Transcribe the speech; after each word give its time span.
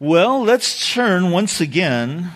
Well, 0.00 0.44
let's 0.44 0.92
turn 0.92 1.32
once 1.32 1.60
again 1.60 2.30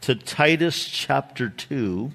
to 0.00 0.14
Titus 0.14 0.88
chapter 0.88 1.50
2. 1.50 2.10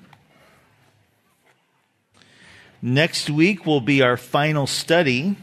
Next 2.82 3.30
week 3.30 3.68
will 3.68 3.82
be 3.82 4.02
our 4.02 4.18
final 4.18 4.66
study 4.66 5.38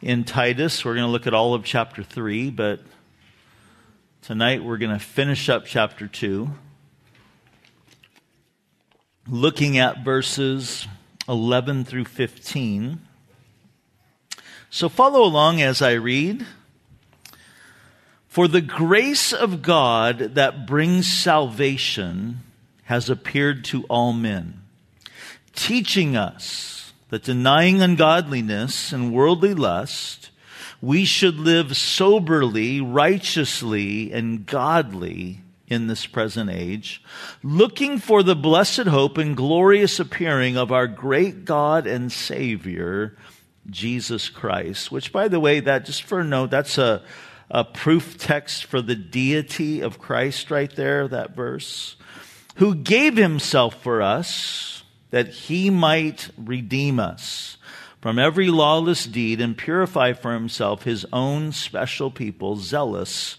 in 0.00 0.22
Titus. 0.22 0.84
We're 0.84 0.94
going 0.94 1.08
to 1.08 1.10
look 1.10 1.26
at 1.26 1.34
all 1.34 1.54
of 1.54 1.64
chapter 1.64 2.04
3, 2.04 2.50
but 2.50 2.78
tonight 4.22 4.62
we're 4.62 4.78
going 4.78 4.96
to 4.96 5.04
finish 5.04 5.48
up 5.48 5.64
chapter 5.66 6.06
2, 6.06 6.48
looking 9.26 9.76
at 9.76 10.04
verses 10.04 10.86
11 11.28 11.84
through 11.84 12.04
15. 12.04 13.00
So 14.70 14.88
follow 14.88 15.24
along 15.24 15.60
as 15.60 15.82
I 15.82 15.94
read. 15.94 16.46
For 18.38 18.46
the 18.46 18.60
grace 18.60 19.32
of 19.32 19.62
God 19.62 20.36
that 20.36 20.64
brings 20.64 21.12
salvation 21.12 22.38
has 22.84 23.10
appeared 23.10 23.64
to 23.64 23.82
all 23.86 24.12
men, 24.12 24.62
teaching 25.56 26.16
us 26.16 26.92
that 27.08 27.24
denying 27.24 27.82
ungodliness 27.82 28.92
and 28.92 29.12
worldly 29.12 29.54
lust, 29.54 30.30
we 30.80 31.04
should 31.04 31.34
live 31.34 31.76
soberly, 31.76 32.80
righteously, 32.80 34.12
and 34.12 34.46
godly 34.46 35.40
in 35.66 35.88
this 35.88 36.06
present 36.06 36.48
age, 36.48 37.02
looking 37.42 37.98
for 37.98 38.22
the 38.22 38.36
blessed 38.36 38.86
hope 38.86 39.18
and 39.18 39.36
glorious 39.36 39.98
appearing 39.98 40.56
of 40.56 40.70
our 40.70 40.86
great 40.86 41.44
God 41.44 41.88
and 41.88 42.12
Savior, 42.12 43.16
Jesus 43.68 44.28
Christ. 44.28 44.92
Which, 44.92 45.12
by 45.12 45.26
the 45.26 45.40
way, 45.40 45.58
that 45.58 45.86
just 45.86 46.04
for 46.04 46.20
a 46.20 46.24
note, 46.24 46.52
that's 46.52 46.78
a 46.78 47.02
a 47.50 47.64
proof 47.64 48.18
text 48.18 48.64
for 48.64 48.82
the 48.82 48.94
deity 48.94 49.80
of 49.80 49.98
Christ 49.98 50.50
right 50.50 50.74
there, 50.74 51.08
that 51.08 51.34
verse, 51.34 51.96
who 52.56 52.74
gave 52.74 53.16
himself 53.16 53.82
for 53.82 54.02
us 54.02 54.82
that 55.10 55.28
he 55.28 55.70
might 55.70 56.28
redeem 56.36 57.00
us 57.00 57.56
from 58.00 58.18
every 58.18 58.48
lawless 58.48 59.06
deed 59.06 59.40
and 59.40 59.56
purify 59.56 60.12
for 60.12 60.32
himself 60.32 60.82
his 60.82 61.06
own 61.12 61.52
special 61.52 62.10
people, 62.10 62.56
zealous 62.56 63.36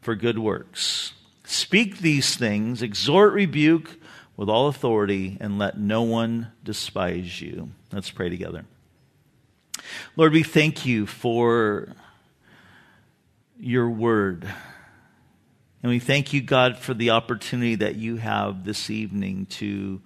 for 0.00 0.14
good 0.14 0.38
works. 0.38 1.12
Speak 1.44 1.98
these 1.98 2.36
things, 2.36 2.82
exhort, 2.82 3.32
rebuke 3.32 3.98
with 4.36 4.48
all 4.48 4.68
authority, 4.68 5.36
and 5.40 5.58
let 5.58 5.78
no 5.78 6.02
one 6.02 6.50
despise 6.64 7.40
you. 7.40 7.70
Let's 7.92 8.10
pray 8.10 8.30
together. 8.30 8.64
Lord, 10.16 10.32
we 10.32 10.42
thank 10.42 10.86
you 10.86 11.06
for 11.06 11.94
your 13.60 13.88
word. 13.88 14.48
And 15.82 15.90
we 15.90 15.98
thank 15.98 16.32
you, 16.32 16.40
God, 16.40 16.78
for 16.78 16.94
the 16.94 17.10
opportunity 17.10 17.76
that 17.76 17.96
you 17.96 18.16
have 18.16 18.64
this 18.64 18.90
evening 18.90 19.46
to 19.46 20.00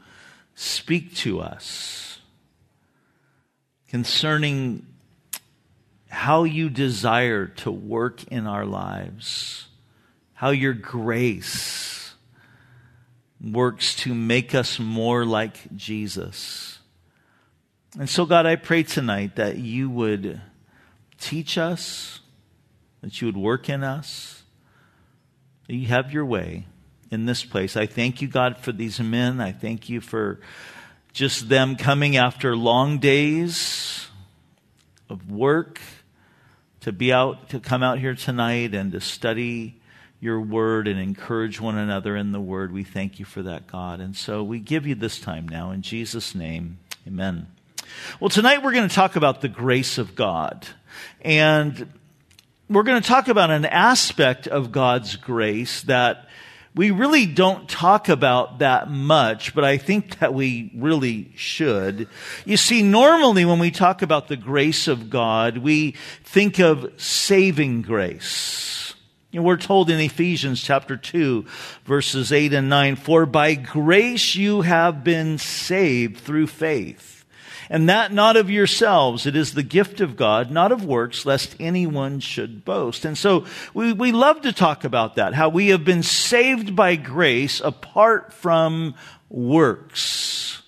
speak 0.55 1.15
to 1.17 1.41
us 1.41 2.19
concerning 3.89 4.87
how 6.09 6.45
you 6.45 6.69
desire 6.69 7.47
to 7.47 7.71
work 7.71 8.25
in 8.25 8.47
our 8.47 8.65
lives, 8.65 9.67
how 10.35 10.51
your 10.51 10.73
grace 10.73 12.15
works 13.41 13.97
to 13.97 14.15
make 14.15 14.55
us 14.55 14.79
more 14.79 15.25
like 15.25 15.75
Jesus. 15.77 16.79
And 17.99 18.09
so, 18.09 18.27
God, 18.27 18.47
I 18.47 18.57
pray 18.57 18.85
tonight 18.85 19.37
that 19.37 19.59
you 19.59 19.91
would 19.91 20.41
teach 21.19 21.59
us 21.59 22.21
that 23.05 23.21
you 23.21 23.27
would 23.27 23.37
work 23.37 23.69
in 23.69 23.85
us, 23.85 24.43
you 25.69 25.87
have 25.89 26.11
your 26.11 26.25
way 26.25 26.65
in 27.11 27.27
this 27.27 27.45
place. 27.45 27.77
I 27.77 27.85
thank 27.85 28.23
you, 28.23 28.29
God, 28.29 28.57
for 28.57 28.73
these 28.73 28.99
men. 28.99 29.43
I 29.43 29.53
thank 29.53 29.91
you 29.91 30.01
for 30.01 30.41
just 31.13 31.51
them 31.51 31.77
coming 31.77 32.17
after 32.17 32.57
long 32.57 32.99
days 32.99 34.07
of 35.11 35.31
work 35.31 35.83
to 36.81 36.93
be 36.93 37.13
out, 37.13 37.51
to 37.51 37.61
come 37.61 37.83
out 37.83 37.99
here 37.99 38.15
tonight 38.15 38.75
and 38.75 38.91
to 38.93 39.03
study 39.03 39.79
your 40.19 40.41
word 40.41 40.89
and 40.89 40.99
encourage 40.99 41.61
one 41.61 41.77
another 41.77 42.17
in 42.17 42.33
the 42.33 42.41
word. 42.41 42.73
We 42.73 42.85
thank 42.85 43.19
you 43.19 43.27
for 43.27 43.43
that, 43.43 43.67
God. 43.67 44.01
And 44.01 44.17
so 44.17 44.43
we 44.43 44.61
give 44.61 44.87
you 44.87 44.95
this 44.95 45.21
time 45.21 45.47
now 45.47 45.73
in 45.73 45.83
Jesus' 45.83 46.35
name. 46.35 46.79
Amen. 47.07 47.49
Well, 48.19 48.31
tonight 48.31 48.63
we're 48.63 48.73
going 48.73 48.89
to 48.89 48.95
talk 48.95 49.15
about 49.15 49.43
the 49.43 49.49
grace 49.49 49.99
of 49.99 50.15
God. 50.15 50.67
And 51.21 51.93
we're 52.69 52.83
going 52.83 53.01
to 53.01 53.07
talk 53.07 53.29
about 53.29 53.51
an 53.51 53.67
aspect 53.67 54.47
of 54.47 54.73
God's 54.73 55.17
grace 55.17 55.83
that 55.83 56.29
we 56.75 56.91
really 56.91 57.27
don't 57.27 57.69
talk 57.69 58.09
about 58.09 58.59
that 58.59 58.91
much, 58.91 59.55
but 59.55 59.65
I 59.65 59.77
think 59.77 60.19
that 60.19 60.35
we 60.35 60.73
really 60.75 61.31
should. 61.37 62.09
You 62.45 62.57
see, 62.57 62.83
normally 62.83 63.45
when 63.45 63.59
we 63.59 63.71
talk 63.71 64.03
about 64.03 64.29
the 64.29 64.37
grace 64.37 64.89
of 64.89 65.11
God, 65.11 65.59
we 65.59 65.93
think 66.25 66.59
of 66.59 66.91
saving 66.97 67.83
grace. 67.83 68.95
We're 69.33 69.57
told 69.57 69.91
in 69.91 70.01
Ephesians 70.01 70.63
chapter 70.63 70.97
2, 70.97 71.45
verses 71.85 72.33
8 72.33 72.55
and 72.55 72.69
9, 72.69 72.97
For 72.97 73.27
by 73.27 73.55
grace 73.55 74.35
you 74.35 74.63
have 74.63 75.05
been 75.05 75.39
saved 75.39 76.19
through 76.19 76.47
faith 76.47 77.14
and 77.71 77.89
that 77.89 78.13
not 78.13 78.37
of 78.37 78.51
yourselves. 78.51 79.27
It 79.27 79.37
is 79.37 79.55
the 79.55 79.63
gift 79.63 80.01
of 80.01 80.17
God, 80.17 80.51
not 80.51 80.73
of 80.73 80.85
works, 80.85 81.27
lest 81.27 81.57
anyone 81.59 82.21
should 82.21 82.65
boast. 82.65 83.05
And 83.05 83.17
so 83.17 83.47
we, 83.73 83.93
we 83.93 84.13
love 84.13 84.43
to 84.43 84.53
talk 84.53 84.85
about 84.85 85.17
that, 85.17 85.35
how 85.35 85.49
we 85.49 85.69
have 85.69 85.85
been 85.85 86.03
saved 86.03 86.77
by 86.77 86.97
grace 86.97 87.61
apart 87.61 88.33
from 88.33 88.95
works. 89.29 90.63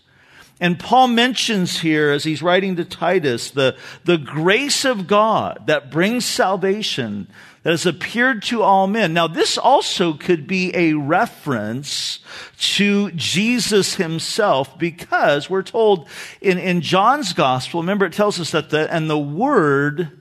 And 0.58 0.78
Paul 0.78 1.08
mentions 1.08 1.80
here, 1.80 2.10
as 2.12 2.24
he's 2.24 2.42
writing 2.42 2.76
to 2.76 2.84
Titus, 2.84 3.50
the, 3.50 3.76
the 4.04 4.16
grace 4.16 4.86
of 4.86 5.06
God 5.06 5.64
that 5.66 5.90
brings 5.90 6.24
salvation 6.24 7.28
that 7.66 7.72
has 7.72 7.84
appeared 7.84 8.44
to 8.44 8.62
all 8.62 8.86
men. 8.86 9.12
Now, 9.12 9.26
this 9.26 9.58
also 9.58 10.12
could 10.12 10.46
be 10.46 10.70
a 10.72 10.92
reference 10.92 12.20
to 12.58 13.10
Jesus 13.10 13.96
himself 13.96 14.78
because 14.78 15.50
we're 15.50 15.64
told 15.64 16.08
in, 16.40 16.58
in 16.58 16.80
John's 16.80 17.32
gospel, 17.32 17.80
remember 17.80 18.06
it 18.06 18.12
tells 18.12 18.38
us 18.38 18.52
that 18.52 18.70
the, 18.70 18.88
and 18.94 19.10
the 19.10 19.18
word, 19.18 20.16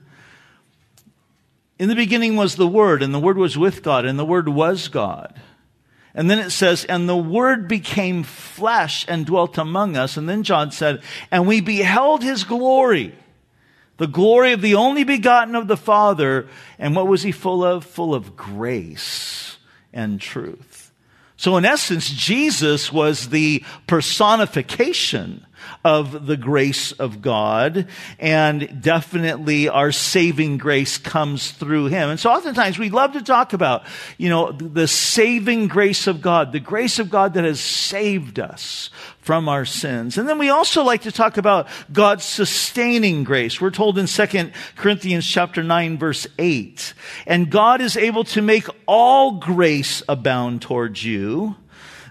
in 1.78 1.88
the 1.88 1.94
beginning 1.94 2.34
was 2.34 2.56
the 2.56 2.66
word 2.66 3.00
and 3.00 3.14
the 3.14 3.20
word 3.20 3.38
was 3.38 3.56
with 3.56 3.80
God 3.80 4.06
and 4.06 4.18
the 4.18 4.26
word 4.26 4.48
was 4.48 4.88
God. 4.88 5.40
And 6.16 6.28
then 6.28 6.40
it 6.40 6.50
says, 6.50 6.84
and 6.84 7.08
the 7.08 7.16
word 7.16 7.68
became 7.68 8.24
flesh 8.24 9.04
and 9.06 9.24
dwelt 9.24 9.56
among 9.56 9.96
us. 9.96 10.16
And 10.16 10.28
then 10.28 10.42
John 10.42 10.72
said, 10.72 11.00
and 11.30 11.46
we 11.46 11.60
beheld 11.60 12.24
his 12.24 12.42
glory 12.42 13.14
the 13.96 14.06
glory 14.06 14.52
of 14.52 14.60
the 14.60 14.74
only 14.74 15.04
begotten 15.04 15.54
of 15.54 15.68
the 15.68 15.76
Father. 15.76 16.48
And 16.78 16.94
what 16.94 17.08
was 17.08 17.22
he 17.22 17.32
full 17.32 17.64
of? 17.64 17.84
Full 17.84 18.14
of 18.14 18.36
grace 18.36 19.56
and 19.92 20.20
truth. 20.20 20.92
So, 21.38 21.56
in 21.56 21.64
essence, 21.64 22.08
Jesus 22.10 22.92
was 22.92 23.28
the 23.28 23.62
personification 23.86 25.45
of 25.84 26.26
the 26.26 26.36
grace 26.36 26.92
of 26.92 27.22
God, 27.22 27.86
and 28.18 28.82
definitely 28.82 29.68
our 29.68 29.92
saving 29.92 30.58
grace 30.58 30.98
comes 30.98 31.52
through 31.52 31.86
him. 31.86 32.10
And 32.10 32.20
so 32.20 32.30
oftentimes 32.30 32.78
we 32.78 32.90
love 32.90 33.12
to 33.12 33.22
talk 33.22 33.52
about, 33.52 33.84
you 34.18 34.28
know, 34.28 34.52
the 34.52 34.88
saving 34.88 35.68
grace 35.68 36.06
of 36.06 36.20
God, 36.20 36.52
the 36.52 36.60
grace 36.60 36.98
of 36.98 37.10
God 37.10 37.34
that 37.34 37.44
has 37.44 37.60
saved 37.60 38.38
us 38.38 38.90
from 39.20 39.48
our 39.48 39.64
sins. 39.64 40.18
And 40.18 40.28
then 40.28 40.38
we 40.38 40.50
also 40.50 40.84
like 40.84 41.02
to 41.02 41.12
talk 41.12 41.36
about 41.36 41.66
God's 41.92 42.24
sustaining 42.24 43.24
grace. 43.24 43.60
We're 43.60 43.70
told 43.70 43.98
in 43.98 44.06
2 44.06 44.50
Corinthians 44.76 45.26
chapter 45.26 45.62
9 45.64 45.98
verse 45.98 46.26
8, 46.38 46.94
and 47.26 47.50
God 47.50 47.80
is 47.80 47.96
able 47.96 48.24
to 48.24 48.42
make 48.42 48.66
all 48.86 49.32
grace 49.32 50.02
abound 50.08 50.62
towards 50.62 51.04
you 51.04 51.56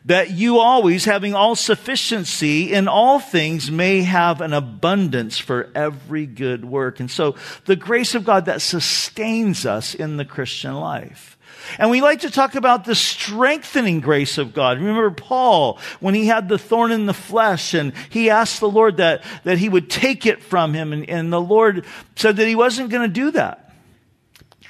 that 0.05 0.31
you 0.31 0.59
always, 0.59 1.05
having 1.05 1.33
all 1.33 1.55
sufficiency 1.55 2.71
in 2.71 2.87
all 2.87 3.19
things, 3.19 3.71
may 3.71 4.03
have 4.03 4.39
an 4.39 4.53
abundance 4.53 5.37
for 5.37 5.69
every 5.73 6.25
good 6.27 6.63
work. 6.63 6.99
And 6.99 7.09
so 7.09 7.35
the 7.65 7.75
grace 7.75 8.13
of 8.13 8.23
God 8.23 8.45
that 8.45 8.61
sustains 8.61 9.65
us 9.65 9.95
in 9.95 10.17
the 10.17 10.25
Christian 10.25 10.75
life. 10.75 11.37
And 11.79 11.89
we 11.89 12.01
like 12.01 12.19
to 12.21 12.29
talk 12.29 12.53
about 12.53 12.85
the 12.85 12.93
strengthening 12.93 13.99
grace 13.99 14.37
of 14.37 14.53
God. 14.53 14.77
Remember 14.77 15.09
Paul, 15.09 15.79
when 15.99 16.13
he 16.13 16.27
had 16.27 16.47
the 16.47 16.59
thorn 16.59 16.91
in 16.91 17.07
the 17.07 17.13
flesh 17.13 17.73
and 17.73 17.91
he 18.09 18.29
asked 18.29 18.59
the 18.59 18.69
Lord 18.69 18.97
that, 18.97 19.23
that 19.43 19.57
he 19.57 19.69
would 19.69 19.89
take 19.89 20.27
it 20.27 20.43
from 20.43 20.75
him. 20.75 20.93
And, 20.93 21.09
and 21.09 21.33
the 21.33 21.41
Lord 21.41 21.85
said 22.15 22.37
that 22.37 22.47
he 22.47 22.55
wasn't 22.55 22.91
going 22.91 23.09
to 23.09 23.13
do 23.13 23.31
that. 23.31 23.73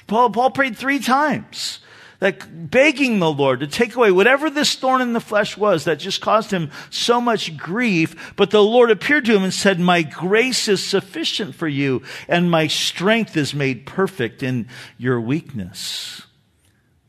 Paul, 0.06 0.30
Paul 0.30 0.50
prayed 0.50 0.78
three 0.78 1.00
times 1.00 1.80
like 2.26 2.70
begging 2.70 3.20
the 3.20 3.30
Lord 3.30 3.60
to 3.60 3.68
take 3.68 3.94
away 3.94 4.10
whatever 4.10 4.50
this 4.50 4.74
thorn 4.74 5.00
in 5.00 5.12
the 5.12 5.20
flesh 5.20 5.56
was 5.56 5.84
that 5.84 6.00
just 6.00 6.20
caused 6.20 6.50
him 6.50 6.72
so 6.90 7.20
much 7.20 7.56
grief. 7.56 8.34
But 8.34 8.50
the 8.50 8.62
Lord 8.62 8.90
appeared 8.90 9.26
to 9.26 9.36
him 9.36 9.44
and 9.44 9.54
said, 9.54 9.78
My 9.78 10.02
grace 10.02 10.66
is 10.66 10.84
sufficient 10.84 11.54
for 11.54 11.68
you, 11.68 12.02
and 12.26 12.50
my 12.50 12.66
strength 12.66 13.36
is 13.36 13.54
made 13.54 13.86
perfect 13.86 14.42
in 14.42 14.66
your 14.98 15.20
weakness. 15.20 16.22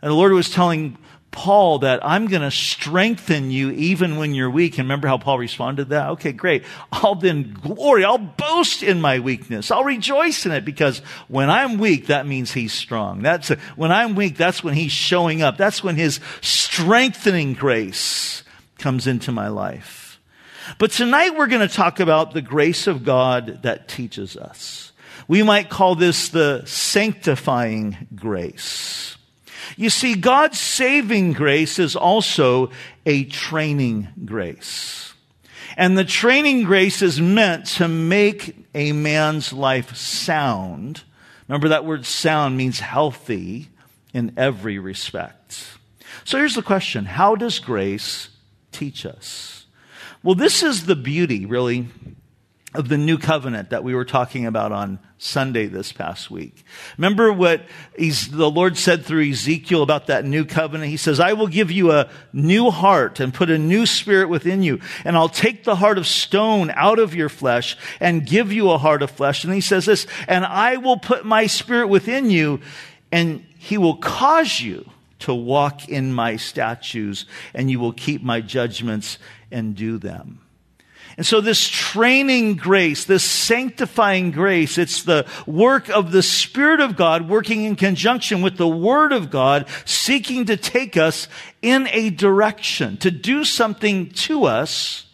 And 0.04 0.12
the 0.12 0.16
Lord 0.16 0.34
was 0.34 0.52
telling 0.52 1.00
Paul 1.32 1.80
that 1.80 2.04
I'm 2.06 2.28
going 2.28 2.42
to 2.42 2.52
strengthen 2.52 3.52
you 3.52 3.70
even 3.72 4.18
when 4.18 4.34
you're 4.34 4.50
weak. 4.50 4.78
And 4.78 4.86
remember 4.86 5.08
how 5.08 5.18
Paul 5.18 5.38
responded 5.38 5.86
to 5.86 5.90
that? 5.90 6.10
Okay, 6.12 6.32
great. 6.32 6.64
I'll 6.92 7.16
then 7.16 7.54
glory. 7.62 8.06
I'll 8.06 8.18
boast 8.18 8.82
in 8.82 9.02
my 9.02 9.20
weakness. 9.20 9.70
I'll 9.70 9.84
rejoice 9.84 10.46
in 10.46 10.52
it 10.52 10.66
because 10.66 11.00
when 11.28 11.50
I'm 11.50 11.78
weak, 11.78 12.08
that 12.08 12.26
means 12.26 12.54
he's 12.54 12.74
strong. 12.74 13.22
That's 13.22 13.52
a, 13.52 13.58
when 13.76 13.92
I'm 13.92 14.16
weak, 14.16 14.38
that's 14.38 14.64
when 14.64 14.74
he's 14.74 14.92
showing 14.92 15.42
up. 15.42 15.58
That's 15.58 15.84
when 15.84 15.96
his 15.96 16.20
strengthening 16.42 17.54
grace 17.54 18.44
comes 18.80 19.06
into 19.06 19.32
my 19.32 19.50
life. 19.50 20.20
But 20.80 20.92
tonight 20.92 21.38
we're 21.38 21.48
going 21.48 21.68
to 21.68 21.74
talk 21.74 22.00
about 22.00 22.34
the 22.34 22.42
grace 22.42 22.88
of 22.88 23.04
God 23.04 23.64
that 23.64 23.88
teaches 23.88 24.36
us. 24.36 24.92
We 25.28 25.44
might 25.44 25.70
call 25.70 25.96
this 25.96 26.30
the 26.30 26.64
sanctifying 26.66 28.08
grace. 28.16 29.17
You 29.76 29.90
see, 29.90 30.16
God's 30.16 30.60
saving 30.60 31.34
grace 31.34 31.80
is 31.80 31.96
also 31.96 32.72
a 33.06 33.26
training 33.26 34.08
grace. 34.26 35.14
And 35.76 35.98
the 35.98 36.06
training 36.06 36.64
grace 36.64 37.02
is 37.02 37.22
meant 37.22 37.66
to 37.78 37.88
make 37.88 38.56
a 38.74 38.94
man's 38.94 39.54
life 39.54 39.96
sound. 39.96 41.04
Remember 41.48 41.70
that 41.70 41.86
word 41.86 42.06
sound 42.06 42.58
means 42.58 42.80
healthy 42.80 43.70
in 44.14 44.34
every 44.38 44.80
respect. 44.80 45.78
So 46.24 46.38
here's 46.38 46.56
the 46.56 46.62
question. 46.62 47.06
How 47.06 47.36
does 47.36 47.60
grace 47.60 48.30
teach 48.72 49.06
us? 49.06 49.66
Well, 50.24 50.36
this 50.36 50.64
is 50.64 50.86
the 50.86 50.96
beauty, 50.96 51.46
really, 51.46 51.88
of 52.74 52.90
the 52.90 52.98
new 52.98 53.18
covenant 53.18 53.70
that 53.70 53.84
we 53.84 53.96
were 53.96 54.06
talking 54.06 54.46
about 54.46 54.74
on 54.74 55.00
Sunday 55.18 55.68
this 55.68 55.94
past 55.94 56.30
week. 56.30 56.66
Remember 56.98 57.32
what 57.32 57.64
the 57.98 58.52
Lord 58.52 58.78
said 58.78 59.06
through 59.06 59.30
Ezekiel 59.30 59.82
about 59.82 60.08
that 60.08 60.26
new 60.26 60.44
covenant? 60.44 60.92
He 60.92 60.98
says, 60.98 61.20
I 61.20 61.34
will 61.34 61.48
give 61.48 61.72
you 61.72 61.92
a 61.92 62.10
new 62.34 62.70
heart 62.70 63.22
and 63.22 63.34
put 63.34 63.50
a 63.50 63.58
new 63.58 63.86
spirit 63.86 64.28
within 64.28 64.64
you. 64.64 64.82
And 65.06 65.16
I'll 65.16 65.30
take 65.30 65.64
the 65.64 65.78
heart 65.78 65.98
of 65.98 66.06
stone 66.06 66.70
out 66.76 67.00
of 67.00 67.16
your 67.16 67.30
flesh 67.30 67.78
and 68.02 68.26
give 68.26 68.52
you 68.52 68.70
a 68.70 68.78
heart 68.78 69.02
of 69.02 69.12
flesh. 69.12 69.46
And 69.46 69.54
he 69.54 69.62
says 69.62 69.86
this, 69.86 70.06
and 70.28 70.46
I 70.46 70.76
will 70.76 70.98
put 70.98 71.26
my 71.26 71.48
spirit 71.48 71.88
within 71.88 72.30
you 72.30 72.60
and 73.14 73.46
he 73.58 73.78
will 73.78 73.96
cause 73.98 74.60
you 74.60 74.90
to 75.20 75.34
walk 75.34 75.88
in 75.88 76.14
my 76.14 76.36
statutes 76.36 77.26
and 77.54 77.72
you 77.72 77.80
will 77.80 77.94
keep 77.94 78.22
my 78.22 78.42
judgments 78.42 79.18
and 79.52 79.74
do 79.74 79.98
them. 79.98 80.42
And 81.18 81.26
so 81.26 81.42
this 81.42 81.68
training 81.68 82.58
grace, 82.58 83.06
this 83.06 83.24
sanctifying 83.24 84.30
grace, 84.30 84.78
it's 84.78 85.02
the 85.02 85.26
work 85.48 85.90
of 85.90 86.12
the 86.12 86.22
Spirit 86.22 86.80
of 86.80 86.96
God 86.96 87.28
working 87.28 87.64
in 87.64 87.76
conjunction 87.76 88.44
with 88.44 88.58
the 88.58 88.68
Word 88.68 89.12
of 89.12 89.32
God, 89.32 89.68
seeking 89.84 90.46
to 90.46 90.56
take 90.56 90.96
us 90.96 91.28
in 91.64 91.88
a 91.92 92.12
direction, 92.12 92.98
to 92.98 93.10
do 93.10 93.44
something 93.44 94.12
to 94.12 94.46
us 94.46 95.08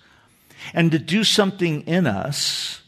and 0.73 0.91
to 0.91 0.99
do 0.99 1.23
something 1.23 1.81
in 1.87 2.05
us 2.05 2.82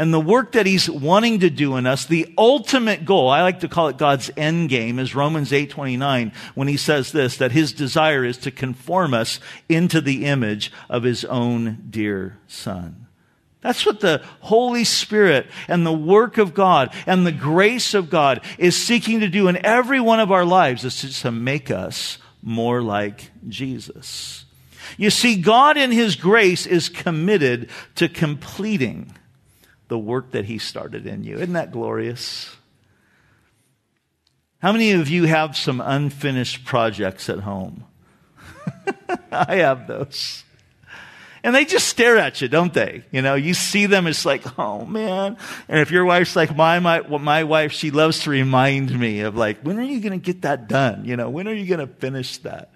and 0.00 0.14
the 0.14 0.18
work 0.18 0.52
that 0.52 0.64
he's 0.64 0.88
wanting 0.88 1.40
to 1.40 1.50
do 1.50 1.76
in 1.76 1.86
us, 1.86 2.06
the 2.06 2.32
ultimate 2.38 3.04
goal, 3.04 3.28
I 3.28 3.42
like 3.42 3.60
to 3.60 3.68
call 3.68 3.88
it 3.88 3.98
God's 3.98 4.30
end 4.34 4.70
game, 4.70 4.98
is 4.98 5.14
Romans 5.14 5.52
8:29 5.52 6.32
when 6.54 6.68
he 6.68 6.78
says 6.78 7.12
this 7.12 7.36
that 7.36 7.52
his 7.52 7.74
desire 7.74 8.24
is 8.24 8.38
to 8.38 8.50
conform 8.50 9.12
us 9.12 9.40
into 9.68 10.00
the 10.00 10.24
image 10.24 10.72
of 10.88 11.02
his 11.02 11.26
own 11.26 11.84
dear 11.90 12.38
son. 12.48 13.08
That's 13.60 13.84
what 13.84 14.00
the 14.00 14.22
Holy 14.40 14.84
Spirit 14.84 15.48
and 15.68 15.84
the 15.84 15.92
work 15.92 16.38
of 16.38 16.54
God 16.54 16.94
and 17.04 17.26
the 17.26 17.30
grace 17.30 17.92
of 17.92 18.08
God 18.08 18.40
is 18.56 18.74
seeking 18.74 19.20
to 19.20 19.28
do 19.28 19.48
in 19.48 19.66
every 19.66 20.00
one 20.00 20.18
of 20.18 20.32
our 20.32 20.46
lives 20.46 20.82
is 20.82 21.20
to 21.20 21.30
make 21.30 21.70
us 21.70 22.16
more 22.42 22.80
like 22.80 23.32
Jesus. 23.46 24.46
You 24.96 25.10
see, 25.10 25.36
God 25.36 25.76
in 25.76 25.92
His 25.92 26.16
grace 26.16 26.64
is 26.64 26.88
committed 26.88 27.68
to 27.96 28.08
completing 28.08 29.14
the 29.90 29.98
work 29.98 30.30
that 30.30 30.46
He 30.46 30.56
started 30.56 31.06
in 31.06 31.24
you. 31.24 31.34
Isn't 31.36 31.52
that 31.52 31.72
glorious? 31.72 32.56
How 34.62 34.72
many 34.72 34.92
of 34.92 35.08
you 35.08 35.24
have 35.24 35.56
some 35.56 35.82
unfinished 35.82 36.64
projects 36.64 37.28
at 37.28 37.40
home? 37.40 37.84
I 39.32 39.56
have 39.56 39.86
those. 39.86 40.44
And 41.42 41.54
they 41.54 41.64
just 41.64 41.88
stare 41.88 42.18
at 42.18 42.40
you, 42.40 42.48
don't 42.48 42.72
they? 42.72 43.02
You 43.10 43.22
know, 43.22 43.34
you 43.34 43.54
see 43.54 43.86
them, 43.86 44.06
it's 44.06 44.26
like, 44.26 44.58
oh 44.58 44.84
man. 44.84 45.38
And 45.68 45.80
if 45.80 45.90
your 45.90 46.04
wife's 46.04 46.36
like 46.36 46.54
my, 46.54 46.78
my, 46.78 47.00
my 47.00 47.44
wife, 47.44 47.72
she 47.72 47.90
loves 47.90 48.20
to 48.20 48.30
remind 48.30 48.98
me 48.98 49.20
of 49.20 49.36
like, 49.36 49.60
when 49.62 49.78
are 49.78 49.84
you 49.84 50.00
going 50.00 50.18
to 50.18 50.24
get 50.24 50.42
that 50.42 50.68
done? 50.68 51.04
You 51.04 51.16
know, 51.16 51.30
when 51.30 51.48
are 51.48 51.54
you 51.54 51.66
going 51.66 51.86
to 51.86 51.92
finish 51.94 52.36
that? 52.38 52.72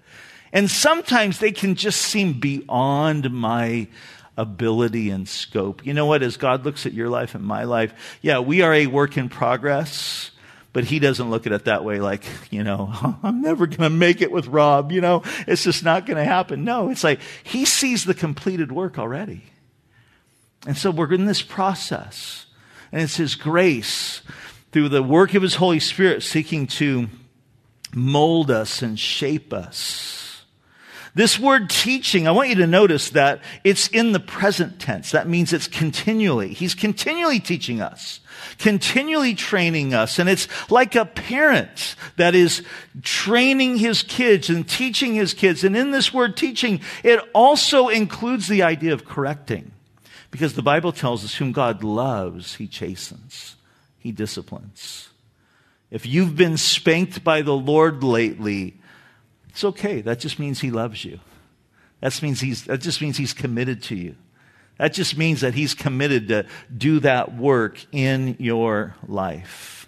And 0.51 0.69
sometimes 0.69 1.37
they 1.39 1.51
can 1.51 1.75
just 1.75 2.01
seem 2.01 2.39
beyond 2.39 3.29
my 3.31 3.87
ability 4.37 5.09
and 5.09 5.27
scope. 5.27 5.85
You 5.85 5.93
know 5.93 6.05
what? 6.05 6.23
As 6.23 6.37
God 6.37 6.65
looks 6.65 6.85
at 6.85 6.93
your 6.93 7.09
life 7.09 7.35
and 7.35 7.43
my 7.43 7.63
life, 7.63 8.19
yeah, 8.21 8.39
we 8.39 8.61
are 8.61 8.73
a 8.73 8.87
work 8.87 9.17
in 9.17 9.29
progress, 9.29 10.31
but 10.73 10.85
He 10.85 10.99
doesn't 10.99 11.29
look 11.29 11.45
at 11.45 11.53
it 11.53 11.65
that 11.65 11.83
way 11.83 11.99
like, 11.99 12.23
you 12.51 12.63
know, 12.63 12.91
I'm 13.23 13.41
never 13.41 13.67
going 13.67 13.79
to 13.79 13.89
make 13.89 14.21
it 14.21 14.31
with 14.31 14.47
Rob, 14.47 14.91
you 14.91 15.01
know, 15.01 15.23
it's 15.47 15.63
just 15.63 15.83
not 15.83 16.05
going 16.05 16.17
to 16.17 16.25
happen. 16.25 16.63
No, 16.63 16.89
it's 16.89 17.03
like 17.03 17.19
He 17.43 17.65
sees 17.65 18.05
the 18.05 18.13
completed 18.13 18.71
work 18.71 18.99
already. 18.99 19.43
And 20.67 20.75
so 20.75 20.89
we're 20.91 21.13
in 21.13 21.25
this 21.25 21.41
process, 21.41 22.47
and 22.91 23.01
it's 23.01 23.17
His 23.17 23.35
grace 23.35 24.21
through 24.71 24.89
the 24.89 25.03
work 25.03 25.33
of 25.33 25.43
His 25.43 25.55
Holy 25.55 25.79
Spirit 25.79 26.23
seeking 26.23 26.67
to 26.67 27.07
mold 27.93 28.51
us 28.51 28.81
and 28.81 28.99
shape 28.99 29.53
us 29.53 30.24
this 31.15 31.39
word 31.39 31.69
teaching, 31.69 32.27
I 32.27 32.31
want 32.31 32.49
you 32.49 32.55
to 32.55 32.67
notice 32.67 33.11
that 33.11 33.41
it's 33.63 33.87
in 33.87 34.11
the 34.11 34.19
present 34.19 34.79
tense. 34.79 35.11
That 35.11 35.29
means 35.29 35.53
it's 35.53 35.67
continually. 35.67 36.53
He's 36.53 36.75
continually 36.75 37.39
teaching 37.39 37.81
us, 37.81 38.19
continually 38.57 39.33
training 39.33 39.93
us. 39.93 40.19
And 40.19 40.29
it's 40.29 40.49
like 40.69 40.93
a 40.93 41.05
parent 41.05 41.95
that 42.17 42.35
is 42.35 42.63
training 43.01 43.77
his 43.77 44.03
kids 44.03 44.49
and 44.49 44.67
teaching 44.67 45.15
his 45.15 45.33
kids. 45.33 45.63
And 45.63 45.75
in 45.75 45.91
this 45.91 46.13
word 46.13 46.35
teaching, 46.35 46.81
it 47.01 47.21
also 47.33 47.87
includes 47.87 48.47
the 48.47 48.63
idea 48.63 48.93
of 48.93 49.05
correcting. 49.05 49.71
Because 50.31 50.55
the 50.55 50.61
Bible 50.61 50.91
tells 50.91 51.23
us 51.23 51.35
whom 51.35 51.53
God 51.53 51.81
loves, 51.81 52.55
he 52.55 52.67
chastens, 52.67 53.55
he 53.97 54.11
disciplines. 54.11 55.07
If 55.91 56.05
you've 56.05 56.35
been 56.35 56.57
spanked 56.57 57.23
by 57.23 57.41
the 57.41 57.55
Lord 57.55 58.03
lately, 58.03 58.75
it's 59.55 59.63
okay. 59.63 60.01
That 60.01 60.19
just 60.19 60.37
means 60.37 60.59
he 60.59 60.69
loves 60.69 61.05
you. 61.05 61.21
That, 62.01 62.21
means 62.21 62.41
he's, 62.41 62.65
that 62.65 62.81
just 62.81 63.01
means 63.01 63.15
he's 63.15 63.31
committed 63.31 63.81
to 63.83 63.95
you. 63.95 64.17
That 64.77 64.91
just 64.91 65.17
means 65.17 65.39
that 65.39 65.53
he's 65.53 65.73
committed 65.73 66.27
to 66.27 66.45
do 66.77 66.99
that 66.99 67.37
work 67.37 67.79
in 67.93 68.35
your 68.37 68.97
life. 69.07 69.87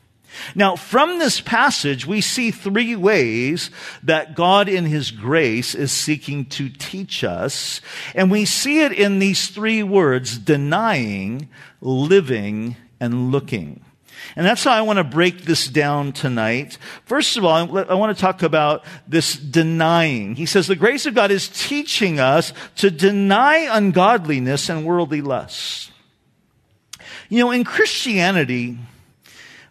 Now, 0.55 0.77
from 0.77 1.19
this 1.19 1.41
passage, 1.41 2.07
we 2.07 2.21
see 2.21 2.49
three 2.49 2.95
ways 2.95 3.69
that 4.03 4.35
God 4.35 4.69
in 4.69 4.85
His 4.85 5.11
grace 5.11 5.75
is 5.75 5.91
seeking 5.91 6.45
to 6.45 6.69
teach 6.69 7.25
us. 7.25 7.81
And 8.15 8.31
we 8.31 8.45
see 8.45 8.85
it 8.85 8.93
in 8.93 9.19
these 9.19 9.49
three 9.49 9.83
words, 9.83 10.37
denying, 10.37 11.49
living, 11.81 12.77
and 13.01 13.31
looking. 13.31 13.83
And 14.35 14.45
that's 14.45 14.63
how 14.63 14.71
I 14.71 14.81
want 14.81 14.97
to 14.97 15.03
break 15.03 15.43
this 15.43 15.67
down 15.67 16.11
tonight. 16.11 16.77
First 17.05 17.37
of 17.37 17.45
all, 17.45 17.55
I 17.55 17.93
want 17.93 18.15
to 18.15 18.21
talk 18.21 18.43
about 18.43 18.85
this 19.07 19.35
denying. 19.35 20.35
He 20.35 20.45
says 20.45 20.67
the 20.67 20.75
grace 20.75 21.05
of 21.05 21.15
God 21.15 21.31
is 21.31 21.49
teaching 21.49 22.19
us 22.19 22.53
to 22.77 22.91
deny 22.91 23.67
ungodliness 23.69 24.69
and 24.69 24.85
worldly 24.85 25.21
lusts. 25.21 25.91
You 27.29 27.39
know, 27.39 27.51
in 27.51 27.63
Christianity, 27.63 28.77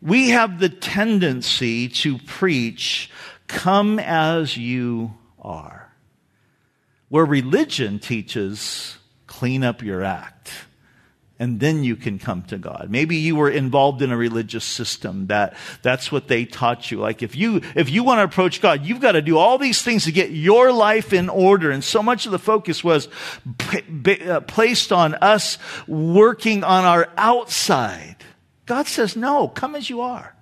we 0.03 0.31
have 0.31 0.59
the 0.59 0.69
tendency 0.69 1.89
to 1.89 2.19
preach, 2.19 3.11
come 3.47 3.99
as 3.99 4.57
you 4.57 5.15
are. 5.41 5.93
Where 7.09 7.25
religion 7.25 7.99
teaches, 7.99 8.99
clean 9.27 9.63
up 9.63 9.83
your 9.83 10.03
act 10.03 10.51
and 11.39 11.61
then 11.61 11.85
you 11.85 11.97
can 11.97 12.19
come 12.19 12.43
to 12.45 12.57
God. 12.57 12.89
Maybe 12.89 13.17
you 13.17 13.37
were 13.37 13.51
involved 13.51 14.01
in 14.01 14.11
a 14.11 14.17
religious 14.17 14.65
system 14.65 15.27
that 15.27 15.55
that's 15.83 16.11
what 16.11 16.29
they 16.29 16.47
taught 16.47 16.91
you. 16.91 16.99
Like 16.99 17.23
if 17.23 17.37
you 17.37 17.61
if 17.75 17.91
you 17.91 18.03
want 18.05 18.19
to 18.21 18.25
approach 18.25 18.63
God, 18.63 18.87
you've 18.87 19.01
got 19.01 19.13
to 19.13 19.23
do 19.23 19.37
all 19.37 19.59
these 19.59 19.83
things 19.83 20.05
to 20.05 20.13
get 20.13 20.31
your 20.31 20.73
life 20.73 21.13
in 21.13 21.29
order. 21.29 21.71
And 21.71 21.85
so 21.85 22.03
much 22.03 22.25
of 22.25 22.33
the 22.33 22.39
focus 22.39 22.83
was 22.83 23.09
p- 23.59 24.29
uh, 24.29 24.41
placed 24.41 24.93
on 24.93 25.15
us 25.17 25.59
working 25.87 26.65
on 26.65 26.85
our 26.85 27.11
outside. 27.19 28.17
God 28.65 28.87
says, 28.87 29.15
"No, 29.15 29.49
come 29.49 29.75
as 29.75 29.91
you 29.91 30.01
are. 30.01 30.35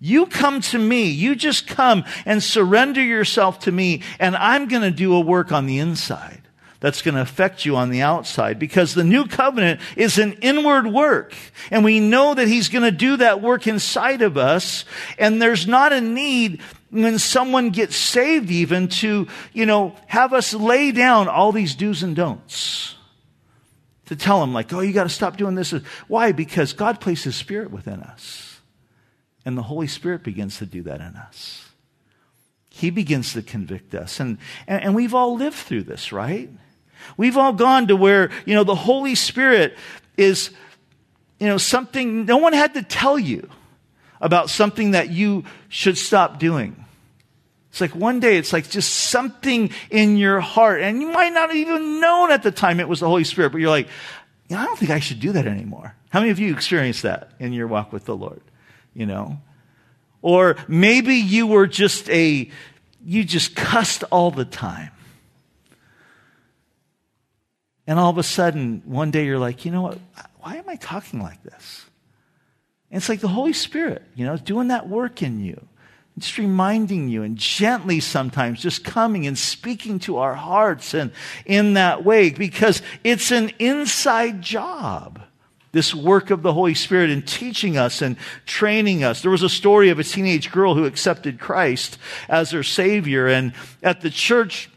You 0.00 0.26
come 0.26 0.60
to 0.60 0.78
me. 0.78 1.10
You 1.10 1.34
just 1.34 1.66
come 1.66 2.04
and 2.24 2.42
surrender 2.42 3.02
yourself 3.02 3.58
to 3.60 3.72
me, 3.72 4.02
and 4.18 4.36
I'm 4.36 4.68
going 4.68 4.82
to 4.82 4.90
do 4.92 5.14
a 5.14 5.20
work 5.20 5.52
on 5.52 5.66
the 5.66 5.80
inside 5.80 6.47
that's 6.80 7.02
going 7.02 7.16
to 7.16 7.20
affect 7.20 7.64
you 7.64 7.76
on 7.76 7.90
the 7.90 8.02
outside 8.02 8.58
because 8.58 8.94
the 8.94 9.04
new 9.04 9.26
covenant 9.26 9.80
is 9.96 10.18
an 10.18 10.34
inward 10.34 10.86
work. 10.86 11.34
And 11.70 11.84
we 11.84 11.98
know 11.98 12.34
that 12.34 12.46
he's 12.46 12.68
going 12.68 12.84
to 12.84 12.92
do 12.92 13.16
that 13.16 13.42
work 13.42 13.66
inside 13.66 14.22
of 14.22 14.36
us. 14.36 14.84
And 15.18 15.42
there's 15.42 15.66
not 15.66 15.92
a 15.92 16.00
need 16.00 16.60
when 16.90 17.18
someone 17.18 17.70
gets 17.70 17.96
saved 17.96 18.50
even 18.50 18.88
to, 18.88 19.26
you 19.52 19.66
know, 19.66 19.96
have 20.06 20.32
us 20.32 20.54
lay 20.54 20.92
down 20.92 21.28
all 21.28 21.50
these 21.50 21.74
do's 21.74 22.02
and 22.02 22.14
don'ts. 22.14 22.94
To 24.06 24.16
tell 24.16 24.40
them 24.40 24.54
like, 24.54 24.72
oh, 24.72 24.80
you 24.80 24.92
got 24.92 25.02
to 25.02 25.10
stop 25.10 25.36
doing 25.36 25.54
this. 25.54 25.72
Why? 26.06 26.32
Because 26.32 26.72
God 26.72 27.00
placed 27.00 27.24
his 27.24 27.36
spirit 27.36 27.70
within 27.70 28.00
us. 28.00 28.60
And 29.44 29.58
the 29.58 29.62
Holy 29.62 29.86
Spirit 29.86 30.22
begins 30.22 30.58
to 30.58 30.66
do 30.66 30.82
that 30.82 31.00
in 31.00 31.16
us. 31.16 31.68
He 32.70 32.90
begins 32.90 33.32
to 33.32 33.42
convict 33.42 33.94
us. 33.94 34.20
And, 34.20 34.38
and, 34.66 34.82
and 34.82 34.94
we've 34.94 35.14
all 35.14 35.34
lived 35.34 35.56
through 35.56 35.82
this, 35.82 36.12
right? 36.12 36.48
We've 37.16 37.36
all 37.36 37.52
gone 37.52 37.88
to 37.88 37.96
where, 37.96 38.30
you 38.44 38.54
know, 38.54 38.64
the 38.64 38.74
Holy 38.74 39.14
Spirit 39.14 39.76
is, 40.16 40.50
you 41.38 41.46
know, 41.46 41.58
something, 41.58 42.24
no 42.24 42.38
one 42.38 42.52
had 42.52 42.74
to 42.74 42.82
tell 42.82 43.18
you 43.18 43.48
about 44.20 44.50
something 44.50 44.92
that 44.92 45.10
you 45.10 45.44
should 45.68 45.96
stop 45.96 46.38
doing. 46.38 46.84
It's 47.70 47.80
like 47.80 47.94
one 47.94 48.18
day, 48.18 48.38
it's 48.38 48.52
like 48.52 48.68
just 48.68 48.92
something 48.92 49.70
in 49.90 50.16
your 50.16 50.40
heart, 50.40 50.80
and 50.80 51.00
you 51.00 51.08
might 51.08 51.32
not 51.32 51.54
even 51.54 52.00
known 52.00 52.32
at 52.32 52.42
the 52.42 52.50
time 52.50 52.80
it 52.80 52.88
was 52.88 53.00
the 53.00 53.06
Holy 53.06 53.24
Spirit, 53.24 53.52
but 53.52 53.60
you're 53.60 53.70
like, 53.70 53.88
I 54.50 54.64
don't 54.64 54.78
think 54.78 54.90
I 54.90 54.98
should 54.98 55.20
do 55.20 55.32
that 55.32 55.46
anymore. 55.46 55.94
How 56.08 56.20
many 56.20 56.30
of 56.30 56.38
you 56.38 56.52
experienced 56.52 57.02
that 57.02 57.30
in 57.38 57.52
your 57.52 57.66
walk 57.66 57.92
with 57.92 58.06
the 58.06 58.16
Lord? 58.16 58.40
you 58.98 59.06
know. 59.06 59.38
Or 60.20 60.56
maybe 60.66 61.14
you 61.14 61.46
were 61.46 61.68
just 61.68 62.10
a, 62.10 62.50
you 63.04 63.24
just 63.24 63.54
cussed 63.54 64.02
all 64.10 64.30
the 64.30 64.44
time. 64.44 64.90
And 67.88 67.98
all 67.98 68.10
of 68.10 68.18
a 68.18 68.22
sudden, 68.22 68.82
one 68.84 69.10
day 69.10 69.24
you're 69.24 69.38
like, 69.38 69.64
you 69.64 69.72
know 69.72 69.80
what? 69.80 69.98
Why 70.40 70.56
am 70.56 70.68
I 70.68 70.76
talking 70.76 71.22
like 71.22 71.42
this? 71.42 71.86
And 72.90 72.98
it's 72.98 73.08
like 73.08 73.20
the 73.20 73.28
Holy 73.28 73.54
Spirit, 73.54 74.02
you 74.14 74.26
know, 74.26 74.36
doing 74.36 74.68
that 74.68 74.88
work 74.88 75.22
in 75.22 75.40
you. 75.40 75.66
Just 76.18 76.36
reminding 76.36 77.08
you 77.08 77.22
and 77.22 77.38
gently 77.38 78.00
sometimes 78.00 78.60
just 78.60 78.84
coming 78.84 79.26
and 79.26 79.38
speaking 79.38 80.00
to 80.00 80.18
our 80.18 80.34
hearts 80.34 80.92
and 80.92 81.12
in 81.46 81.74
that 81.74 82.04
way 82.04 82.28
because 82.28 82.82
it's 83.04 83.30
an 83.30 83.52
inside 83.58 84.42
job 84.42 85.22
this 85.72 85.94
work 85.94 86.30
of 86.30 86.42
the 86.42 86.52
Holy 86.52 86.74
Spirit 86.74 87.08
in 87.08 87.22
teaching 87.22 87.78
us 87.78 88.02
and 88.02 88.16
training 88.46 89.04
us. 89.04 89.22
There 89.22 89.30
was 89.30 89.42
a 89.42 89.48
story 89.48 89.90
of 89.90 89.98
a 89.98 90.04
teenage 90.04 90.50
girl 90.50 90.74
who 90.74 90.84
accepted 90.84 91.38
Christ 91.38 91.98
as 92.28 92.50
her 92.50 92.62
Savior, 92.62 93.28
and 93.28 93.52
at 93.82 94.00
the 94.00 94.10
church, 94.10 94.70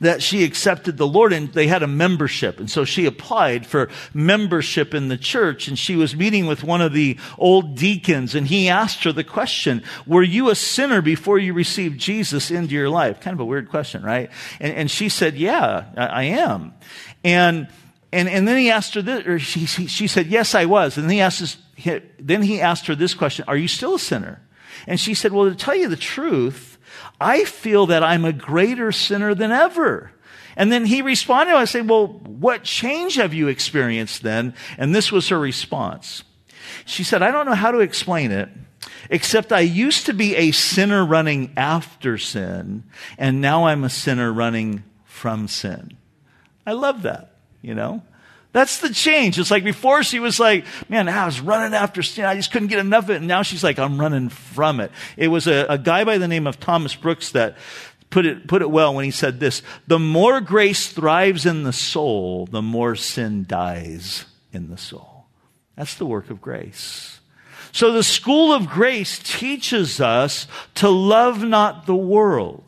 that 0.00 0.22
she 0.22 0.44
accepted 0.44 0.96
the 0.96 1.06
Lord 1.06 1.32
and 1.32 1.52
they 1.52 1.66
had 1.66 1.82
a 1.82 1.86
membership. 1.86 2.58
And 2.58 2.70
so 2.70 2.84
she 2.84 3.06
applied 3.06 3.66
for 3.66 3.88
membership 4.14 4.94
in 4.94 5.08
the 5.08 5.16
church 5.16 5.68
and 5.68 5.78
she 5.78 5.96
was 5.96 6.16
meeting 6.16 6.46
with 6.46 6.64
one 6.64 6.80
of 6.80 6.92
the 6.92 7.18
old 7.38 7.76
deacons 7.76 8.34
and 8.34 8.46
he 8.46 8.68
asked 8.68 9.04
her 9.04 9.12
the 9.12 9.24
question, 9.24 9.82
were 10.06 10.22
you 10.22 10.50
a 10.50 10.54
sinner 10.54 11.02
before 11.02 11.38
you 11.38 11.52
received 11.52 12.00
Jesus 12.00 12.50
into 12.50 12.74
your 12.74 12.88
life? 12.88 13.20
Kind 13.20 13.34
of 13.34 13.40
a 13.40 13.44
weird 13.44 13.68
question, 13.68 14.02
right? 14.02 14.30
And, 14.58 14.74
and 14.74 14.90
she 14.90 15.08
said, 15.08 15.36
yeah, 15.36 15.84
I, 15.96 16.06
I 16.06 16.22
am. 16.22 16.74
And 17.22 17.68
and, 18.12 18.28
and 18.28 18.46
then 18.48 18.58
he 18.58 18.70
asked 18.70 18.94
her 18.94 19.02
this, 19.02 19.26
or 19.26 19.38
she, 19.38 19.66
she 19.66 20.08
said, 20.08 20.26
yes, 20.26 20.54
I 20.54 20.64
was. 20.64 20.96
And 20.96 21.04
then 21.04 21.12
he 21.12 21.20
asked 21.20 21.40
this, 21.40 21.56
then 22.18 22.42
he 22.42 22.60
asked 22.60 22.86
her 22.88 22.94
this 22.94 23.14
question, 23.14 23.44
are 23.46 23.56
you 23.56 23.68
still 23.68 23.94
a 23.94 23.98
sinner? 24.00 24.42
And 24.86 24.98
she 24.98 25.14
said, 25.14 25.32
well, 25.32 25.48
to 25.48 25.54
tell 25.54 25.76
you 25.76 25.88
the 25.88 25.96
truth, 25.96 26.69
I 27.20 27.44
feel 27.44 27.86
that 27.86 28.02
I'm 28.02 28.24
a 28.24 28.32
greater 28.32 28.92
sinner 28.92 29.34
than 29.34 29.52
ever. 29.52 30.12
And 30.56 30.72
then 30.72 30.84
he 30.84 31.02
responded, 31.02 31.54
I 31.54 31.64
said, 31.64 31.88
well, 31.88 32.08
what 32.08 32.64
change 32.64 33.16
have 33.16 33.34
you 33.34 33.48
experienced 33.48 34.22
then? 34.22 34.54
And 34.78 34.94
this 34.94 35.12
was 35.12 35.28
her 35.28 35.38
response. 35.38 36.24
She 36.84 37.04
said, 37.04 37.22
I 37.22 37.30
don't 37.30 37.46
know 37.46 37.54
how 37.54 37.70
to 37.70 37.80
explain 37.80 38.30
it, 38.30 38.48
except 39.10 39.52
I 39.52 39.60
used 39.60 40.06
to 40.06 40.12
be 40.12 40.36
a 40.36 40.50
sinner 40.50 41.04
running 41.04 41.52
after 41.56 42.18
sin, 42.18 42.84
and 43.18 43.40
now 43.40 43.66
I'm 43.66 43.84
a 43.84 43.90
sinner 43.90 44.32
running 44.32 44.84
from 45.04 45.48
sin. 45.48 45.96
I 46.66 46.72
love 46.72 47.02
that 47.02 47.30
you 47.62 47.74
know? 47.74 48.02
That's 48.52 48.80
the 48.80 48.92
change. 48.92 49.38
It's 49.38 49.50
like 49.50 49.62
before 49.62 50.02
she 50.02 50.18
was 50.18 50.40
like, 50.40 50.64
man, 50.88 51.08
I 51.08 51.24
was 51.24 51.40
running 51.40 51.74
after 51.74 52.02
sin. 52.02 52.24
I 52.24 52.34
just 52.34 52.50
couldn't 52.50 52.68
get 52.68 52.80
enough 52.80 53.04
of 53.04 53.10
it. 53.10 53.16
And 53.16 53.28
now 53.28 53.42
she's 53.42 53.62
like, 53.62 53.78
I'm 53.78 54.00
running 54.00 54.28
from 54.28 54.80
it. 54.80 54.90
It 55.16 55.28
was 55.28 55.46
a, 55.46 55.66
a 55.68 55.78
guy 55.78 56.04
by 56.04 56.18
the 56.18 56.26
name 56.26 56.46
of 56.46 56.58
Thomas 56.58 56.94
Brooks 56.94 57.30
that 57.32 57.56
put 58.10 58.26
it, 58.26 58.48
put 58.48 58.62
it 58.62 58.70
well 58.70 58.94
when 58.94 59.04
he 59.04 59.12
said 59.12 59.38
this. 59.38 59.62
The 59.86 60.00
more 60.00 60.40
grace 60.40 60.88
thrives 60.88 61.46
in 61.46 61.62
the 61.62 61.72
soul, 61.72 62.46
the 62.46 62.62
more 62.62 62.96
sin 62.96 63.44
dies 63.46 64.24
in 64.52 64.68
the 64.68 64.78
soul. 64.78 65.26
That's 65.76 65.94
the 65.94 66.06
work 66.06 66.28
of 66.28 66.40
grace. 66.40 67.20
So 67.72 67.92
the 67.92 68.02
school 68.02 68.52
of 68.52 68.68
grace 68.68 69.20
teaches 69.20 70.00
us 70.00 70.48
to 70.74 70.88
love 70.88 71.44
not 71.44 71.86
the 71.86 71.94
world 71.94 72.64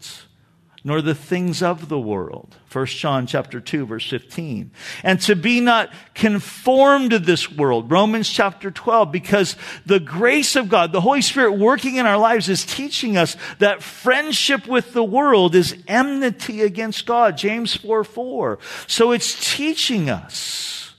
nor 0.84 1.00
the 1.00 1.14
things 1.14 1.62
of 1.62 1.88
the 1.88 1.98
world. 1.98 2.56
1 2.72 2.86
John 2.86 3.26
chapter 3.26 3.60
2 3.60 3.86
verse 3.86 4.08
15. 4.08 4.72
And 5.04 5.20
to 5.22 5.36
be 5.36 5.60
not 5.60 5.90
conformed 6.14 7.10
to 7.10 7.18
this 7.18 7.50
world. 7.50 7.90
Romans 7.90 8.28
chapter 8.28 8.70
12 8.70 9.12
because 9.12 9.56
the 9.86 10.00
grace 10.00 10.56
of 10.56 10.68
God, 10.68 10.92
the 10.92 11.00
Holy 11.00 11.22
Spirit 11.22 11.52
working 11.52 11.96
in 11.96 12.06
our 12.06 12.18
lives 12.18 12.48
is 12.48 12.64
teaching 12.64 13.16
us 13.16 13.36
that 13.60 13.82
friendship 13.82 14.66
with 14.66 14.92
the 14.92 15.04
world 15.04 15.54
is 15.54 15.76
enmity 15.86 16.62
against 16.62 17.06
God. 17.06 17.36
James 17.36 17.76
4 17.76 18.02
4. 18.02 18.58
So 18.88 19.12
it's 19.12 19.54
teaching 19.54 20.10
us 20.10 20.94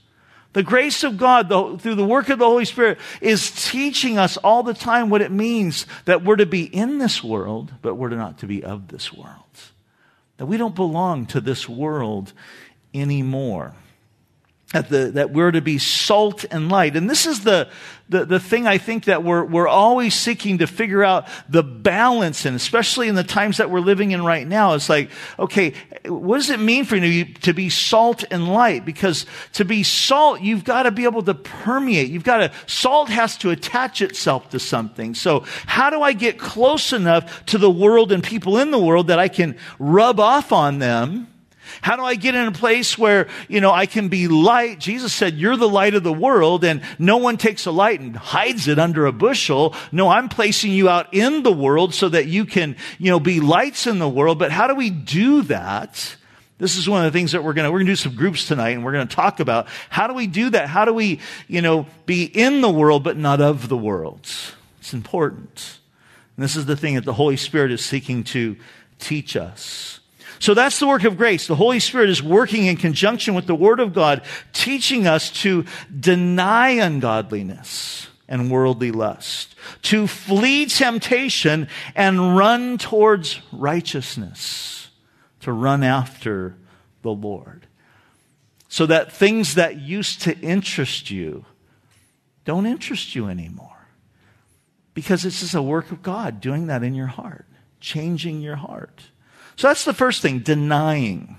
the 0.54 0.64
grace 0.64 1.04
of 1.04 1.18
God 1.18 1.50
the, 1.50 1.78
through 1.80 1.96
the 1.96 2.06
work 2.06 2.30
of 2.30 2.40
the 2.40 2.46
Holy 2.46 2.66
Spirit 2.66 3.00
is 3.20 3.52
teaching 3.70 4.20
us 4.20 4.38
all 4.38 4.64
the 4.64 4.76
time 4.76 5.10
what 5.10 5.24
it 5.24 5.32
means 5.32 5.88
that 6.06 6.24
we're 6.24 6.36
to 6.36 6.46
be 6.46 6.64
in 6.64 7.00
this 7.00 7.24
world, 7.24 7.74
but 7.82 7.96
we're 7.96 8.10
not 8.10 8.38
to 8.40 8.46
be 8.46 8.64
of 8.64 8.88
this 8.88 9.12
world 9.12 9.43
that 10.44 10.48
we 10.48 10.58
don't 10.58 10.76
belong 10.76 11.26
to 11.26 11.40
this 11.40 11.70
world 11.70 12.34
anymore. 12.94 13.74
That, 14.74 14.90
the, 14.90 15.12
that 15.12 15.30
we're 15.30 15.52
to 15.52 15.62
be 15.62 15.78
salt 15.78 16.46
and 16.50 16.68
light. 16.68 16.96
And 16.96 17.08
this 17.08 17.28
is 17.28 17.44
the, 17.44 17.70
the, 18.10 18.26
the 18.26 18.40
thing 18.40 18.66
I 18.66 18.80
think 18.80 19.06
that 19.06 19.24
we're, 19.24 19.44
we're 19.44 19.68
always 19.68 20.16
seeking 20.16 20.58
to 20.58 20.68
figure 20.68 21.04
out 21.04 21.28
the 21.48 21.62
balance 21.62 22.48
in, 22.48 22.56
especially 22.56 23.08
in 23.08 23.14
the 23.14 23.24
times 23.24 23.58
that 23.58 23.70
we're 23.70 23.82
living 23.82 24.12
in 24.12 24.26
right 24.26 24.48
now. 24.48 24.74
It's 24.74 24.90
like, 24.90 25.12
okay, 25.38 25.76
what 26.06 26.38
does 26.38 26.50
it 26.50 26.60
mean 26.60 26.86
for 26.86 26.96
you 26.96 27.26
to 27.26 27.54
be 27.54 27.70
salt 27.70 28.24
and 28.32 28.48
light? 28.48 28.84
Because 28.84 29.28
to 29.54 29.64
be 29.64 29.84
salt, 29.84 30.42
you've 30.42 30.64
got 30.64 30.84
to 30.84 30.92
be 30.92 31.04
able 31.04 31.22
to 31.22 31.36
permeate. 31.36 32.10
You've 32.10 32.24
got 32.24 32.38
to, 32.38 32.52
salt 32.66 33.10
has 33.10 33.38
to 33.38 33.52
attach 33.52 34.02
itself 34.02 34.50
to 34.50 34.60
something. 34.60 35.14
So 35.14 35.42
how 35.68 35.92
do 35.92 36.02
I 36.02 36.14
get 36.14 36.40
close 36.40 36.94
enough 36.94 37.46
to 37.46 37.60
the 37.60 37.70
world 37.70 38.12
and 38.12 38.24
people 38.24 38.58
in 38.58 38.72
the 38.72 38.80
world 38.80 39.08
that 39.08 39.20
I 39.20 39.28
can 39.28 39.56
rub 39.78 40.20
off 40.20 40.52
on 40.52 40.80
them? 40.80 41.28
How 41.82 41.96
do 41.96 42.04
I 42.04 42.16
get 42.16 42.36
in 42.36 42.48
a 42.48 42.52
place 42.52 42.98
where, 42.98 43.28
you 43.48 43.62
know, 43.62 43.72
I 43.72 43.86
can 43.86 44.10
be 44.10 44.28
light? 44.28 44.80
Jesus 44.80 45.14
said, 45.14 45.36
you're 45.36 45.58
the 45.58 45.70
light 45.70 45.96
of 45.96 46.04
the 46.04 46.14
world 46.14 46.64
and 46.64 46.82
no 47.00 47.18
one 47.18 47.38
takes 47.38 47.66
a 47.66 47.72
light 47.72 48.00
and 48.00 48.16
hides 48.16 48.68
it 48.68 48.80
under 48.80 49.06
a 49.06 49.12
bushel. 49.12 49.76
No, 49.92 50.10
I'm 50.10 50.30
placing 50.30 50.72
you 50.72 50.90
out 50.90 51.14
in 51.14 51.44
the 51.44 51.52
world 51.52 51.94
so 51.94 52.10
that 52.10 52.28
you 52.28 52.46
can, 52.46 52.76
you 53.00 53.12
know, 53.12 53.20
be 53.20 53.40
lights 53.40 53.88
in 53.88 54.00
the 54.00 54.10
world. 54.10 54.40
But 54.40 54.52
how 54.52 54.68
do 54.68 54.76
we 54.76 54.90
do 54.90 55.44
that? 55.44 56.16
This 56.60 56.78
is 56.78 56.88
one 56.88 57.06
of 57.06 57.12
the 57.12 57.18
things 57.18 57.34
that 57.34 57.44
we're 57.44 57.54
going 57.54 57.66
to, 57.66 57.72
we're 57.72 57.80
going 57.80 57.88
to 57.88 57.92
do 57.92 57.98
some 57.98 58.16
groups 58.16 58.48
tonight 58.48 58.70
and 58.70 58.86
we're 58.86 58.94
going 58.94 59.08
to 59.08 59.16
talk 59.16 59.40
about. 59.40 59.68
How 59.90 60.08
do 60.08 60.14
we 60.14 60.28
do 60.28 60.52
that? 60.52 60.70
How 60.70 60.86
do 60.86 60.94
we, 60.94 61.20
you 61.48 61.62
know, 61.62 61.88
be 62.06 62.24
in 62.24 62.62
the 62.62 62.70
world 62.70 63.04
but 63.04 63.18
not 63.18 63.42
of 63.42 63.68
the 63.68 63.78
world? 63.78 64.30
It's 64.80 64.94
important. 64.94 65.80
And 66.38 66.44
this 66.44 66.56
is 66.56 66.66
the 66.66 66.78
thing 66.78 66.96
that 66.96 67.06
the 67.06 67.14
Holy 67.14 67.38
Spirit 67.38 67.72
is 67.72 67.84
seeking 67.84 68.24
to 68.26 68.56
teach 69.00 69.36
us. 69.36 70.00
So 70.44 70.54
that's 70.54 70.78
the 70.78 70.88
work 70.88 71.06
of 71.06 71.16
grace. 71.16 71.48
The 71.48 71.56
Holy 71.56 71.80
Spirit 71.80 72.10
is 72.10 72.22
working 72.22 72.66
in 72.66 72.76
conjunction 72.76 73.34
with 73.34 73.48
the 73.48 73.56
Word 73.56 73.80
of 73.80 73.94
God, 73.94 74.24
teaching 74.52 75.08
us 75.08 75.30
to 75.44 75.64
deny 75.98 76.72
ungodliness 76.72 78.10
and 78.28 78.52
worldly 78.52 78.92
lust, 78.92 79.56
to 79.84 80.06
flee 80.06 80.66
temptation 80.66 81.70
and 81.96 82.36
run 82.36 82.78
towards 82.78 83.40
righteousness, 83.54 84.90
to 85.40 85.54
run 85.54 85.82
after 85.82 86.58
the 87.04 87.14
Lord. 87.14 87.66
So 88.68 88.86
that 88.88 89.14
things 89.14 89.56
that 89.56 89.80
used 89.80 90.24
to 90.24 90.38
interest 90.40 91.10
you 91.10 91.46
don't 92.44 92.66
interest 92.66 93.16
you 93.16 93.30
anymore. 93.30 93.88
Because 94.94 95.24
this 95.24 95.42
is 95.42 95.56
a 95.56 95.62
work 95.62 95.90
of 95.94 96.04
God 96.04 96.42
doing 96.42 96.68
that 96.68 96.84
in 96.84 96.96
your 96.96 97.08
heart, 97.08 97.46
changing 97.80 98.42
your 98.42 98.58
heart. 98.58 99.04
So 99.56 99.68
that's 99.68 99.86
the 99.86 99.94
first 99.94 100.22
thing, 100.22 100.40
denying. 100.40 101.38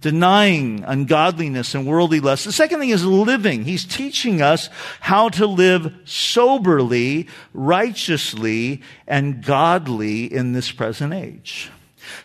denying 0.00 0.84
ungodliness 0.86 1.74
and 1.74 1.86
worldly 1.86 2.20
lust. 2.20 2.44
The 2.44 2.52
second 2.52 2.80
thing 2.80 2.90
is 2.90 3.04
living. 3.04 3.64
He's 3.64 3.84
teaching 3.84 4.42
us 4.42 4.68
how 5.00 5.30
to 5.30 5.46
live 5.46 5.92
soberly, 6.04 7.28
righteously, 7.52 8.82
and 9.08 9.44
godly 9.44 10.32
in 10.32 10.52
this 10.52 10.70
present 10.70 11.12
age. 11.12 11.70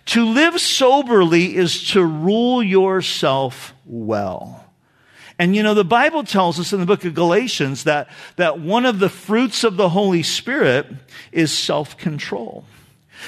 To 0.07 0.25
live 0.25 0.59
soberly 0.61 1.55
is 1.55 1.89
to 1.91 2.05
rule 2.05 2.61
yourself 2.61 3.73
well. 3.85 4.65
And 5.39 5.55
you 5.55 5.63
know, 5.63 5.73
the 5.73 5.83
Bible 5.83 6.23
tells 6.23 6.59
us 6.59 6.71
in 6.71 6.79
the 6.79 6.85
book 6.85 7.03
of 7.03 7.15
Galatians 7.15 7.85
that, 7.85 8.09
that 8.35 8.59
one 8.59 8.85
of 8.85 8.99
the 8.99 9.09
fruits 9.09 9.63
of 9.63 9.75
the 9.75 9.89
Holy 9.89 10.21
Spirit 10.21 10.85
is 11.31 11.51
self-control. 11.51 12.63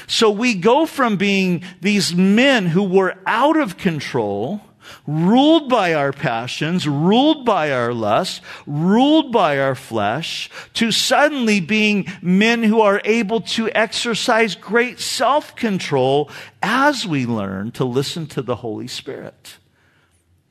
So 0.08 0.30
we 0.30 0.56
go 0.56 0.86
from 0.86 1.18
being 1.18 1.64
these 1.82 2.16
men 2.16 2.68
who 2.68 2.84
were 2.84 3.16
out 3.26 3.58
of 3.58 3.78
control, 3.78 4.62
ruled 5.08 5.70
by 5.70 5.94
our 5.94 6.12
passions, 6.12 6.88
ruled 6.88 7.46
by 7.46 7.72
our 7.72 7.94
lust, 7.94 8.42
ruled 8.68 9.32
by 9.32 9.60
our 9.60 9.76
flesh, 9.76 10.50
to 10.74 10.92
suddenly 10.92 11.60
being 11.60 12.06
men 12.22 12.64
who 12.64 12.82
are 12.82 13.02
able 13.06 13.42
to 13.42 13.70
exercise 13.70 14.56
great 14.56 15.00
self-control 15.00 16.30
as 16.62 17.08
we 17.08 17.26
learn 17.26 17.72
to 17.72 17.86
listen 17.86 18.28
to 18.28 18.42
the 18.42 18.58
Holy 18.58 18.88
Spirit. 18.88 19.58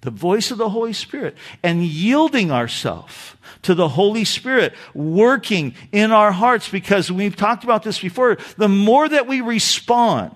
The 0.02 0.10
voice 0.10 0.50
of 0.50 0.58
the 0.58 0.68
Holy 0.68 0.92
Spirit 0.92 1.36
and 1.62 1.84
yielding 1.84 2.50
ourselves 2.50 3.36
to 3.62 3.74
the 3.74 3.88
Holy 3.88 4.24
Spirit 4.24 4.74
working 4.94 5.74
in 5.92 6.12
our 6.12 6.32
hearts 6.32 6.68
because 6.68 7.10
we've 7.10 7.36
talked 7.36 7.64
about 7.64 7.84
this 7.84 8.00
before. 8.00 8.36
The 8.58 8.68
more 8.68 9.08
that 9.08 9.26
we 9.26 9.40
respond 9.40 10.34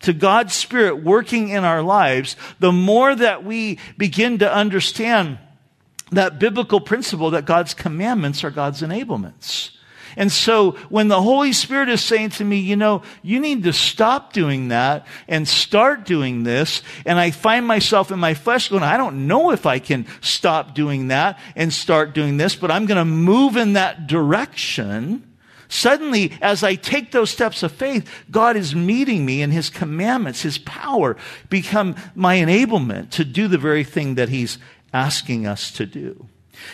to 0.00 0.12
God's 0.12 0.54
Spirit 0.54 1.02
working 1.02 1.48
in 1.48 1.64
our 1.64 1.82
lives, 1.82 2.36
the 2.60 2.72
more 2.72 3.14
that 3.14 3.44
we 3.44 3.78
begin 3.96 4.38
to 4.38 4.54
understand 4.54 5.38
that 6.12 6.38
biblical 6.38 6.80
principle 6.80 7.30
that 7.30 7.46
God's 7.46 7.74
commandments 7.74 8.44
are 8.44 8.50
God's 8.50 8.82
enablements. 8.82 9.70
And 10.16 10.32
so 10.32 10.72
when 10.88 11.08
the 11.08 11.20
Holy 11.20 11.52
Spirit 11.52 11.90
is 11.90 12.00
saying 12.00 12.30
to 12.30 12.44
me, 12.44 12.56
you 12.56 12.74
know, 12.74 13.02
you 13.22 13.38
need 13.38 13.64
to 13.64 13.72
stop 13.72 14.32
doing 14.32 14.68
that 14.68 15.06
and 15.28 15.46
start 15.46 16.04
doing 16.04 16.42
this, 16.42 16.82
and 17.04 17.18
I 17.18 17.30
find 17.30 17.66
myself 17.66 18.10
in 18.10 18.18
my 18.18 18.34
flesh 18.34 18.68
going, 18.68 18.82
I 18.82 18.96
don't 18.96 19.26
know 19.26 19.50
if 19.50 19.66
I 19.66 19.78
can 19.78 20.06
stop 20.22 20.74
doing 20.74 21.08
that 21.08 21.38
and 21.54 21.72
start 21.72 22.14
doing 22.14 22.38
this, 22.38 22.56
but 22.56 22.70
I'm 22.70 22.86
going 22.86 22.98
to 22.98 23.04
move 23.04 23.56
in 23.56 23.74
that 23.74 24.06
direction. 24.06 25.22
Suddenly, 25.68 26.32
as 26.40 26.62
I 26.62 26.76
take 26.76 27.12
those 27.12 27.30
steps 27.30 27.62
of 27.62 27.72
faith, 27.72 28.08
God 28.30 28.56
is 28.56 28.74
meeting 28.74 29.26
me 29.26 29.42
and 29.42 29.52
His 29.52 29.68
commandments, 29.68 30.42
His 30.42 30.58
power 30.58 31.16
become 31.50 31.96
my 32.14 32.36
enablement 32.36 33.10
to 33.10 33.24
do 33.24 33.48
the 33.48 33.58
very 33.58 33.84
thing 33.84 34.14
that 34.14 34.28
He's 34.28 34.58
asking 34.92 35.46
us 35.46 35.70
to 35.72 35.84
do. 35.84 36.28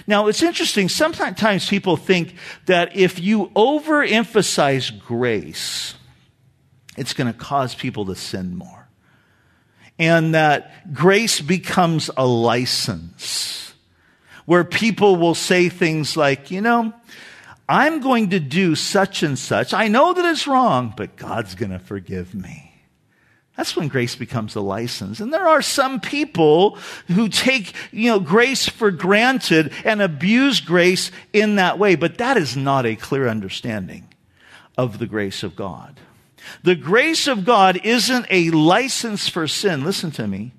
Now, 0.06 0.26
it's 0.26 0.42
interesting. 0.42 0.88
Sometimes 0.88 1.68
people 1.68 1.96
think 1.96 2.34
that 2.66 2.96
if 2.96 3.18
you 3.20 3.46
overemphasize 3.48 4.98
grace, 5.00 5.94
it's 6.96 7.14
going 7.14 7.32
to 7.32 7.38
cause 7.38 7.74
people 7.74 8.06
to 8.06 8.14
sin 8.14 8.56
more. 8.56 8.88
And 9.98 10.34
that 10.34 10.92
grace 10.92 11.40
becomes 11.40 12.10
a 12.16 12.26
license 12.26 13.74
where 14.46 14.64
people 14.64 15.16
will 15.16 15.34
say 15.34 15.68
things 15.68 16.16
like, 16.16 16.50
you 16.50 16.60
know, 16.60 16.92
I'm 17.68 18.00
going 18.00 18.30
to 18.30 18.40
do 18.40 18.74
such 18.74 19.22
and 19.22 19.38
such. 19.38 19.72
I 19.72 19.88
know 19.88 20.12
that 20.12 20.24
it's 20.24 20.46
wrong, 20.46 20.92
but 20.96 21.16
God's 21.16 21.54
going 21.54 21.70
to 21.70 21.78
forgive 21.78 22.34
me. 22.34 22.71
That's 23.56 23.76
when 23.76 23.88
grace 23.88 24.16
becomes 24.16 24.54
a 24.54 24.60
license. 24.60 25.20
And 25.20 25.32
there 25.32 25.46
are 25.46 25.60
some 25.60 26.00
people 26.00 26.78
who 27.08 27.28
take, 27.28 27.74
you 27.90 28.10
know, 28.10 28.20
grace 28.20 28.66
for 28.68 28.90
granted 28.90 29.72
and 29.84 30.00
abuse 30.00 30.60
grace 30.60 31.10
in 31.32 31.56
that 31.56 31.78
way, 31.78 31.94
but 31.94 32.18
that 32.18 32.36
is 32.36 32.56
not 32.56 32.86
a 32.86 32.96
clear 32.96 33.28
understanding 33.28 34.08
of 34.78 34.98
the 34.98 35.06
grace 35.06 35.42
of 35.42 35.54
God. 35.54 36.00
The 36.62 36.74
grace 36.74 37.26
of 37.26 37.44
God 37.44 37.80
isn't 37.84 38.26
a 38.30 38.50
license 38.50 39.28
for 39.28 39.46
sin. 39.46 39.84
Listen 39.84 40.10
to 40.12 40.26
me. 40.26 40.52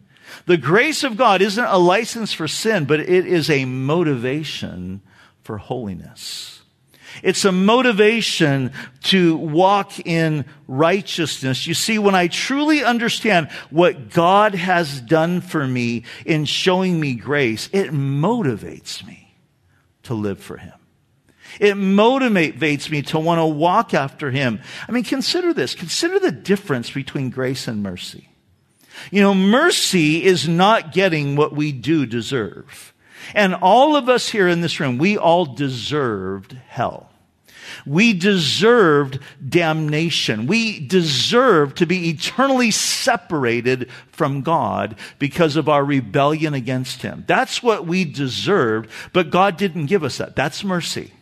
The 0.45 0.57
grace 0.57 1.03
of 1.03 1.17
God 1.17 1.41
isn't 1.41 1.63
a 1.63 1.77
license 1.77 2.33
for 2.33 2.47
sin, 2.47 2.85
but 2.85 2.99
it 2.99 3.25
is 3.25 3.49
a 3.49 3.65
motivation 3.65 5.01
for 5.41 5.57
holiness. 5.57 6.62
It's 7.21 7.45
a 7.45 7.51
motivation 7.51 8.71
to 9.03 9.37
walk 9.37 9.99
in 9.99 10.45
righteousness. 10.67 11.67
You 11.67 11.73
see, 11.73 11.99
when 11.99 12.15
I 12.15 12.27
truly 12.27 12.83
understand 12.83 13.49
what 13.69 14.09
God 14.09 14.55
has 14.55 15.01
done 15.01 15.41
for 15.41 15.67
me 15.67 16.03
in 16.25 16.45
showing 16.45 16.99
me 16.99 17.15
grace, 17.15 17.69
it 17.71 17.91
motivates 17.91 19.05
me 19.05 19.35
to 20.03 20.13
live 20.13 20.39
for 20.39 20.57
Him. 20.57 20.73
It 21.59 21.75
motivates 21.75 22.89
me 22.89 23.03
to 23.03 23.19
want 23.19 23.39
to 23.39 23.45
walk 23.45 23.93
after 23.93 24.31
Him. 24.31 24.59
I 24.87 24.91
mean, 24.91 25.03
consider 25.03 25.53
this. 25.53 25.75
Consider 25.75 26.19
the 26.19 26.31
difference 26.31 26.89
between 26.89 27.29
grace 27.29 27.67
and 27.67 27.83
mercy. 27.83 28.29
You 29.11 29.21
know, 29.21 29.33
mercy 29.33 30.23
is 30.23 30.47
not 30.47 30.93
getting 30.93 31.35
what 31.35 31.55
we 31.55 31.71
do 31.71 32.05
deserve. 32.05 32.92
And 33.33 33.55
all 33.55 33.95
of 33.95 34.09
us 34.09 34.29
here 34.29 34.47
in 34.47 34.61
this 34.61 34.79
room, 34.79 34.97
we 34.97 35.17
all 35.17 35.45
deserved 35.45 36.57
hell. 36.67 37.09
We 37.85 38.13
deserved 38.13 39.19
damnation. 39.47 40.47
We 40.47 40.79
deserved 40.79 41.77
to 41.77 41.85
be 41.85 42.09
eternally 42.09 42.71
separated 42.71 43.89
from 44.11 44.41
God 44.41 44.95
because 45.19 45.55
of 45.55 45.67
our 45.67 45.83
rebellion 45.83 46.53
against 46.53 47.01
Him. 47.01 47.23
That's 47.27 47.63
what 47.63 47.87
we 47.87 48.05
deserved, 48.05 48.89
but 49.11 49.31
God 49.31 49.57
didn't 49.57 49.87
give 49.87 50.03
us 50.03 50.17
that. 50.17 50.35
That's 50.35 50.63
mercy. 50.63 51.13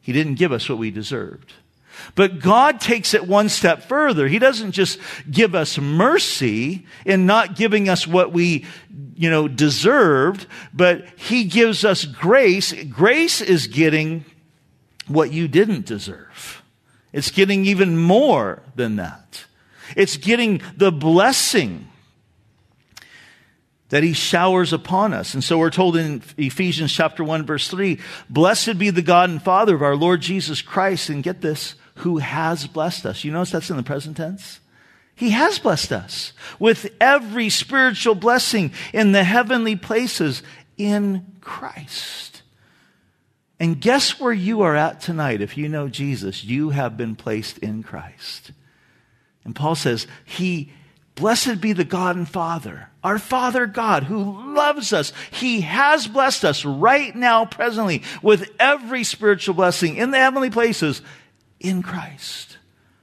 He 0.00 0.12
didn't 0.12 0.36
give 0.36 0.52
us 0.52 0.68
what 0.68 0.78
we 0.78 0.90
deserved. 0.90 1.52
But 2.14 2.40
God 2.40 2.80
takes 2.80 3.14
it 3.14 3.26
one 3.26 3.48
step 3.48 3.82
further. 3.84 4.28
He 4.28 4.38
doesn't 4.38 4.72
just 4.72 4.98
give 5.30 5.54
us 5.54 5.78
mercy 5.78 6.86
in 7.04 7.26
not 7.26 7.56
giving 7.56 7.88
us 7.88 8.06
what 8.06 8.32
we, 8.32 8.66
you 9.14 9.30
know, 9.30 9.48
deserved, 9.48 10.46
but 10.72 11.06
He 11.16 11.44
gives 11.44 11.84
us 11.84 12.04
grace. 12.04 12.72
Grace 12.72 13.40
is 13.40 13.66
getting 13.66 14.24
what 15.06 15.32
you 15.32 15.48
didn't 15.48 15.86
deserve. 15.86 16.62
It's 17.12 17.30
getting 17.30 17.64
even 17.66 17.96
more 17.96 18.62
than 18.76 18.96
that. 18.96 19.44
It's 19.96 20.16
getting 20.16 20.62
the 20.76 20.92
blessing 20.92 21.88
that 23.90 24.04
he 24.04 24.12
showers 24.12 24.72
upon 24.72 25.12
us. 25.12 25.34
And 25.34 25.42
so 25.44 25.58
we're 25.58 25.70
told 25.70 25.96
in 25.96 26.22
Ephesians 26.36 26.92
chapter 26.92 27.22
1 27.22 27.44
verse 27.44 27.68
3, 27.68 27.98
blessed 28.28 28.78
be 28.78 28.90
the 28.90 29.02
God 29.02 29.30
and 29.30 29.42
Father 29.42 29.74
of 29.74 29.82
our 29.82 29.96
Lord 29.96 30.20
Jesus 30.20 30.62
Christ. 30.62 31.08
And 31.08 31.22
get 31.22 31.40
this, 31.40 31.74
who 32.00 32.18
has 32.18 32.66
blessed 32.66 33.06
us. 33.06 33.24
You 33.24 33.32
notice 33.32 33.50
that's 33.50 33.70
in 33.70 33.76
the 33.76 33.82
present 33.82 34.16
tense? 34.16 34.60
He 35.14 35.30
has 35.30 35.58
blessed 35.58 35.92
us 35.92 36.32
with 36.58 36.90
every 37.00 37.50
spiritual 37.50 38.14
blessing 38.14 38.72
in 38.94 39.12
the 39.12 39.22
heavenly 39.22 39.76
places 39.76 40.42
in 40.78 41.26
Christ. 41.42 42.42
And 43.58 43.78
guess 43.78 44.18
where 44.18 44.32
you 44.32 44.62
are 44.62 44.74
at 44.74 45.02
tonight 45.02 45.42
if 45.42 45.58
you 45.58 45.68
know 45.68 45.88
Jesus? 45.88 46.42
You 46.42 46.70
have 46.70 46.96
been 46.96 47.16
placed 47.16 47.58
in 47.58 47.82
Christ. 47.82 48.52
And 49.44 49.54
Paul 49.54 49.74
says, 49.74 50.06
He, 50.24 50.72
blessed 51.16 51.60
be 51.60 51.74
the 51.74 51.84
God 51.84 52.16
and 52.16 52.26
Father, 52.26 52.88
our 53.04 53.18
Father 53.18 53.66
God 53.66 54.04
who 54.04 54.54
loves 54.54 54.94
us. 54.94 55.12
He 55.30 55.60
has 55.60 56.06
blessed 56.06 56.46
us 56.46 56.64
right 56.64 57.14
now, 57.14 57.44
presently, 57.44 58.02
with 58.22 58.50
every 58.58 59.04
spiritual 59.04 59.54
blessing 59.54 59.96
in 59.96 60.12
the 60.12 60.18
heavenly 60.18 60.48
places 60.48 61.02
in 61.60 61.82
Christ. 61.82 62.58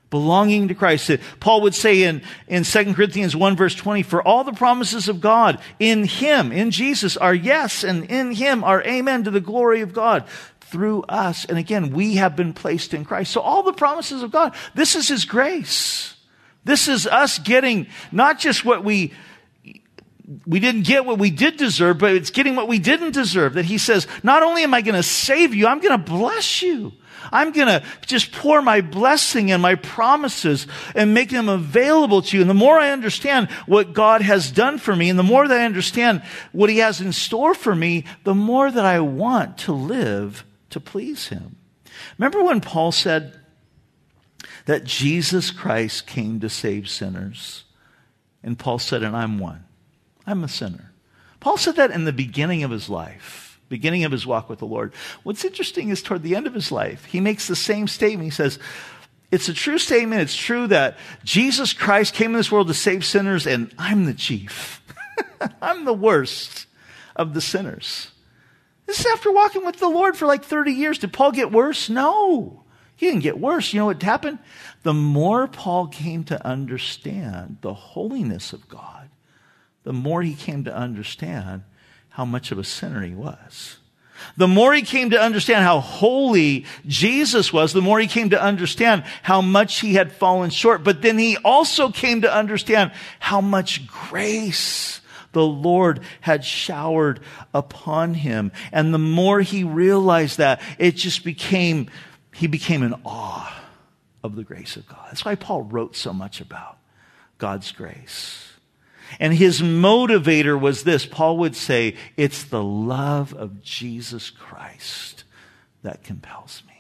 Belonging 0.09 0.69
to 0.69 0.75
Christ. 0.75 1.11
Paul 1.39 1.61
would 1.61 1.75
say 1.75 2.03
in, 2.03 2.21
in 2.47 2.63
2 2.63 2.93
Corinthians 2.93 3.35
1 3.35 3.55
verse 3.55 3.75
20, 3.75 4.03
for 4.03 4.21
all 4.21 4.43
the 4.43 4.53
promises 4.53 5.09
of 5.09 5.21
God 5.21 5.59
in 5.79 6.05
Him, 6.05 6.51
in 6.51 6.71
Jesus, 6.71 7.17
are 7.17 7.35
yes, 7.35 7.83
and 7.83 8.05
in 8.05 8.31
Him 8.31 8.63
are 8.63 8.81
amen 8.83 9.25
to 9.25 9.31
the 9.31 9.41
glory 9.41 9.81
of 9.81 9.93
God 9.93 10.25
through 10.61 11.03
us. 11.03 11.45
And 11.45 11.57
again, 11.57 11.91
we 11.91 12.15
have 12.15 12.35
been 12.35 12.53
placed 12.53 12.93
in 12.93 13.05
Christ. 13.05 13.31
So 13.31 13.41
all 13.41 13.63
the 13.63 13.73
promises 13.73 14.23
of 14.23 14.31
God, 14.31 14.55
this 14.75 14.95
is 14.95 15.07
His 15.07 15.25
grace. 15.25 16.15
This 16.63 16.87
is 16.89 17.07
us 17.07 17.39
getting 17.39 17.87
not 18.11 18.39
just 18.39 18.65
what 18.65 18.83
we 18.83 19.13
we 20.45 20.59
didn't 20.59 20.81
get 20.81 21.05
what 21.05 21.19
we 21.19 21.31
did 21.31 21.55
deserve, 21.55 21.99
but 21.99 22.13
it's 22.13 22.31
getting 22.31 22.57
what 22.57 22.67
we 22.67 22.79
didn't 22.79 23.11
deserve. 23.11 23.53
That 23.53 23.63
he 23.63 23.77
says, 23.77 24.07
not 24.23 24.43
only 24.43 24.63
am 24.63 24.73
I 24.73 24.81
going 24.81 24.95
to 24.95 25.03
save 25.03 25.55
you, 25.55 25.67
I'm 25.67 25.79
going 25.79 25.97
to 25.97 26.11
bless 26.11 26.61
you. 26.61 26.91
I'm 27.31 27.51
going 27.51 27.67
to 27.67 27.83
just 28.05 28.31
pour 28.31 28.61
my 28.61 28.81
blessing 28.81 29.51
and 29.51 29.61
my 29.61 29.75
promises 29.75 30.67
and 30.95 31.13
make 31.13 31.29
them 31.29 31.49
available 31.49 32.21
to 32.21 32.37
you. 32.37 32.41
And 32.41 32.49
the 32.49 32.53
more 32.53 32.79
I 32.79 32.91
understand 32.91 33.49
what 33.65 33.93
God 33.93 34.21
has 34.21 34.51
done 34.51 34.77
for 34.77 34.95
me 34.95 35.09
and 35.09 35.17
the 35.17 35.23
more 35.23 35.47
that 35.47 35.59
I 35.59 35.65
understand 35.65 36.21
what 36.51 36.69
he 36.69 36.77
has 36.77 37.01
in 37.01 37.13
store 37.13 37.53
for 37.53 37.75
me, 37.75 38.05
the 38.23 38.35
more 38.35 38.69
that 38.71 38.85
I 38.85 38.99
want 38.99 39.57
to 39.59 39.73
live 39.73 40.45
to 40.69 40.79
please 40.79 41.27
him. 41.27 41.55
Remember 42.17 42.43
when 42.43 42.61
Paul 42.61 42.91
said 42.91 43.39
that 44.65 44.83
Jesus 44.83 45.51
Christ 45.51 46.07
came 46.07 46.39
to 46.39 46.49
save 46.49 46.89
sinners? 46.89 47.63
And 48.43 48.59
Paul 48.59 48.79
said, 48.79 49.03
and 49.03 49.15
I'm 49.15 49.39
one. 49.39 49.65
I'm 50.25 50.43
a 50.43 50.47
sinner. 50.47 50.91
Paul 51.39 51.57
said 51.57 51.75
that 51.77 51.91
in 51.91 52.05
the 52.05 52.13
beginning 52.13 52.63
of 52.63 52.71
his 52.71 52.89
life, 52.89 53.46
beginning 53.69 54.03
of 54.03 54.11
his 54.11 54.25
walk 54.25 54.49
with 54.49 54.59
the 54.59 54.65
Lord. 54.65 54.93
What's 55.23 55.45
interesting 55.45 55.89
is 55.89 56.01
toward 56.01 56.23
the 56.23 56.35
end 56.35 56.47
of 56.47 56.53
his 56.53 56.71
life, 56.71 57.05
he 57.05 57.19
makes 57.19 57.47
the 57.47 57.55
same 57.55 57.87
statement. 57.87 58.25
He 58.25 58.31
says, 58.31 58.59
it's 59.31 59.49
a 59.49 59.53
true 59.53 59.77
statement. 59.77 60.21
It's 60.21 60.35
true 60.35 60.67
that 60.67 60.97
Jesus 61.23 61.73
Christ 61.73 62.13
came 62.13 62.31
in 62.31 62.37
this 62.37 62.51
world 62.51 62.67
to 62.67 62.73
save 62.73 63.03
sinners, 63.03 63.45
and 63.45 63.73
I'm 63.77 64.05
the 64.05 64.13
chief. 64.13 64.81
I'm 65.61 65.85
the 65.85 65.93
worst 65.93 66.65
of 67.15 67.33
the 67.33 67.41
sinners. 67.41 68.11
This 68.85 69.01
is 69.01 69.05
after 69.07 69.31
walking 69.31 69.65
with 69.65 69.77
the 69.77 69.89
Lord 69.89 70.15
for 70.15 70.25
like 70.27 70.45
30 70.45 70.71
years. 70.71 70.97
Did 70.99 71.11
Paul 71.11 71.33
get 71.33 71.51
worse? 71.51 71.89
No. 71.89 72.63
He 72.95 73.07
didn't 73.07 73.21
get 73.21 73.39
worse. 73.39 73.73
You 73.73 73.81
know 73.81 73.87
what 73.87 74.01
happened? 74.01 74.39
The 74.83 74.93
more 74.93 75.47
Paul 75.47 75.87
came 75.87 76.23
to 76.25 76.45
understand 76.47 77.57
the 77.61 77.73
holiness 77.73 78.53
of 78.53 78.69
God, 78.69 79.09
the 79.83 79.93
more 79.93 80.21
he 80.21 80.35
came 80.35 80.63
to 80.63 80.75
understand 80.75 81.63
how 82.17 82.25
much 82.25 82.51
of 82.51 82.57
a 82.57 82.63
sinner 82.63 83.03
he 83.03 83.13
was. 83.13 83.77
The 84.37 84.47
more 84.47 84.73
he 84.73 84.81
came 84.81 85.11
to 85.11 85.21
understand 85.21 85.63
how 85.63 85.79
holy 85.79 86.65
Jesus 86.87 87.53
was, 87.53 87.73
the 87.73 87.81
more 87.81 87.99
he 87.99 88.07
came 88.07 88.31
to 88.31 88.41
understand 88.41 89.03
how 89.21 89.39
much 89.43 89.81
he 89.81 89.93
had 89.93 90.11
fallen 90.11 90.49
short. 90.49 90.83
But 90.83 91.03
then 91.03 91.19
he 91.19 91.37
also 91.37 91.91
came 91.91 92.21
to 92.21 92.35
understand 92.35 92.91
how 93.19 93.39
much 93.39 93.85
grace 93.85 94.99
the 95.33 95.45
Lord 95.45 95.99
had 96.21 96.43
showered 96.43 97.19
upon 97.53 98.15
him. 98.15 98.51
And 98.71 98.91
the 98.91 98.97
more 98.97 99.41
he 99.41 99.63
realized 99.63 100.39
that, 100.39 100.59
it 100.79 100.95
just 100.95 101.23
became, 101.23 101.87
he 102.33 102.47
became 102.47 102.81
in 102.81 102.95
awe 103.05 103.63
of 104.23 104.35
the 104.35 104.43
grace 104.43 104.75
of 104.75 104.87
God. 104.87 105.05
That's 105.09 105.23
why 105.23 105.35
Paul 105.35 105.61
wrote 105.61 105.95
so 105.95 106.13
much 106.13 106.41
about 106.41 106.79
God's 107.37 107.71
grace. 107.71 108.46
And 109.19 109.33
his 109.33 109.61
motivator 109.61 110.59
was 110.59 110.83
this 110.83 111.05
Paul 111.05 111.37
would 111.37 111.55
say, 111.55 111.95
It's 112.15 112.43
the 112.43 112.63
love 112.63 113.33
of 113.33 113.61
Jesus 113.61 114.29
Christ 114.29 115.23
that 115.83 116.03
compels 116.03 116.63
me. 116.67 116.73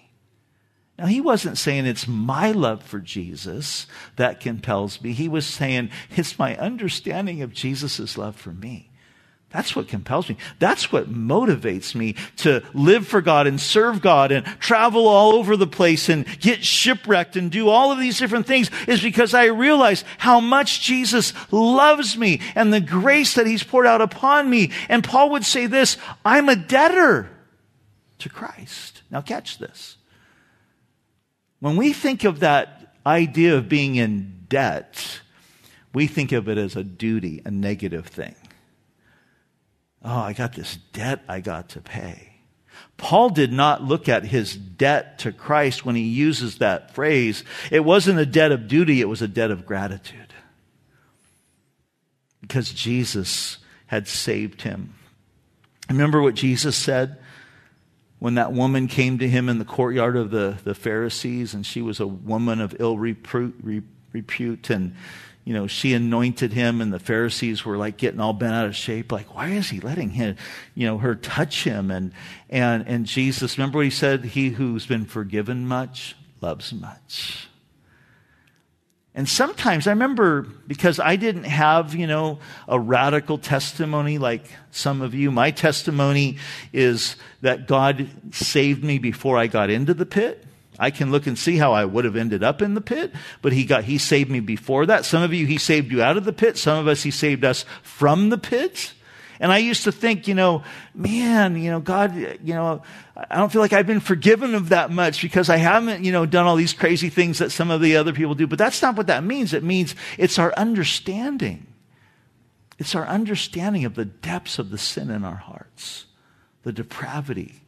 Now, 0.97 1.05
he 1.05 1.21
wasn't 1.21 1.59
saying 1.59 1.85
it's 1.85 2.07
my 2.07 2.51
love 2.51 2.81
for 2.81 2.99
Jesus 2.99 3.85
that 4.15 4.39
compels 4.39 5.01
me. 5.01 5.13
He 5.13 5.27
was 5.27 5.45
saying 5.45 5.91
it's 6.15 6.39
my 6.39 6.57
understanding 6.57 7.43
of 7.43 7.53
Jesus' 7.53 8.17
love 8.17 8.35
for 8.35 8.51
me. 8.51 8.89
That's 9.49 9.75
what 9.75 9.87
compels 9.87 10.27
me. 10.27 10.35
That's 10.59 10.91
what 10.91 11.09
motivates 11.09 11.95
me 11.95 12.15
to 12.37 12.63
live 12.73 13.07
for 13.07 13.21
God 13.21 13.47
and 13.47 13.59
serve 13.61 14.01
God 14.01 14.31
and 14.33 14.45
travel 14.59 15.07
all 15.07 15.33
over 15.33 15.55
the 15.55 15.65
place 15.65 16.09
and 16.09 16.25
get 16.39 16.65
shipwrecked 16.65 17.37
and 17.37 17.49
do 17.49 17.69
all 17.69 17.91
of 17.91 17.99
these 17.99 18.19
different 18.19 18.45
things 18.45 18.69
is 18.87 19.01
because 19.01 19.33
I 19.33 19.45
realize 19.45 20.03
how 20.17 20.41
much 20.41 20.81
Jesus 20.81 21.33
loves 21.49 22.17
me 22.17 22.41
and 22.55 22.73
the 22.73 22.81
grace 22.81 23.35
that 23.35 23.47
he's 23.47 23.63
poured 23.63 23.87
out 23.87 24.01
upon 24.01 24.49
me. 24.49 24.71
And 24.89 25.01
Paul 25.01 25.29
would 25.31 25.45
say 25.45 25.65
this, 25.65 25.95
I'm 26.25 26.49
a 26.49 26.55
debtor 26.57 27.29
to 28.19 28.29
Christ. 28.29 29.01
Now 29.09 29.21
catch 29.21 29.59
this. 29.59 29.95
When 31.61 31.77
we 31.77 31.93
think 31.93 32.25
of 32.25 32.41
that 32.41 32.95
idea 33.05 33.55
of 33.55 33.69
being 33.69 33.95
in 33.95 34.45
debt, 34.49 35.21
we 35.93 36.05
think 36.05 36.33
of 36.33 36.49
it 36.49 36.57
as 36.57 36.75
a 36.75 36.83
duty, 36.83 37.41
a 37.45 37.49
negative 37.49 38.07
thing. 38.07 38.35
Oh, 40.07 40.19
I 40.19 40.31
got 40.31 40.53
this 40.53 40.77
debt 40.93 41.23
I 41.27 41.41
got 41.41 41.69
to 41.69 41.81
pay. 41.81 42.33
Paul 42.95 43.29
did 43.29 43.51
not 43.51 43.83
look 43.83 44.07
at 44.07 44.23
his 44.23 44.55
debt 44.55 45.19
to 45.19 45.31
Christ 45.31 45.85
when 45.85 45.95
he 45.95 46.03
uses 46.03 46.57
that 46.57 46.95
phrase. 46.95 47.43
It 47.69 47.83
wasn't 47.83 48.19
a 48.19 48.25
debt 48.25 48.51
of 48.51 48.67
duty, 48.67 49.01
it 49.01 49.09
was 49.09 49.21
a 49.21 49.27
debt 49.27 49.51
of 49.51 49.65
gratitude. 49.65 50.33
Because 52.41 52.71
Jesus 52.71 53.57
had 53.87 54.07
saved 54.07 54.61
him. 54.61 54.95
Remember 55.89 56.21
what 56.21 56.35
Jesus 56.35 56.75
said? 56.75 57.17
when 58.19 58.35
that 58.35 58.51
woman 58.51 58.87
came 58.87 59.19
to 59.19 59.29
him 59.29 59.47
in 59.47 59.59
the 59.59 59.65
courtyard 59.65 60.15
of 60.15 60.31
the, 60.31 60.57
the 60.63 60.73
Pharisees, 60.73 61.53
and 61.53 61.65
she 61.65 61.81
was 61.81 61.99
a 61.99 62.07
woman 62.07 62.59
of 62.59 62.75
ill 62.79 62.97
repute, 62.97 63.83
repute, 64.11 64.69
and 64.69 64.95
you 65.47 65.53
know 65.53 65.65
she 65.65 65.93
anointed 65.93 66.51
him, 66.51 66.81
and 66.81 66.91
the 66.91 66.99
Pharisees 66.99 67.63
were 67.63 67.77
like 67.77 67.95
getting 67.95 68.19
all 68.19 68.33
bent 68.33 68.53
out 68.53 68.65
of 68.65 68.75
shape, 68.75 69.13
like 69.13 69.33
why 69.33 69.47
is 69.51 69.69
he 69.69 69.79
letting 69.79 70.09
him, 70.09 70.35
you 70.75 70.85
know, 70.85 70.97
her 70.97 71.15
touch 71.15 71.63
him? 71.63 71.89
And 71.89 72.11
and 72.49 72.85
and 72.85 73.05
Jesus, 73.05 73.57
remember 73.57 73.77
what 73.77 73.85
he 73.85 73.89
said? 73.89 74.25
He 74.25 74.49
who's 74.49 74.85
been 74.85 75.05
forgiven 75.05 75.65
much 75.65 76.17
loves 76.41 76.73
much. 76.73 77.47
And 79.15 79.27
sometimes 79.29 79.87
I 79.87 79.91
remember 79.91 80.41
because 80.67 80.99
I 80.99 81.15
didn't 81.15 81.45
have, 81.45 81.95
you 81.95 82.07
know, 82.07 82.39
a 82.67 82.77
radical 82.77 83.37
testimony 83.37 84.17
like 84.17 84.51
some 84.71 85.01
of 85.01 85.13
you. 85.13 85.31
My 85.31 85.51
testimony 85.51 86.39
is 86.73 87.15
that 87.39 87.67
God 87.67 88.09
saved 88.33 88.83
me 88.83 88.99
before 88.99 89.37
I 89.37 89.47
got 89.47 89.69
into 89.69 89.93
the 89.93 90.05
pit. 90.05 90.43
I 90.79 90.91
can 90.91 91.11
look 91.11 91.27
and 91.27 91.37
see 91.37 91.57
how 91.57 91.73
I 91.73 91.85
would 91.85 92.05
have 92.05 92.15
ended 92.15 92.43
up 92.43 92.61
in 92.61 92.73
the 92.73 92.81
pit, 92.81 93.11
but 93.41 93.53
he 93.53 93.65
got, 93.65 93.85
he 93.85 93.97
saved 93.97 94.29
me 94.29 94.39
before 94.39 94.85
that. 94.85 95.05
Some 95.05 95.23
of 95.23 95.33
you, 95.33 95.45
he 95.45 95.57
saved 95.57 95.91
you 95.91 96.03
out 96.03 96.17
of 96.17 96.25
the 96.25 96.33
pit. 96.33 96.57
Some 96.57 96.77
of 96.77 96.87
us, 96.87 97.03
he 97.03 97.11
saved 97.11 97.43
us 97.43 97.65
from 97.81 98.29
the 98.29 98.37
pit. 98.37 98.93
And 99.39 99.51
I 99.51 99.59
used 99.59 99.83
to 99.83 99.91
think, 99.91 100.27
you 100.27 100.33
know, 100.33 100.63
man, 100.95 101.61
you 101.61 101.69
know, 101.69 101.79
God, 101.79 102.15
you 102.15 102.53
know, 102.53 102.81
I 103.15 103.37
don't 103.37 103.51
feel 103.51 103.61
like 103.61 103.73
I've 103.73 103.85
been 103.85 103.99
forgiven 103.99 104.55
of 104.55 104.69
that 104.69 104.91
much 104.91 105.21
because 105.21 105.49
I 105.49 105.57
haven't, 105.57 106.03
you 106.03 106.11
know, 106.11 106.25
done 106.25 106.47
all 106.47 106.55
these 106.55 106.73
crazy 106.73 107.09
things 107.09 107.39
that 107.39 107.51
some 107.51 107.69
of 107.69 107.81
the 107.81 107.97
other 107.97 108.13
people 108.13 108.35
do. 108.35 108.47
But 108.47 108.57
that's 108.57 108.81
not 108.81 108.95
what 108.95 109.07
that 109.07 109.23
means. 109.23 109.53
It 109.53 109.63
means 109.63 109.95
it's 110.17 110.39
our 110.39 110.53
understanding. 110.57 111.67
It's 112.79 112.95
our 112.95 113.05
understanding 113.05 113.85
of 113.85 113.95
the 113.95 114.05
depths 114.05 114.59
of 114.59 114.69
the 114.69 114.77
sin 114.77 115.09
in 115.09 115.23
our 115.23 115.35
hearts, 115.35 116.05
the 116.63 116.71
depravity, 116.71 117.61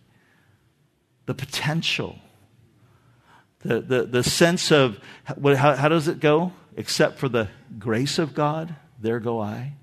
the 1.25 1.33
potential, 1.33 2.17
the, 3.61 3.81
the, 3.81 4.03
the 4.03 4.23
sense 4.23 4.71
of 4.71 4.99
how, 5.25 5.75
how 5.75 5.89
does 5.89 6.07
it 6.07 6.19
go? 6.19 6.53
Except 6.75 7.19
for 7.19 7.27
the 7.27 7.49
grace 7.77 8.19
of 8.19 8.33
God, 8.33 8.75
there 8.99 9.19
go 9.19 9.41
I. 9.41 9.73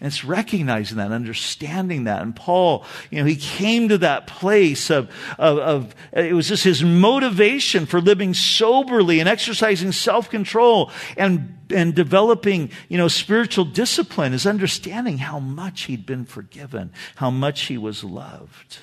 And 0.00 0.06
it's 0.06 0.24
recognizing 0.24 0.96
that, 0.96 1.12
understanding 1.12 2.04
that. 2.04 2.22
And 2.22 2.34
Paul, 2.34 2.86
you 3.10 3.18
know, 3.18 3.26
he 3.26 3.36
came 3.36 3.90
to 3.90 3.98
that 3.98 4.26
place 4.26 4.88
of, 4.88 5.10
of, 5.38 5.58
of, 5.58 5.94
it 6.14 6.32
was 6.32 6.48
just 6.48 6.64
his 6.64 6.82
motivation 6.82 7.84
for 7.84 8.00
living 8.00 8.32
soberly 8.32 9.20
and 9.20 9.28
exercising 9.28 9.92
self-control 9.92 10.90
and, 11.18 11.58
and 11.68 11.94
developing, 11.94 12.70
you 12.88 12.96
know, 12.96 13.08
spiritual 13.08 13.66
discipline 13.66 14.32
is 14.32 14.46
understanding 14.46 15.18
how 15.18 15.38
much 15.38 15.82
he'd 15.82 16.06
been 16.06 16.24
forgiven, 16.24 16.92
how 17.16 17.30
much 17.30 17.62
he 17.62 17.76
was 17.76 18.02
loved. 18.02 18.78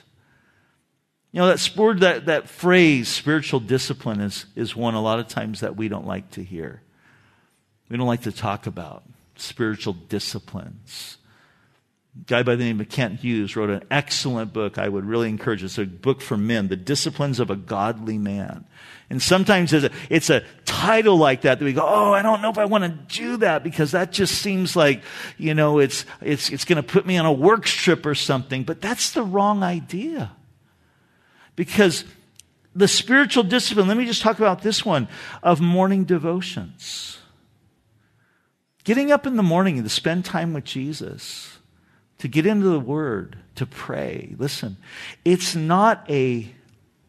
You 1.38 1.44
know, 1.44 1.50
that 1.50 1.78
word, 1.78 2.00
that, 2.00 2.26
that 2.26 2.50
phrase, 2.50 3.08
spiritual 3.08 3.60
discipline, 3.60 4.22
is, 4.22 4.48
is 4.56 4.76
one 4.76 4.96
a 4.96 5.02
lot 5.04 5.20
of 5.20 5.28
times 5.28 5.60
that 5.60 5.76
we 5.76 5.88
don't 5.88 6.08
like 6.08 6.32
to 6.32 6.44
hear. 6.44 6.82
We 7.90 7.98
don't 7.98 8.08
like 8.08 8.24
to 8.24 8.32
talk 8.32 8.66
about 8.66 9.04
spiritual 9.36 9.94
disciplines. 9.94 11.18
A 12.20 12.26
guy 12.26 12.42
by 12.42 12.56
the 12.56 12.64
name 12.64 12.82
of 12.82 12.90
Kent 12.90 13.20
Hughes 13.20 13.56
wrote 13.56 13.70
an 13.70 13.84
excellent 13.92 14.52
book 14.52 14.80
I 14.80 14.90
would 14.90 15.06
really 15.06 15.30
encourage. 15.30 15.64
It's 15.64 15.78
a 15.78 15.86
book 15.86 16.22
for 16.22 16.38
men, 16.38 16.70
The 16.70 16.76
Disciplines 16.76 17.40
of 17.40 17.52
a 17.52 17.56
Godly 17.56 18.18
Man. 18.18 18.66
And 19.12 19.22
sometimes 19.22 19.74
it's 19.74 19.86
a, 19.86 19.92
it's 20.10 20.32
a 20.32 20.42
title 20.66 21.18
like 21.18 21.42
that 21.42 21.60
that 21.60 21.66
we 21.66 21.74
go, 21.74 21.86
oh, 21.88 22.14
I 22.14 22.24
don't 22.24 22.42
know 22.42 22.50
if 22.50 22.58
I 22.58 22.66
want 22.66 22.84
to 22.84 23.20
do 23.20 23.38
that 23.38 23.64
because 23.64 23.92
that 23.92 24.12
just 24.12 24.42
seems 24.42 24.76
like, 24.76 25.04
you 25.38 25.54
know, 25.54 25.78
it's, 25.78 26.04
it's, 26.20 26.50
it's 26.50 26.66
going 26.66 26.78
to 26.78 26.82
put 26.82 27.06
me 27.06 27.16
on 27.16 27.28
a 27.28 27.32
work 27.32 27.66
trip 27.66 28.08
or 28.08 28.16
something. 28.16 28.64
But 28.64 28.82
that's 28.82 29.12
the 29.12 29.22
wrong 29.22 29.62
idea. 29.62 30.32
Because 31.58 32.06
the 32.74 32.88
spiritual 32.88 33.44
discipline, 33.44 33.88
let 33.88 33.98
me 33.98 34.06
just 34.06 34.22
talk 34.22 34.38
about 34.38 34.62
this 34.62 34.86
one, 34.86 35.10
of 35.44 35.60
morning 35.60 36.06
devotions. 36.06 37.18
Getting 38.86 39.12
up 39.12 39.28
in 39.28 39.36
the 39.36 39.44
morning 39.44 39.84
to 39.84 39.90
spend 39.90 40.24
time 40.24 40.54
with 40.54 40.64
Jesus, 40.64 41.58
to 42.20 42.30
get 42.30 42.46
into 42.46 42.68
the 42.68 42.80
Word, 42.80 43.38
to 43.56 43.66
pray. 43.66 44.36
Listen, 44.38 44.78
it's 45.26 45.56
not 45.56 46.10
a, 46.10 46.48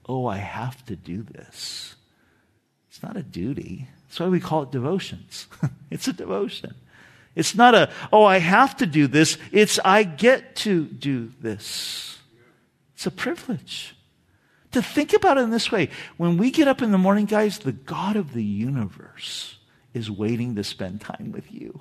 oh, 0.09 0.27
I 0.27 0.39
have 0.39 0.85
to 0.87 0.97
do 0.97 1.23
this. 1.23 1.95
It's 2.89 3.03
not 3.03 3.17
a 3.17 3.23
duty. 3.23 3.87
That's 4.09 4.19
why 4.19 4.29
we 4.29 4.41
call 4.41 4.63
it 4.63 4.73
devotions. 4.73 5.47
it's 5.91 6.09
a 6.09 6.13
devotion. 6.15 6.75
It's 7.35 7.55
not 7.55 7.75
a, 7.75 7.91
oh, 8.11 8.25
I 8.25 8.39
have 8.39 8.79
to 8.79 8.87
do 8.87 9.07
this. 9.07 9.37
It's, 9.53 9.79
I 9.85 10.05
get 10.05 10.57
to 10.57 10.87
do 10.87 11.31
this. 11.39 12.19
It's 12.95 13.07
a 13.07 13.11
privilege. 13.11 13.95
To 14.73 14.83
think 14.83 15.15
about 15.15 15.39
it 15.39 15.43
in 15.43 15.51
this 15.51 15.73
way 15.73 15.89
when 16.17 16.37
we 16.37 16.51
get 16.51 16.69
up 16.69 16.83
in 16.83 16.93
the 16.93 16.99
morning, 16.99 17.27
guys, 17.27 17.59
the 17.59 17.73
God 17.73 18.17
of 18.17 18.35
the 18.35 18.45
universe 18.45 19.59
is 19.95 20.11
waiting 20.11 20.57
to 20.57 20.65
spend 20.65 21.01
time 21.01 21.33
with 21.33 21.53
you 21.53 21.81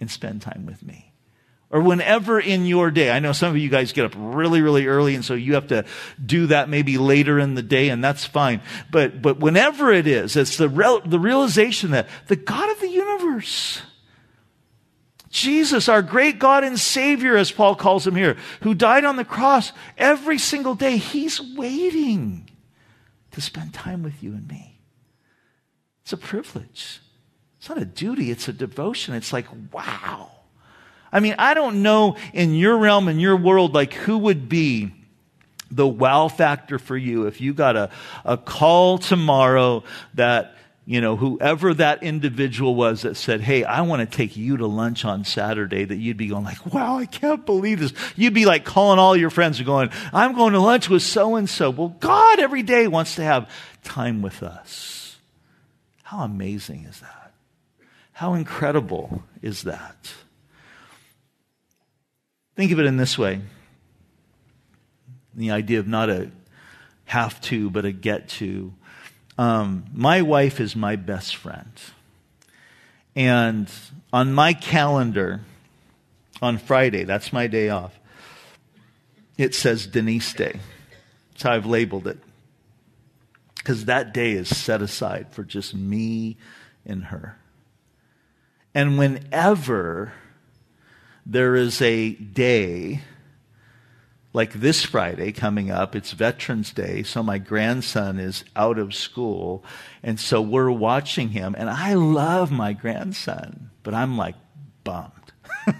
and 0.00 0.10
spend 0.10 0.42
time 0.42 0.66
with 0.66 0.82
me. 0.82 1.12
Or 1.70 1.80
whenever 1.80 2.38
in 2.38 2.66
your 2.66 2.92
day, 2.92 3.10
I 3.10 3.18
know 3.18 3.32
some 3.32 3.50
of 3.50 3.56
you 3.56 3.68
guys 3.68 3.92
get 3.92 4.04
up 4.04 4.12
really, 4.16 4.62
really 4.62 4.86
early, 4.86 5.16
and 5.16 5.24
so 5.24 5.34
you 5.34 5.54
have 5.54 5.66
to 5.68 5.84
do 6.24 6.46
that 6.46 6.68
maybe 6.68 6.98
later 6.98 7.40
in 7.40 7.54
the 7.54 7.62
day, 7.62 7.88
and 7.88 8.04
that's 8.04 8.24
fine. 8.24 8.60
But, 8.92 9.20
but 9.20 9.40
whenever 9.40 9.90
it 9.90 10.06
is, 10.06 10.36
it's 10.36 10.56
the, 10.56 10.68
real, 10.68 11.00
the 11.00 11.18
realization 11.18 11.90
that 11.90 12.06
the 12.28 12.36
God 12.36 12.70
of 12.70 12.80
the 12.80 12.90
universe 12.90 13.82
Jesus, 15.34 15.88
our 15.88 16.00
great 16.00 16.38
God 16.38 16.62
and 16.62 16.78
Savior, 16.78 17.36
as 17.36 17.50
Paul 17.50 17.74
calls 17.74 18.06
him 18.06 18.14
here, 18.14 18.36
who 18.60 18.72
died 18.72 19.04
on 19.04 19.16
the 19.16 19.24
cross 19.24 19.72
every 19.98 20.38
single 20.38 20.76
day, 20.76 20.96
he's 20.96 21.40
waiting 21.56 22.48
to 23.32 23.40
spend 23.40 23.74
time 23.74 24.04
with 24.04 24.22
you 24.22 24.30
and 24.30 24.46
me. 24.46 24.78
It's 26.02 26.12
a 26.12 26.16
privilege. 26.16 27.00
It's 27.58 27.68
not 27.68 27.78
a 27.78 27.84
duty, 27.84 28.30
it's 28.30 28.46
a 28.46 28.52
devotion. 28.52 29.14
It's 29.16 29.32
like, 29.32 29.46
wow. 29.72 30.30
I 31.10 31.18
mean, 31.18 31.34
I 31.36 31.54
don't 31.54 31.82
know 31.82 32.16
in 32.32 32.54
your 32.54 32.78
realm, 32.78 33.08
in 33.08 33.18
your 33.18 33.36
world, 33.36 33.74
like 33.74 33.92
who 33.92 34.18
would 34.18 34.48
be 34.48 34.92
the 35.68 35.86
wow 35.86 36.28
factor 36.28 36.78
for 36.78 36.96
you 36.96 37.26
if 37.26 37.40
you 37.40 37.52
got 37.54 37.74
a, 37.74 37.90
a 38.24 38.36
call 38.36 38.98
tomorrow 38.98 39.82
that 40.14 40.56
you 40.86 41.00
know, 41.00 41.16
whoever 41.16 41.72
that 41.74 42.02
individual 42.02 42.74
was 42.74 43.02
that 43.02 43.16
said, 43.16 43.40
Hey, 43.40 43.64
I 43.64 43.80
want 43.82 44.08
to 44.08 44.16
take 44.16 44.36
you 44.36 44.58
to 44.58 44.66
lunch 44.66 45.04
on 45.04 45.24
Saturday, 45.24 45.84
that 45.84 45.96
you'd 45.96 46.18
be 46.18 46.28
going 46.28 46.44
like, 46.44 46.74
wow, 46.74 46.98
I 46.98 47.06
can't 47.06 47.46
believe 47.46 47.80
this. 47.80 47.94
You'd 48.16 48.34
be 48.34 48.44
like 48.44 48.64
calling 48.64 48.98
all 48.98 49.16
your 49.16 49.30
friends 49.30 49.58
and 49.58 49.66
going, 49.66 49.90
I'm 50.12 50.34
going 50.34 50.52
to 50.52 50.60
lunch 50.60 50.90
with 50.90 51.02
so 51.02 51.36
and 51.36 51.48
so. 51.48 51.70
Well, 51.70 51.96
God 52.00 52.38
every 52.38 52.62
day 52.62 52.86
wants 52.86 53.14
to 53.14 53.24
have 53.24 53.50
time 53.82 54.20
with 54.20 54.42
us. 54.42 55.16
How 56.02 56.22
amazing 56.22 56.84
is 56.84 57.00
that? 57.00 57.32
How 58.12 58.34
incredible 58.34 59.22
is 59.40 59.62
that? 59.62 60.12
Think 62.56 62.72
of 62.72 62.78
it 62.78 62.86
in 62.86 62.98
this 62.98 63.16
way. 63.16 63.40
The 65.34 65.50
idea 65.50 65.80
of 65.80 65.88
not 65.88 66.10
a 66.10 66.30
have 67.06 67.40
to, 67.42 67.70
but 67.70 67.84
a 67.84 67.90
get 67.90 68.28
to 68.28 68.72
um, 69.38 69.84
my 69.92 70.22
wife 70.22 70.60
is 70.60 70.76
my 70.76 70.96
best 70.96 71.36
friend. 71.36 71.72
And 73.16 73.70
on 74.12 74.32
my 74.32 74.52
calendar, 74.52 75.40
on 76.42 76.58
Friday, 76.58 77.04
that's 77.04 77.32
my 77.32 77.46
day 77.46 77.68
off, 77.68 77.98
it 79.36 79.54
says 79.54 79.86
Denise 79.86 80.32
Day. 80.32 80.60
That's 81.32 81.42
how 81.42 81.52
I've 81.52 81.66
labeled 81.66 82.06
it. 82.06 82.18
Because 83.56 83.86
that 83.86 84.12
day 84.12 84.32
is 84.32 84.54
set 84.54 84.82
aside 84.82 85.28
for 85.32 85.42
just 85.42 85.74
me 85.74 86.36
and 86.84 87.04
her. 87.04 87.38
And 88.74 88.98
whenever 88.98 90.12
there 91.24 91.54
is 91.54 91.80
a 91.80 92.10
day 92.12 93.00
like 94.34 94.52
this 94.52 94.84
Friday 94.84 95.30
coming 95.30 95.70
up, 95.70 95.94
it's 95.94 96.10
Veterans 96.10 96.72
Day, 96.72 97.04
so 97.04 97.22
my 97.22 97.38
grandson 97.38 98.18
is 98.18 98.44
out 98.56 98.78
of 98.78 98.92
school, 98.92 99.64
and 100.02 100.18
so 100.18 100.42
we're 100.42 100.72
watching 100.72 101.28
him, 101.28 101.54
and 101.56 101.70
I 101.70 101.94
love 101.94 102.50
my 102.50 102.72
grandson, 102.72 103.70
but 103.84 103.94
I'm 103.94 104.18
like 104.18 104.34
bummed. 104.82 105.12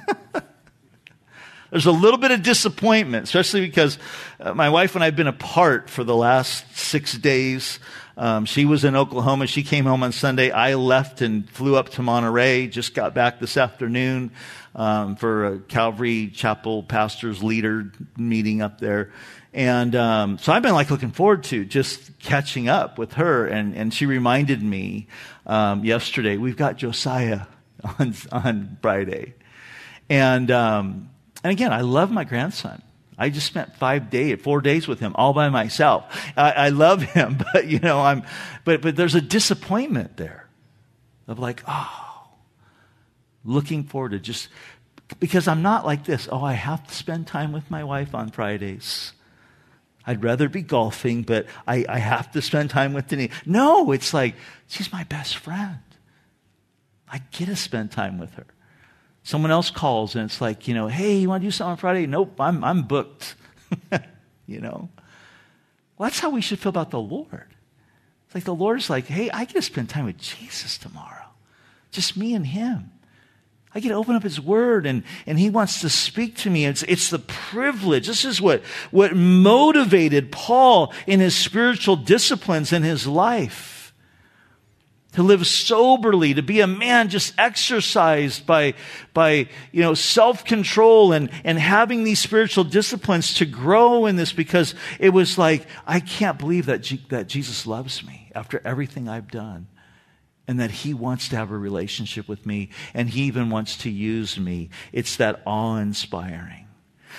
There's 1.73 1.87
a 1.87 1.93
little 1.93 2.19
bit 2.19 2.31
of 2.31 2.45
disappointment, 2.45 3.25
especially 3.25 3.63
because 3.63 3.99
uh, 4.39 4.55
my 4.55 4.71
wife 4.71 4.95
and 4.95 5.03
I 5.03 5.07
have 5.07 5.17
been 5.17 5.27
apart 5.27 5.91
for 5.91 6.05
the 6.05 6.15
last 6.15 6.77
six 6.77 7.19
days. 7.19 7.81
Um, 8.17 8.45
she 8.45 8.65
was 8.65 8.85
in 8.85 8.95
Oklahoma. 8.95 9.49
She 9.49 9.65
came 9.65 9.85
home 9.85 10.05
on 10.05 10.13
Sunday. 10.13 10.53
I 10.53 10.75
left 10.75 11.21
and 11.21 11.51
flew 11.51 11.75
up 11.75 11.89
to 11.91 12.03
Monterey. 12.03 12.69
Just 12.69 12.95
got 12.95 13.13
back 13.13 13.41
this 13.41 13.57
afternoon 13.57 14.31
um, 14.75 15.17
for 15.17 15.47
a 15.47 15.59
Calvary 15.61 16.29
Chapel 16.29 16.83
pastors 16.83 17.43
leader 17.43 17.93
meeting 18.17 18.63
up 18.63 18.81
there. 18.81 19.13
And 19.53 19.95
um, 19.95 20.39
so 20.39 20.53
I've 20.53 20.63
been 20.63 20.75
like 20.75 20.91
looking 20.91 21.13
forward 21.13 21.45
to 21.45 21.65
just 21.65 22.19
catching 22.19 22.69
up 22.69 22.99
with 22.99 23.15
her. 23.15 23.47
And, 23.47 23.75
and 23.75 23.95
she 23.95 24.05
reminded 24.07 24.63
me 24.63 25.07
um, 25.47 25.85
yesterday, 25.85 26.37
we've 26.37 26.57
got 26.57 26.77
Josiah 26.77 27.43
on, 27.99 28.15
on 28.33 28.79
Friday. 28.83 29.35
And, 30.11 30.51
um, 30.51 31.11
and 31.43 31.53
again, 31.53 31.73
I 31.73 31.83
love 31.83 32.11
my 32.11 32.25
grandson. 32.25 32.83
I 33.17 33.31
just 33.31 33.47
spent 33.47 33.77
five 33.77 34.11
days, 34.11 34.41
four 34.43 34.61
days 34.61 34.89
with 34.89 34.99
him 34.99 35.13
all 35.15 35.33
by 35.33 35.49
myself. 35.49 36.05
I, 36.37 36.51
I 36.51 36.69
love 36.71 37.03
him, 37.03 37.39
but 37.53 37.69
you 37.69 37.79
know, 37.79 38.01
I'm, 38.01 38.25
but, 38.65 38.83
but 38.83 38.97
there's 38.97 39.15
a 39.15 39.21
disappointment 39.21 40.17
there 40.17 40.49
of 41.29 41.39
like, 41.39 41.63
oh, 41.69 42.14
looking 43.45 43.85
forward 43.85 44.11
to 44.13 44.19
just 44.19 44.49
because 45.21 45.49
I'm 45.49 45.63
not 45.63 45.85
like 45.85 46.05
this. 46.05 46.29
Oh, 46.31 46.43
I 46.43 46.55
have 46.55 46.87
to 46.87 46.95
spend 46.95 47.27
time 47.27 47.53
with 47.53 47.71
my 47.71 47.85
wife 47.85 48.15
on 48.15 48.31
Fridays. 48.31 49.13
I'd 50.07 50.23
rather 50.23 50.49
be 50.49 50.63
golfing, 50.63 51.23
but 51.23 51.47
I, 51.67 51.85
I 51.89 51.99
have 51.99 52.31
to 52.33 52.43
spend 52.43 52.71
time 52.71 52.93
with 52.93 53.09
Denise. 53.09 53.33
No, 53.47 53.93
it's 53.93 54.13
like, 54.13 54.35
she's 54.69 54.93
my 54.93 55.05
best 55.05 55.37
friend. 55.37 55.79
I 57.09 57.23
get 57.31 57.47
to 57.47 57.57
spend 57.57 57.91
time 57.91 58.19
with 58.19 58.35
her. 58.35 58.47
Someone 59.23 59.51
else 59.51 59.71
calls 59.71 60.15
and 60.15 60.27
it's 60.27 60.41
like, 60.41 60.69
you 60.69 60.75
know, 60.75 60.89
hey, 60.89 61.17
you 61.17 61.29
want 61.29 61.43
to 61.43 61.47
do 61.47 61.51
something 61.51 61.73
on 61.73 61.77
Friday? 61.79 62.07
Nope, 62.07 62.39
I'm, 62.39 62.63
I'm 62.63 62.83
booked. 62.83 63.37
you 64.47 64.61
know? 64.61 64.91
Well, 65.97 66.09
that's 66.09 66.19
how 66.19 66.31
we 66.31 66.43
should 66.43 66.59
feel 66.59 66.71
about 66.71 66.91
the 66.91 67.01
Lord. 67.01 67.55
It's 68.27 68.35
like 68.35 68.45
the 68.45 68.55
Lord's 68.55 68.91
like, 68.91 69.07
hey, 69.07 69.31
I 69.31 69.45
get 69.45 69.55
to 69.55 69.63
spend 69.63 69.89
time 69.89 70.05
with 70.05 70.19
Jesus 70.19 70.77
tomorrow. 70.77 71.25
Just 71.91 72.17
me 72.17 72.35
and 72.35 72.47
him. 72.47 72.91
I 73.75 73.81
get 73.81 73.89
to 73.89 73.95
open 73.95 74.15
up 74.15 74.23
His 74.23 74.41
Word 74.41 74.87
and, 74.87 75.03
and 75.27 75.39
He 75.39 75.51
wants 75.51 75.81
to 75.81 75.89
speak 75.89 76.37
to 76.39 76.51
me. 76.51 76.65
It's, 76.65 76.85
it's 76.85 77.11
the 77.11 77.19
privilege. 77.19 78.07
This 78.07 78.25
is 78.25 78.41
what, 78.41 78.63
what 78.93 79.17
motivated 79.17 80.31
Paul 80.31 80.93
in 81.07 81.21
his 81.21 81.35
spiritual 81.35 81.97
disciplines 81.97 82.73
in 82.73 82.83
his 82.83 83.07
life. 83.07 83.93
To 85.13 85.23
live 85.23 85.47
soberly, 85.47 86.35
to 86.35 86.43
be 86.43 86.61
a 86.61 86.67
man 86.67 87.09
just 87.09 87.35
exercised 87.39 88.47
by, 88.47 88.75
by, 89.13 89.49
you 89.71 89.83
know, 89.83 89.95
self-control 89.95 91.13
and, 91.13 91.31
and 91.45 91.57
having 91.57 92.03
these 92.03 92.19
spiritual 92.19 92.65
disciplines 92.65 93.35
to 93.35 93.47
grow 93.47 94.07
in 94.07 94.17
this 94.17 94.33
because 94.33 94.75
it 94.99 95.11
was 95.11 95.39
like, 95.39 95.67
I 95.87 96.01
can't 96.01 96.37
believe 96.37 96.67
that, 96.67 96.81
G- 96.81 97.05
that 97.11 97.29
Jesus 97.29 97.65
loves 97.65 98.05
me 98.05 98.33
after 98.35 98.61
everything 98.65 99.09
I've 99.09 99.31
done 99.31 99.69
and 100.47 100.61
that 100.61 100.71
he 100.71 100.93
wants 100.93 101.29
to 101.29 101.37
have 101.37 101.51
a 101.51 101.57
relationship 101.57 102.29
with 102.29 102.45
me 102.45 102.71
and 102.93 103.09
he 103.09 103.23
even 103.23 103.51
wants 103.51 103.77
to 103.79 103.91
use 103.91 104.39
me. 104.39 104.71
It's 104.93 105.17
that 105.17 105.43
awe 105.47 105.77
inspiring. 105.77 106.65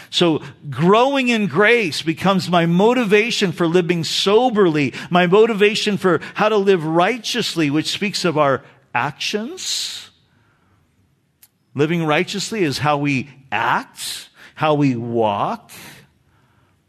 So 0.09 0.41
growing 0.69 1.29
in 1.29 1.47
grace 1.47 2.01
becomes 2.01 2.49
my 2.49 2.65
motivation 2.65 3.51
for 3.51 3.67
living 3.67 4.03
soberly, 4.03 4.93
my 5.09 5.27
motivation 5.27 5.97
for 5.97 6.19
how 6.35 6.49
to 6.49 6.57
live 6.57 6.85
righteously, 6.85 7.69
which 7.69 7.87
speaks 7.87 8.25
of 8.25 8.37
our 8.37 8.63
actions. 8.93 10.09
Living 11.73 12.05
righteously 12.05 12.63
is 12.63 12.79
how 12.79 12.97
we 12.97 13.29
act, 13.51 14.29
how 14.55 14.75
we 14.75 14.95
walk. 14.95 15.71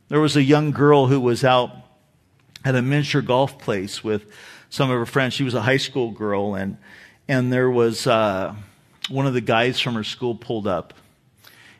There 0.08 0.20
was 0.20 0.36
a 0.36 0.42
young 0.42 0.70
girl 0.70 1.06
who 1.06 1.20
was 1.20 1.42
out 1.42 1.70
at 2.64 2.74
a 2.74 2.82
miniature 2.82 3.22
golf 3.22 3.58
place 3.58 4.04
with 4.04 4.26
some 4.70 4.90
of 4.90 4.98
her 4.98 5.06
friends. 5.06 5.34
She 5.34 5.44
was 5.44 5.54
a 5.54 5.62
high 5.62 5.76
school 5.76 6.10
girl, 6.10 6.54
and 6.54 6.78
and 7.28 7.52
there 7.52 7.70
was 7.70 8.06
uh, 8.06 8.54
one 9.08 9.26
of 9.26 9.34
the 9.34 9.40
guys 9.40 9.80
from 9.80 9.94
her 9.94 10.04
school 10.04 10.34
pulled 10.34 10.66
up, 10.66 10.94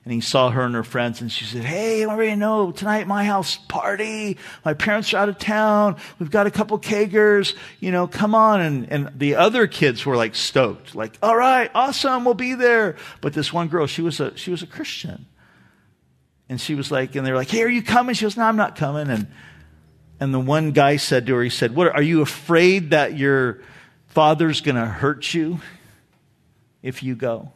and 0.05 0.13
he 0.13 0.21
saw 0.21 0.51
her 0.51 0.63
and 0.63 0.75
her 0.75 0.85
friends, 0.85 1.21
and 1.21 1.31
she 1.31 1.45
said, 1.45 1.65
"Hey, 1.65 2.05
I 2.05 2.07
already 2.07 2.37
know 2.37 2.73
tonight 2.73 3.07
my 3.07 3.25
house 3.25 3.57
party. 3.69 4.39
My 4.65 4.75
parents 4.75 5.13
are 5.13 5.19
out 5.19 5.29
of 5.29 5.39
town. 5.39 5.97
We've 6.19 6.31
got 6.31 6.47
a 6.47 6.51
couple 6.51 6.79
kegers. 6.79 7.55
You 7.81 7.91
know, 7.91 8.07
come 8.07 8.35
on." 8.35 8.61
And 8.61 8.93
and 8.93 9.11
the 9.19 9.37
other 9.37 9.67
kids 9.67 10.07
were 10.07 10.17
like 10.17 10.35
stoked, 10.35 10.95
like, 10.95 11.19
"All 11.23 11.37
right, 11.37 11.71
awesome, 11.75 12.25
we'll 12.25 12.35
be 12.35 12.55
there." 12.55 12.97
But 13.21 13.33
this 13.33 13.53
one 13.53 13.69
girl, 13.69 13.87
she 13.87 14.03
was 14.03 14.21
a 14.21 14.37
she 14.37 14.51
was 14.51 14.63
a 14.63 14.67
Christian, 14.67 15.27
and 16.49 16.61
she 16.61 16.75
was 16.75 16.91
like, 16.91 17.15
and 17.17 17.27
they 17.27 17.31
were 17.33 17.39
like, 17.39 17.51
"Hey, 17.51 17.63
are 17.63 17.69
you 17.69 17.83
coming?" 17.83 18.15
She 18.15 18.25
goes, 18.25 18.37
"No, 18.37 18.45
I'm 18.45 18.57
not 18.57 18.77
coming." 18.77 19.09
And 19.09 19.27
and 20.19 20.33
the 20.33 20.41
one 20.41 20.73
guy 20.73 20.97
said 20.97 21.27
to 21.27 21.35
her, 21.35 21.43
he 21.43 21.51
said, 21.51 21.75
What 21.75 21.95
are 21.95 22.03
you 22.03 22.23
afraid 22.23 22.91
that 22.91 23.17
your 23.17 23.61
father's 24.09 24.61
going 24.61 24.77
to 24.77 24.87
hurt 24.87 25.35
you 25.35 25.61
if 26.83 27.03
you 27.03 27.15
go? 27.15 27.53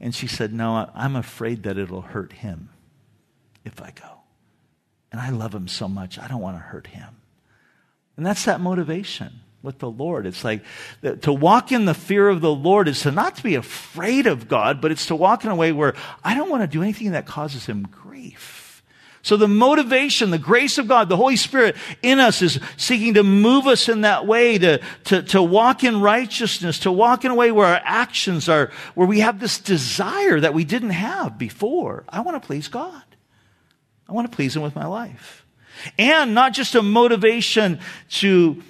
And 0.00 0.14
she 0.14 0.26
said, 0.26 0.52
No, 0.52 0.90
I'm 0.94 1.16
afraid 1.16 1.64
that 1.64 1.78
it'll 1.78 2.02
hurt 2.02 2.32
him 2.32 2.70
if 3.64 3.80
I 3.80 3.90
go. 3.90 4.08
And 5.10 5.20
I 5.20 5.30
love 5.30 5.54
him 5.54 5.68
so 5.68 5.88
much, 5.88 6.18
I 6.18 6.28
don't 6.28 6.40
want 6.40 6.56
to 6.56 6.62
hurt 6.62 6.86
him. 6.88 7.16
And 8.16 8.24
that's 8.24 8.44
that 8.44 8.60
motivation 8.60 9.40
with 9.62 9.78
the 9.78 9.90
Lord. 9.90 10.26
It's 10.26 10.44
like 10.44 10.62
to 11.22 11.32
walk 11.32 11.72
in 11.72 11.84
the 11.84 11.94
fear 11.94 12.28
of 12.28 12.40
the 12.40 12.54
Lord 12.54 12.88
is 12.88 13.00
to 13.02 13.10
not 13.10 13.36
to 13.36 13.42
be 13.42 13.54
afraid 13.54 14.26
of 14.26 14.48
God, 14.48 14.80
but 14.80 14.90
it's 14.90 15.06
to 15.06 15.16
walk 15.16 15.44
in 15.44 15.50
a 15.50 15.56
way 15.56 15.72
where 15.72 15.94
I 16.22 16.34
don't 16.34 16.50
want 16.50 16.62
to 16.62 16.66
do 16.66 16.82
anything 16.82 17.12
that 17.12 17.26
causes 17.26 17.66
him 17.66 17.88
grief. 17.90 18.61
So 19.22 19.36
the 19.36 19.46
motivation, 19.46 20.30
the 20.30 20.38
grace 20.38 20.78
of 20.78 20.88
God, 20.88 21.08
the 21.08 21.16
Holy 21.16 21.36
Spirit 21.36 21.76
in 22.02 22.18
us 22.18 22.42
is 22.42 22.58
seeking 22.76 23.14
to 23.14 23.22
move 23.22 23.68
us 23.68 23.88
in 23.88 24.00
that 24.00 24.26
way, 24.26 24.58
to, 24.58 24.80
to, 25.04 25.22
to 25.22 25.42
walk 25.42 25.84
in 25.84 26.00
righteousness, 26.00 26.80
to 26.80 26.90
walk 26.90 27.24
in 27.24 27.30
a 27.30 27.34
way 27.34 27.52
where 27.52 27.68
our 27.68 27.80
actions 27.84 28.48
are, 28.48 28.72
where 28.96 29.06
we 29.06 29.20
have 29.20 29.38
this 29.38 29.60
desire 29.60 30.40
that 30.40 30.54
we 30.54 30.64
didn't 30.64 30.90
have 30.90 31.38
before. 31.38 32.02
I 32.08 32.20
want 32.20 32.42
to 32.42 32.44
please 32.44 32.66
God. 32.66 33.02
I 34.08 34.12
want 34.12 34.28
to 34.30 34.34
please 34.34 34.56
Him 34.56 34.62
with 34.62 34.74
my 34.74 34.86
life. 34.86 35.46
And 35.98 36.34
not 36.34 36.52
just 36.52 36.74
a 36.74 36.82
motivation 36.82 37.78
to 38.10 38.60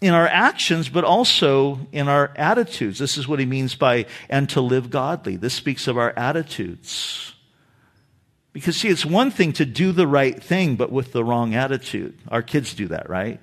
in 0.00 0.12
our 0.12 0.26
actions, 0.26 0.88
but 0.88 1.04
also 1.04 1.80
in 1.92 2.08
our 2.08 2.32
attitudes. 2.36 2.98
This 2.98 3.16
is 3.16 3.26
what 3.26 3.38
he 3.38 3.46
means 3.46 3.74
by, 3.74 4.06
and 4.28 4.48
to 4.50 4.60
live 4.60 4.90
godly. 4.90 5.36
This 5.36 5.54
speaks 5.54 5.88
of 5.88 5.96
our 5.96 6.12
attitudes. 6.16 7.35
Because, 8.56 8.78
see, 8.78 8.88
it's 8.88 9.04
one 9.04 9.30
thing 9.30 9.52
to 9.52 9.66
do 9.66 9.92
the 9.92 10.06
right 10.06 10.42
thing, 10.42 10.76
but 10.76 10.90
with 10.90 11.12
the 11.12 11.22
wrong 11.22 11.54
attitude. 11.54 12.16
Our 12.28 12.40
kids 12.40 12.72
do 12.72 12.88
that, 12.88 13.10
right? 13.10 13.38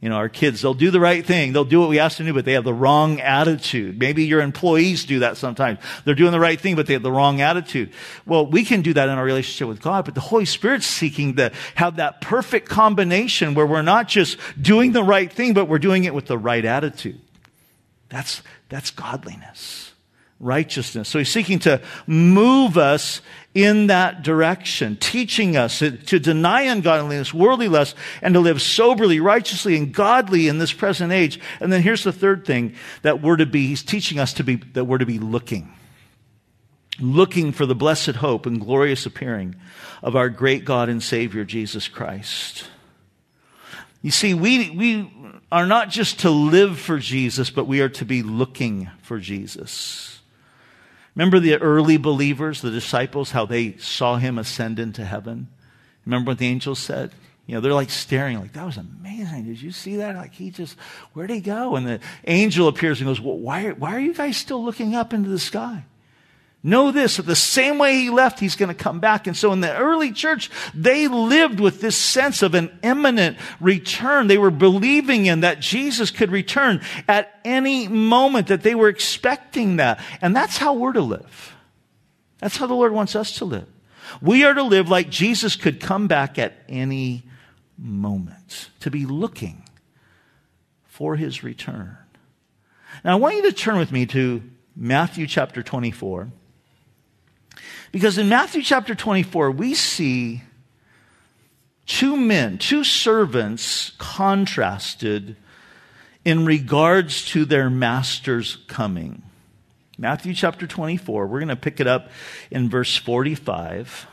You 0.00 0.08
know, 0.08 0.16
our 0.16 0.28
kids, 0.28 0.60
they'll 0.60 0.74
do 0.74 0.90
the 0.90 0.98
right 0.98 1.24
thing. 1.24 1.52
They'll 1.52 1.64
do 1.64 1.78
what 1.78 1.88
we 1.88 2.00
ask 2.00 2.16
them 2.16 2.26
to 2.26 2.32
do, 2.32 2.34
but 2.34 2.44
they 2.44 2.54
have 2.54 2.64
the 2.64 2.74
wrong 2.74 3.20
attitude. 3.20 4.00
Maybe 4.00 4.24
your 4.24 4.40
employees 4.40 5.04
do 5.04 5.20
that 5.20 5.36
sometimes. 5.36 5.78
They're 6.04 6.16
doing 6.16 6.32
the 6.32 6.40
right 6.40 6.60
thing, 6.60 6.74
but 6.74 6.88
they 6.88 6.94
have 6.94 7.04
the 7.04 7.12
wrong 7.12 7.40
attitude. 7.40 7.92
Well, 8.26 8.44
we 8.44 8.64
can 8.64 8.82
do 8.82 8.92
that 8.92 9.08
in 9.08 9.16
our 9.16 9.24
relationship 9.24 9.68
with 9.68 9.80
God, 9.80 10.04
but 10.04 10.16
the 10.16 10.20
Holy 10.20 10.46
Spirit's 10.46 10.86
seeking 10.86 11.36
to 11.36 11.52
have 11.76 11.94
that 11.98 12.20
perfect 12.20 12.68
combination 12.68 13.54
where 13.54 13.68
we're 13.68 13.82
not 13.82 14.08
just 14.08 14.36
doing 14.60 14.90
the 14.90 15.04
right 15.04 15.32
thing, 15.32 15.54
but 15.54 15.66
we're 15.66 15.78
doing 15.78 16.02
it 16.02 16.12
with 16.12 16.26
the 16.26 16.36
right 16.36 16.64
attitude. 16.64 17.20
That's, 18.08 18.42
that's 18.68 18.90
godliness 18.90 19.92
righteousness. 20.42 21.08
So 21.08 21.20
he's 21.20 21.30
seeking 21.30 21.60
to 21.60 21.80
move 22.06 22.76
us 22.76 23.22
in 23.54 23.88
that 23.88 24.22
direction, 24.22 24.96
teaching 24.96 25.56
us 25.56 25.80
to, 25.80 25.90
deny 25.90 26.62
ungodliness, 26.62 27.34
worldly 27.34 27.68
lust, 27.68 27.94
and 28.22 28.34
to 28.34 28.40
live 28.40 28.62
soberly, 28.62 29.20
righteously, 29.20 29.76
and 29.76 29.92
godly 29.92 30.48
in 30.48 30.58
this 30.58 30.72
present 30.72 31.12
age. 31.12 31.38
And 31.60 31.70
then 31.70 31.82
here's 31.82 32.04
the 32.04 32.12
third 32.12 32.46
thing 32.46 32.74
that 33.02 33.20
we're 33.20 33.36
to 33.36 33.46
be, 33.46 33.66
he's 33.66 33.82
teaching 33.82 34.18
us 34.18 34.32
to 34.34 34.44
be, 34.44 34.56
that 34.56 34.84
we're 34.84 34.98
to 34.98 35.06
be 35.06 35.18
looking. 35.18 35.74
Looking 36.98 37.52
for 37.52 37.66
the 37.66 37.74
blessed 37.74 38.16
hope 38.16 38.46
and 38.46 38.60
glorious 38.60 39.06
appearing 39.06 39.56
of 40.02 40.16
our 40.16 40.28
great 40.28 40.64
God 40.64 40.88
and 40.88 41.02
Savior, 41.02 41.44
Jesus 41.44 41.88
Christ. 41.88 42.64
You 44.00 44.10
see, 44.10 44.34
we, 44.34 44.70
we 44.70 45.10
are 45.50 45.66
not 45.66 45.90
just 45.90 46.20
to 46.20 46.30
live 46.30 46.78
for 46.78 46.98
Jesus, 46.98 47.50
but 47.50 47.66
we 47.66 47.80
are 47.80 47.88
to 47.90 48.04
be 48.04 48.22
looking 48.22 48.90
for 49.02 49.18
Jesus. 49.18 50.20
Remember 51.14 51.38
the 51.38 51.56
early 51.56 51.96
believers, 51.96 52.62
the 52.62 52.70
disciples, 52.70 53.32
how 53.32 53.44
they 53.44 53.76
saw 53.76 54.16
him 54.16 54.38
ascend 54.38 54.78
into 54.78 55.04
heaven? 55.04 55.48
Remember 56.06 56.30
what 56.30 56.38
the 56.38 56.46
angels 56.46 56.78
said? 56.78 57.12
You 57.46 57.54
know, 57.54 57.60
they're 57.60 57.74
like 57.74 57.90
staring, 57.90 58.38
like, 58.40 58.52
that 58.52 58.64
was 58.64 58.76
amazing. 58.76 59.44
Did 59.44 59.60
you 59.60 59.72
see 59.72 59.96
that? 59.96 60.16
Like, 60.16 60.32
he 60.32 60.50
just, 60.50 60.78
where'd 61.12 61.28
he 61.28 61.40
go? 61.40 61.76
And 61.76 61.86
the 61.86 62.00
angel 62.26 62.68
appears 62.68 63.00
and 63.00 63.08
goes, 63.08 63.20
well, 63.20 63.36
why, 63.36 63.70
why 63.70 63.94
are 63.94 64.00
you 64.00 64.14
guys 64.14 64.36
still 64.36 64.64
looking 64.64 64.94
up 64.94 65.12
into 65.12 65.28
the 65.28 65.38
sky? 65.38 65.84
Know 66.64 66.92
this, 66.92 67.16
that 67.16 67.26
the 67.26 67.34
same 67.34 67.78
way 67.78 67.96
he 67.96 68.10
left, 68.10 68.38
he's 68.38 68.54
going 68.54 68.68
to 68.68 68.74
come 68.74 69.00
back. 69.00 69.26
And 69.26 69.36
so 69.36 69.52
in 69.52 69.60
the 69.60 69.76
early 69.76 70.12
church, 70.12 70.48
they 70.72 71.08
lived 71.08 71.58
with 71.58 71.80
this 71.80 71.96
sense 71.96 72.40
of 72.40 72.54
an 72.54 72.78
imminent 72.84 73.36
return. 73.60 74.28
They 74.28 74.38
were 74.38 74.52
believing 74.52 75.26
in 75.26 75.40
that 75.40 75.58
Jesus 75.58 76.12
could 76.12 76.30
return 76.30 76.80
at 77.08 77.40
any 77.44 77.88
moment, 77.88 78.46
that 78.46 78.62
they 78.62 78.76
were 78.76 78.88
expecting 78.88 79.76
that. 79.76 79.98
And 80.20 80.36
that's 80.36 80.56
how 80.56 80.74
we're 80.74 80.92
to 80.92 81.00
live. 81.00 81.56
That's 82.38 82.56
how 82.56 82.68
the 82.68 82.74
Lord 82.74 82.92
wants 82.92 83.16
us 83.16 83.38
to 83.38 83.44
live. 83.44 83.66
We 84.20 84.44
are 84.44 84.54
to 84.54 84.62
live 84.62 84.88
like 84.88 85.10
Jesus 85.10 85.56
could 85.56 85.80
come 85.80 86.06
back 86.06 86.38
at 86.38 86.62
any 86.68 87.24
moment, 87.76 88.70
to 88.80 88.90
be 88.90 89.04
looking 89.04 89.64
for 90.84 91.16
his 91.16 91.42
return. 91.42 91.96
Now 93.04 93.12
I 93.12 93.14
want 93.16 93.34
you 93.34 93.42
to 93.42 93.52
turn 93.52 93.78
with 93.78 93.90
me 93.90 94.06
to 94.06 94.42
Matthew 94.76 95.26
chapter 95.26 95.62
24. 95.62 96.30
Because 97.92 98.16
in 98.16 98.30
Matthew 98.30 98.62
chapter 98.62 98.94
24, 98.94 99.50
we 99.50 99.74
see 99.74 100.42
two 101.86 102.16
men, 102.16 102.56
two 102.56 102.84
servants 102.84 103.92
contrasted 103.98 105.36
in 106.24 106.46
regards 106.46 107.26
to 107.26 107.44
their 107.44 107.68
master's 107.68 108.56
coming. 108.66 109.22
Matthew 109.98 110.32
chapter 110.32 110.66
24, 110.66 111.26
we're 111.26 111.38
going 111.38 111.48
to 111.48 111.56
pick 111.56 111.80
it 111.80 111.86
up 111.86 112.08
in 112.50 112.70
verse 112.70 112.96
45. 112.96 114.06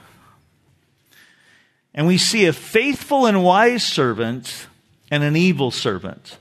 And 1.93 2.05
we 2.05 2.17
see 2.17 2.45
a 2.45 2.53
faithful 2.53 3.25
and 3.25 3.43
wise 3.43 3.83
servant 3.83 4.67
and 5.09 5.23
an 5.23 5.37
evil 5.37 5.71
servant. 5.71 6.37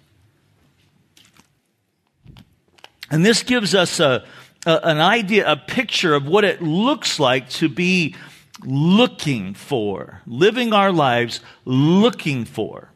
And 3.10 3.24
this 3.24 3.42
gives 3.42 3.74
us 3.74 4.00
a, 4.00 4.24
a, 4.66 4.80
an 4.84 4.98
idea, 4.98 5.50
a 5.50 5.56
picture 5.56 6.14
of 6.14 6.26
what 6.26 6.44
it 6.44 6.62
looks 6.62 7.18
like 7.20 7.48
to 7.50 7.68
be 7.68 8.14
looking 8.64 9.54
for, 9.54 10.22
living 10.26 10.72
our 10.72 10.92
lives 10.92 11.40
looking 11.64 12.44
for 12.44 12.90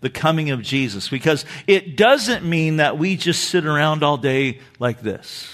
the 0.00 0.10
coming 0.10 0.50
of 0.50 0.62
Jesus. 0.62 1.08
Because 1.08 1.44
it 1.66 1.96
doesn't 1.96 2.44
mean 2.44 2.76
that 2.76 2.98
we 2.98 3.16
just 3.16 3.44
sit 3.44 3.64
around 3.64 4.02
all 4.02 4.16
day 4.16 4.60
like 4.78 5.00
this. 5.00 5.48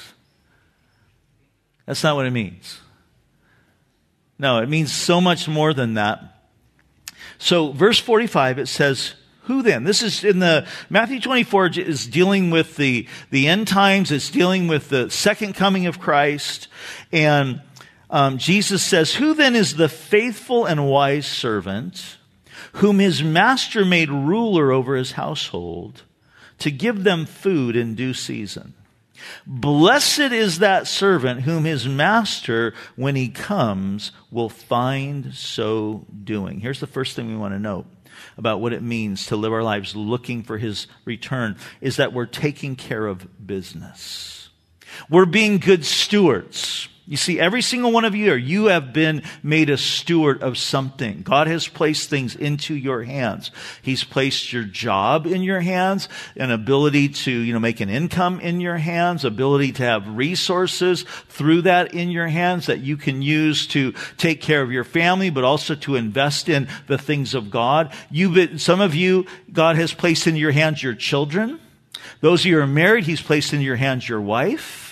That's 1.86 2.02
not 2.02 2.16
what 2.16 2.26
it 2.26 2.32
means. 2.32 2.80
No, 4.38 4.58
it 4.58 4.68
means 4.68 4.92
so 4.92 5.20
much 5.20 5.48
more 5.48 5.72
than 5.74 5.94
that. 5.94 6.22
So, 7.38 7.72
verse 7.72 7.98
45, 7.98 8.58
it 8.58 8.66
says, 8.66 9.14
who 9.48 9.62
then? 9.62 9.84
This 9.84 10.02
is 10.02 10.24
in 10.24 10.38
the 10.38 10.66
Matthew 10.90 11.20
24 11.20 11.70
is 11.78 12.06
dealing 12.06 12.50
with 12.50 12.76
the, 12.76 13.08
the 13.30 13.48
end 13.48 13.66
times. 13.66 14.12
It's 14.12 14.30
dealing 14.30 14.68
with 14.68 14.90
the 14.90 15.11
second 15.11 15.54
coming 15.54 15.87
of 15.87 15.98
Christ. 15.98 16.68
And 17.12 17.62
um, 18.11 18.37
Jesus 18.37 18.82
says, 18.82 19.14
Who 19.14 19.32
then 19.32 19.56
is 19.56 19.74
the 19.74 19.88
faithful 19.88 20.66
and 20.66 20.87
wise 20.87 21.26
servant 21.26 22.18
whom 22.74 22.98
his 22.98 23.22
master 23.22 23.87
made 23.87 24.11
ruler 24.11 24.70
over 24.70 24.96
his 24.96 25.12
household 25.12 26.02
to 26.58 26.70
give 26.70 27.02
them 27.02 27.24
food 27.24 27.74
in 27.74 27.94
due 27.94 28.12
season? 28.12 28.74
Blessed 29.46 30.30
is 30.30 30.58
that 30.58 30.87
servant 30.87 31.40
whom 31.40 31.64
his 31.64 31.88
master, 31.88 32.74
when 32.96 33.16
he 33.16 33.28
comes, 33.28 34.12
will 34.30 34.50
find 34.50 35.34
so 35.34 36.04
doing. 36.22 36.61
Here's 36.61 36.80
the 36.80 36.87
first 36.87 37.16
thing 37.16 37.28
we 37.28 37.37
want 37.37 37.54
to 37.54 37.58
note 37.58 37.87
about 38.37 38.61
what 38.61 38.72
it 38.72 38.83
means 38.83 39.26
to 39.26 39.37
live 39.37 39.52
our 39.52 39.62
lives 39.62 39.94
looking 39.96 40.42
for 40.42 40.59
his 40.59 40.87
return 41.04 41.57
is 41.81 41.96
that 41.96 42.12
we're 42.12 42.26
taking 42.26 42.76
care 42.76 43.07
of 43.07 43.46
business. 43.46 44.48
We're 45.11 45.26
being 45.26 45.59
good 45.59 45.85
stewards. 45.85 46.88
You 47.08 47.16
see, 47.16 47.40
every 47.40 47.62
single 47.62 47.90
one 47.90 48.04
of 48.04 48.14
you, 48.14 48.34
you 48.34 48.66
have 48.66 48.92
been 48.92 49.22
made 49.42 49.70
a 49.70 49.78
steward 49.78 50.42
of 50.42 50.58
something. 50.58 51.22
God 51.22 51.46
has 51.46 51.66
placed 51.66 52.10
things 52.10 52.36
into 52.36 52.74
your 52.74 53.02
hands. 53.02 53.50
He's 53.80 54.04
placed 54.04 54.52
your 54.52 54.64
job 54.64 55.26
in 55.26 55.42
your 55.42 55.60
hands, 55.60 56.10
an 56.36 56.50
ability 56.50 57.08
to, 57.08 57.32
you 57.32 57.54
know, 57.54 57.60
make 57.60 57.80
an 57.80 57.88
income 57.88 58.40
in 58.40 58.60
your 58.60 58.76
hands, 58.76 59.24
ability 59.24 59.72
to 59.72 59.84
have 59.84 60.06
resources 60.06 61.06
through 61.28 61.62
that 61.62 61.94
in 61.94 62.10
your 62.10 62.28
hands 62.28 62.66
that 62.66 62.80
you 62.80 62.98
can 62.98 63.22
use 63.22 63.66
to 63.68 63.94
take 64.18 64.42
care 64.42 64.60
of 64.60 64.70
your 64.70 64.84
family, 64.84 65.30
but 65.30 65.44
also 65.44 65.74
to 65.76 65.96
invest 65.96 66.50
in 66.50 66.68
the 66.88 66.98
things 66.98 67.32
of 67.32 67.50
God. 67.50 67.90
You've 68.10 68.34
been, 68.34 68.58
some 68.58 68.82
of 68.82 68.94
you, 68.94 69.24
God 69.50 69.76
has 69.76 69.94
placed 69.94 70.26
in 70.26 70.36
your 70.36 70.52
hands 70.52 70.82
your 70.82 70.94
children. 70.94 71.58
Those 72.20 72.42
of 72.42 72.46
you 72.46 72.56
who 72.56 72.62
are 72.64 72.66
married, 72.66 73.04
He's 73.04 73.22
placed 73.22 73.54
in 73.54 73.62
your 73.62 73.76
hands 73.76 74.06
your 74.06 74.20
wife. 74.20 74.88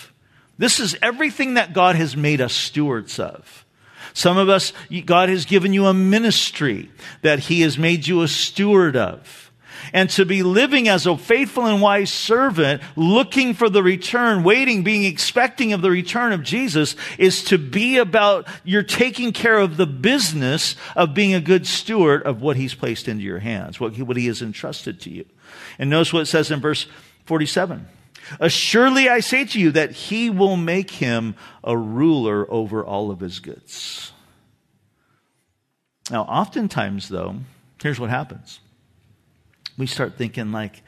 This 0.57 0.79
is 0.79 0.97
everything 1.01 1.55
that 1.55 1.73
God 1.73 1.95
has 1.95 2.17
made 2.17 2.41
us 2.41 2.53
stewards 2.53 3.19
of. 3.19 3.65
Some 4.13 4.37
of 4.37 4.49
us, 4.49 4.73
God 5.05 5.29
has 5.29 5.45
given 5.45 5.73
you 5.73 5.85
a 5.85 5.93
ministry 5.93 6.89
that 7.21 7.39
He 7.39 7.61
has 7.61 7.77
made 7.77 8.07
you 8.07 8.23
a 8.23 8.27
steward 8.27 8.95
of. 8.95 9.51
And 9.93 10.09
to 10.11 10.25
be 10.25 10.43
living 10.43 10.87
as 10.87 11.05
a 11.05 11.17
faithful 11.17 11.65
and 11.65 11.81
wise 11.81 12.11
servant, 12.11 12.81
looking 12.95 13.53
for 13.53 13.69
the 13.69 13.83
return, 13.83 14.43
waiting, 14.43 14.83
being 14.83 15.03
expecting 15.03 15.71
of 15.71 15.81
the 15.81 15.91
return 15.91 16.33
of 16.33 16.43
Jesus, 16.43 16.95
is 17.17 17.43
to 17.45 17.57
be 17.57 17.97
about 17.97 18.47
you're 18.63 18.83
taking 18.83 19.31
care 19.31 19.59
of 19.59 19.77
the 19.77 19.85
business 19.85 20.75
of 20.95 21.13
being 21.13 21.33
a 21.33 21.39
good 21.39 21.67
steward 21.67 22.23
of 22.23 22.41
what 22.41 22.57
He's 22.57 22.73
placed 22.73 23.07
into 23.07 23.23
your 23.23 23.39
hands, 23.39 23.79
what 23.79 23.93
He, 23.93 24.01
what 24.01 24.17
he 24.17 24.27
has 24.27 24.41
entrusted 24.41 24.99
to 25.01 25.09
you. 25.11 25.25
And 25.77 25.89
notice 25.89 26.11
what 26.11 26.21
it 26.21 26.25
says 26.25 26.51
in 26.51 26.59
verse 26.59 26.87
47. 27.25 27.87
Assuredly, 28.39 29.09
I 29.09 29.19
say 29.19 29.45
to 29.45 29.59
you 29.59 29.71
that 29.71 29.91
he 29.91 30.29
will 30.29 30.57
make 30.57 30.91
him 30.91 31.35
a 31.63 31.77
ruler 31.77 32.49
over 32.51 32.85
all 32.85 33.11
of 33.11 33.19
his 33.19 33.39
goods. 33.39 34.11
Now, 36.09 36.23
oftentimes, 36.23 37.09
though, 37.09 37.35
here's 37.81 37.99
what 37.99 38.09
happens. 38.09 38.59
We 39.77 39.87
start 39.87 40.17
thinking, 40.17 40.51
like, 40.51 40.81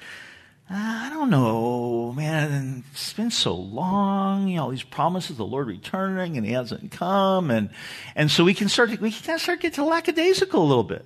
ah, 0.69 1.08
I 1.08 1.10
don't 1.10 1.30
know, 1.30 2.13
man, 2.13 2.84
it's 2.91 3.13
been 3.13 3.32
so 3.32 3.56
long, 3.56 4.47
you 4.47 4.58
know, 4.58 4.63
all 4.63 4.69
these 4.69 4.84
promises, 4.84 5.38
the 5.38 5.45
Lord 5.45 5.67
returning, 5.67 6.38
and 6.38 6.45
he 6.45 6.54
hasn't 6.54 6.91
come. 6.91 7.52
And, 7.52 7.69
and 8.15 8.32
so 8.32 8.43
we 8.43 8.54
can 8.54 8.69
start, 8.69 8.89
we 8.99 9.12
can 9.12 9.39
start 9.39 9.60
to 9.60 9.62
get 9.62 9.74
to 9.76 9.84
lackadaisical 9.84 10.61
a 10.61 10.66
little 10.66 10.84
bit 10.84 11.05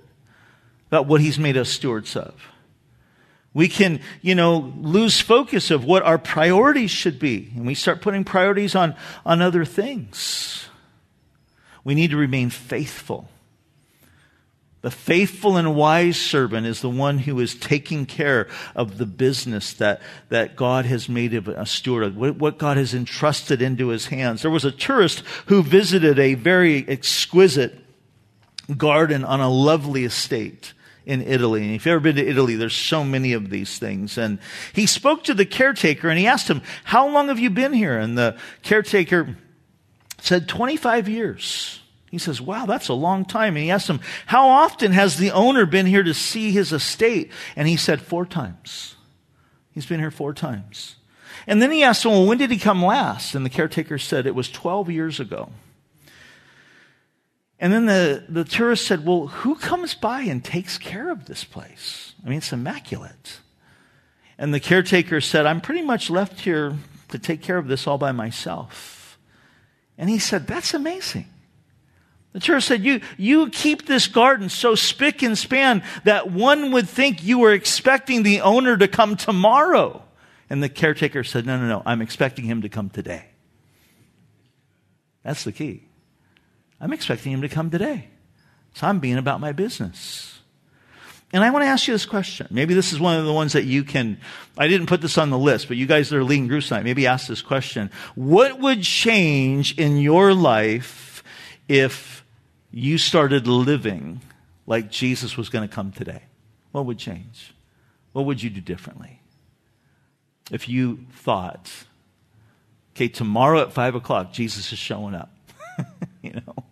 about 0.87 1.07
what 1.07 1.21
he's 1.21 1.39
made 1.39 1.57
us 1.57 1.69
stewards 1.69 2.15
of. 2.15 2.35
We 3.53 3.67
can, 3.67 3.99
you 4.21 4.35
know, 4.35 4.73
lose 4.77 5.21
focus 5.21 5.69
of 5.69 5.85
what 5.85 6.03
our 6.03 6.17
priorities 6.17 6.91
should 6.91 7.19
be. 7.19 7.51
And 7.55 7.67
we 7.67 7.75
start 7.75 8.01
putting 8.01 8.23
priorities 8.23 8.75
on, 8.75 8.95
on 9.25 9.41
other 9.41 9.63
things. 9.63 10.67
We 11.83 11.93
need 11.93 12.11
to 12.11 12.17
remain 12.17 12.49
faithful 12.49 13.29
The 14.83 14.91
faithful 14.91 15.55
and 15.55 15.77
wise 15.77 16.17
servant 16.17 16.67
is 16.67 16.81
the 16.81 16.89
one 16.89 17.19
who 17.19 17.39
is 17.39 17.55
taking 17.55 18.05
care 18.05 18.49
of 18.75 18.97
the 18.97 19.05
business 19.05 19.71
that, 19.75 20.01
that 20.27 20.57
God 20.57 20.85
has 20.85 21.07
made 21.07 21.31
him 21.31 21.47
a 21.47 21.65
steward 21.65 22.03
of, 22.03 22.17
what 22.17 22.57
God 22.57 22.75
has 22.75 22.93
entrusted 22.93 23.61
into 23.61 23.87
his 23.87 24.07
hands. 24.07 24.41
There 24.41 24.51
was 24.51 24.65
a 24.65 24.71
tourist 24.71 25.23
who 25.45 25.63
visited 25.63 26.19
a 26.19 26.33
very 26.33 26.85
exquisite 26.85 27.79
garden 28.75 29.23
on 29.23 29.39
a 29.39 29.49
lovely 29.49 30.03
estate 30.03 30.73
in 31.05 31.21
Italy. 31.21 31.63
And 31.63 31.75
if 31.75 31.85
you've 31.85 31.93
ever 31.93 31.99
been 31.99 32.15
to 32.15 32.27
Italy, 32.27 32.55
there's 32.55 32.75
so 32.75 33.03
many 33.03 33.33
of 33.33 33.49
these 33.49 33.77
things. 33.77 34.17
And 34.17 34.39
he 34.73 34.85
spoke 34.85 35.23
to 35.25 35.33
the 35.33 35.45
caretaker 35.45 36.09
and 36.09 36.17
he 36.17 36.27
asked 36.27 36.49
him, 36.49 36.61
How 36.85 37.07
long 37.09 37.27
have 37.27 37.39
you 37.39 37.49
been 37.49 37.73
here? 37.73 37.97
And 37.97 38.17
the 38.17 38.37
caretaker 38.61 39.35
said, 40.19 40.47
25 40.47 41.09
years. 41.09 41.81
He 42.09 42.17
says, 42.17 42.39
Wow, 42.39 42.65
that's 42.65 42.89
a 42.89 42.93
long 42.93 43.25
time. 43.25 43.55
And 43.55 43.63
he 43.63 43.71
asked 43.71 43.89
him, 43.89 43.99
How 44.27 44.47
often 44.47 44.91
has 44.91 45.17
the 45.17 45.31
owner 45.31 45.65
been 45.65 45.85
here 45.85 46.03
to 46.03 46.13
see 46.13 46.51
his 46.51 46.71
estate? 46.71 47.31
And 47.55 47.67
he 47.67 47.75
said, 47.75 48.01
Four 48.01 48.25
times. 48.25 48.95
He's 49.71 49.87
been 49.87 49.99
here 49.99 50.11
four 50.11 50.33
times. 50.33 50.95
And 51.47 51.61
then 51.61 51.71
he 51.71 51.83
asked 51.83 52.05
him, 52.05 52.11
Well, 52.11 52.27
when 52.27 52.37
did 52.37 52.51
he 52.51 52.57
come 52.57 52.85
last? 52.85 53.35
And 53.35 53.45
the 53.45 53.49
caretaker 53.49 53.97
said, 53.97 54.25
It 54.25 54.35
was 54.35 54.49
12 54.49 54.89
years 54.89 55.19
ago. 55.19 55.49
And 57.59 57.71
then 57.71 57.85
the, 57.85 58.25
the 58.27 58.43
tourist 58.43 58.85
said, 58.85 59.05
Well, 59.05 59.27
who 59.27 59.55
comes 59.55 59.93
by 59.93 60.21
and 60.21 60.43
takes 60.43 60.77
care 60.77 61.11
of 61.11 61.25
this 61.25 61.43
place? 61.43 62.13
I 62.25 62.29
mean, 62.29 62.39
it's 62.39 62.53
immaculate. 62.53 63.39
And 64.37 64.53
the 64.53 64.59
caretaker 64.59 65.21
said, 65.21 65.45
I'm 65.45 65.61
pretty 65.61 65.83
much 65.83 66.09
left 66.09 66.41
here 66.41 66.75
to 67.09 67.19
take 67.19 67.41
care 67.41 67.57
of 67.57 67.67
this 67.67 67.87
all 67.87 67.97
by 67.97 68.11
myself. 68.11 69.17
And 69.97 70.09
he 70.09 70.19
said, 70.19 70.47
That's 70.47 70.73
amazing. 70.73 71.27
The 72.33 72.39
tourist 72.39 72.67
said, 72.67 72.83
you, 72.83 72.99
you 73.15 73.49
keep 73.51 73.85
this 73.85 74.07
garden 74.07 74.49
so 74.49 74.73
spick 74.73 75.21
and 75.21 75.37
span 75.37 75.83
that 76.03 76.31
one 76.31 76.71
would 76.71 76.89
think 76.89 77.23
you 77.23 77.37
were 77.37 77.53
expecting 77.53 78.23
the 78.23 78.41
owner 78.41 78.75
to 78.75 78.87
come 78.87 79.15
tomorrow. 79.15 80.01
And 80.49 80.61
the 80.61 80.69
caretaker 80.69 81.23
said, 81.23 81.45
no, 81.45 81.59
no, 81.59 81.67
no, 81.67 81.83
I'm 81.85 82.01
expecting 82.01 82.45
him 82.45 82.63
to 82.63 82.69
come 82.69 82.89
today. 82.89 83.25
That's 85.23 85.43
the 85.43 85.51
key. 85.51 85.85
I'm 86.83 86.91
expecting 86.91 87.31
him 87.31 87.43
to 87.43 87.49
come 87.49 87.69
today. 87.69 88.09
So 88.73 88.87
I'm 88.87 88.99
being 88.99 89.17
about 89.17 89.39
my 89.39 89.53
business. 89.53 90.41
And 91.31 91.41
I 91.41 91.49
want 91.49 91.63
to 91.63 91.67
ask 91.67 91.87
you 91.87 91.93
this 91.93 92.05
question. 92.05 92.45
Maybe 92.51 92.73
this 92.73 92.91
is 92.91 92.99
one 92.99 93.17
of 93.17 93.25
the 93.25 93.31
ones 93.31 93.53
that 93.53 93.63
you 93.63 93.85
can, 93.85 94.19
I 94.57 94.67
didn't 94.67 94.87
put 94.87 94.99
this 94.99 95.17
on 95.17 95.29
the 95.29 95.37
list, 95.37 95.69
but 95.69 95.77
you 95.77 95.85
guys 95.85 96.09
that 96.09 96.17
are 96.17 96.25
leading 96.25 96.49
groups 96.49 96.67
tonight, 96.67 96.83
maybe 96.83 97.07
ask 97.07 97.27
this 97.27 97.41
question. 97.41 97.89
What 98.15 98.59
would 98.59 98.83
change 98.83 99.79
in 99.79 99.95
your 99.95 100.33
life 100.33 101.23
if 101.69 102.25
you 102.69 102.97
started 102.97 103.47
living 103.47 104.19
like 104.67 104.91
Jesus 104.91 105.37
was 105.37 105.47
going 105.47 105.65
to 105.65 105.73
come 105.73 105.93
today, 105.93 106.23
what 106.73 106.85
would 106.85 106.97
change? 106.97 107.55
What 108.11 108.25
would 108.25 108.43
you 108.43 108.49
do 108.49 108.59
differently? 108.59 109.21
If 110.51 110.67
you 110.67 111.05
thought, 111.13 111.71
okay, 112.93 113.07
tomorrow 113.07 113.61
at 113.61 113.71
five 113.71 113.95
o'clock, 113.95 114.33
Jesus 114.33 114.73
is 114.73 114.79
showing 114.79 115.15
up, 115.15 115.33
you 116.21 116.33
know, 116.33 116.65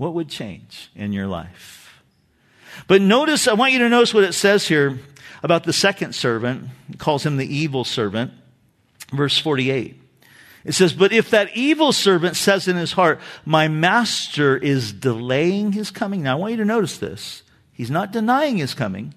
what 0.00 0.14
would 0.14 0.30
change 0.30 0.90
in 0.96 1.12
your 1.12 1.26
life? 1.26 2.02
But 2.86 3.02
notice, 3.02 3.46
I 3.46 3.52
want 3.52 3.74
you 3.74 3.80
to 3.80 3.88
notice 3.90 4.14
what 4.14 4.24
it 4.24 4.32
says 4.32 4.66
here 4.66 4.98
about 5.42 5.64
the 5.64 5.74
second 5.74 6.14
servant. 6.14 6.68
It 6.88 6.98
calls 6.98 7.26
him 7.26 7.36
the 7.36 7.44
evil 7.46 7.84
servant. 7.84 8.32
Verse 9.12 9.36
48. 9.36 10.00
It 10.64 10.72
says, 10.72 10.94
But 10.94 11.12
if 11.12 11.28
that 11.30 11.54
evil 11.54 11.92
servant 11.92 12.36
says 12.36 12.66
in 12.66 12.76
his 12.76 12.92
heart, 12.92 13.20
My 13.44 13.68
master 13.68 14.56
is 14.56 14.90
delaying 14.90 15.72
his 15.72 15.90
coming. 15.90 16.22
Now 16.22 16.38
I 16.38 16.40
want 16.40 16.52
you 16.52 16.56
to 16.58 16.64
notice 16.64 16.96
this. 16.96 17.42
He's 17.70 17.90
not 17.90 18.10
denying 18.10 18.56
his 18.56 18.72
coming. 18.72 19.12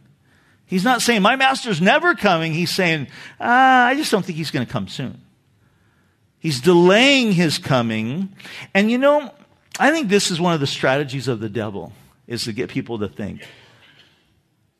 He's 0.65 0.83
not 0.83 1.01
saying, 1.01 1.21
My 1.21 1.37
master's 1.37 1.79
never 1.79 2.13
coming. 2.13 2.51
He's 2.51 2.75
saying, 2.75 3.07
ah, 3.39 3.85
I 3.85 3.95
just 3.95 4.11
don't 4.11 4.25
think 4.25 4.37
he's 4.37 4.51
going 4.51 4.65
to 4.65 4.71
come 4.71 4.89
soon. 4.89 5.21
He's 6.39 6.59
delaying 6.59 7.31
his 7.31 7.57
coming. 7.57 8.35
And 8.73 8.91
you 8.91 8.97
know, 8.97 9.31
I 9.79 9.91
think 9.91 10.09
this 10.09 10.29
is 10.29 10.39
one 10.39 10.53
of 10.53 10.59
the 10.59 10.67
strategies 10.67 11.27
of 11.27 11.39
the 11.39 11.49
devil, 11.49 11.93
is 12.27 12.45
to 12.45 12.53
get 12.53 12.69
people 12.69 12.99
to 12.99 13.07
think, 13.07 13.41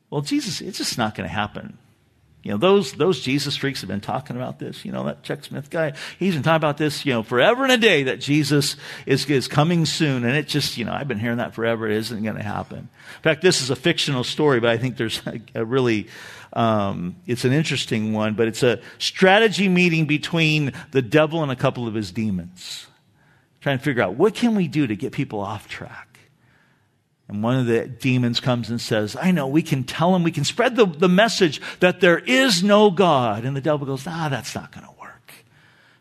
well, 0.10 0.22
Jesus, 0.22 0.62
it's 0.62 0.78
just 0.78 0.98
not 0.98 1.16
going 1.16 1.28
to 1.28 1.34
happen. 1.34 1.78
You 2.44 2.52
know, 2.52 2.58
those, 2.58 2.92
those 2.94 3.22
Jesus 3.22 3.56
freaks 3.56 3.82
have 3.82 3.88
been 3.88 4.02
talking 4.02 4.36
about 4.36 4.60
this. 4.60 4.84
You 4.84 4.92
know, 4.92 5.06
that 5.06 5.24
Chuck 5.24 5.46
Smith 5.46 5.70
guy, 5.70 5.94
he's 6.20 6.34
been 6.34 6.44
talking 6.44 6.58
about 6.58 6.78
this, 6.78 7.06
you 7.06 7.14
know, 7.14 7.24
forever 7.24 7.64
and 7.64 7.72
a 7.72 7.78
day 7.78 8.04
that 8.04 8.20
Jesus 8.20 8.76
is, 9.06 9.28
is 9.30 9.48
coming 9.48 9.86
soon. 9.86 10.26
And 10.26 10.36
it 10.36 10.50
just, 10.50 10.78
you 10.78 10.84
know, 10.84 10.92
I've 10.92 11.08
been 11.08 11.20
hearing 11.20 11.38
that 11.38 11.56
forever. 11.56 11.88
It 11.88 11.96
isn't 11.96 12.22
going 12.22 12.36
to 12.36 12.44
happen. 12.44 12.80
In 12.80 13.22
fact, 13.24 13.42
this 13.42 13.62
is 13.62 13.70
a 13.70 13.78
fictional 13.78 14.26
story, 14.26 14.60
but 14.60 14.72
I 14.72 14.78
think 14.78 14.98
there's 14.98 15.22
a, 15.26 15.42
a 15.56 15.66
really, 15.66 16.10
um, 16.52 17.16
it's 17.26 17.46
an 17.46 17.54
interesting 17.54 18.12
one, 18.12 18.34
but 18.34 18.50
it's 18.50 18.62
a 18.62 18.82
strategy 19.00 19.70
meeting 19.70 20.06
between 20.06 20.74
the 20.92 21.02
devil 21.02 21.44
and 21.44 21.52
a 21.52 21.56
couple 21.56 21.88
of 21.88 21.94
his 21.94 22.12
demons. 22.12 22.88
Trying 23.64 23.78
to 23.78 23.84
figure 23.86 24.04
out 24.04 24.16
what 24.16 24.36
can 24.36 24.56
we 24.56 24.68
do 24.68 24.88
to 24.88 24.96
get 24.96 25.14
people 25.14 25.40
off 25.40 25.70
track. 25.70 26.20
And 27.30 27.42
one 27.42 27.56
of 27.56 27.66
the 27.66 27.88
demons 27.88 28.42
comes 28.42 28.70
and 28.70 28.82
says, 28.82 29.16
I 29.16 29.32
know, 29.32 29.48
we 29.48 29.62
can 29.62 29.86
tell 29.86 30.12
them, 30.12 30.24
we 30.24 30.34
can 30.34 30.44
spread 30.44 30.76
the, 30.76 30.86
the 30.86 31.08
message 31.08 31.62
that 31.80 32.02
there 32.02 32.20
is 32.20 32.62
no 32.62 32.92
God. 32.92 33.46
And 33.46 33.56
the 33.56 33.62
devil 33.62 33.88
goes, 33.88 34.06
ah, 34.06 34.28
that's 34.28 34.54
not 34.54 34.74
going 34.74 34.86
to 34.86 34.92
work. 35.00 35.34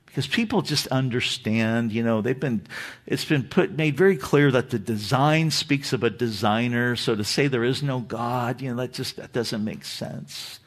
Because 0.07 0.27
people 0.27 0.63
just 0.63 0.89
understand, 0.89 1.93
you 1.93 2.03
know, 2.03 2.21
they've 2.21 2.39
been, 2.39 2.67
it's 3.07 3.25
been 3.25 3.45
put, 3.45 3.71
made 3.71 3.97
very 3.97 4.17
clear 4.17 4.51
that 4.51 4.71
the 4.71 4.79
design 4.81 5.53
speaks 5.53 5.93
of 5.93 6.03
a 6.03 6.11
designer. 6.11 6.97
So 6.97 7.15
to 7.15 7.23
say 7.23 7.47
there 7.47 7.63
is 7.63 7.81
no 7.81 8.01
God, 8.01 8.61
you 8.61 8.71
know, 8.71 8.77
that 8.83 8.93
just, 8.93 9.19
that 9.19 9.33
doesn't 9.33 9.65
make 9.65 9.85
sense. 9.85 10.59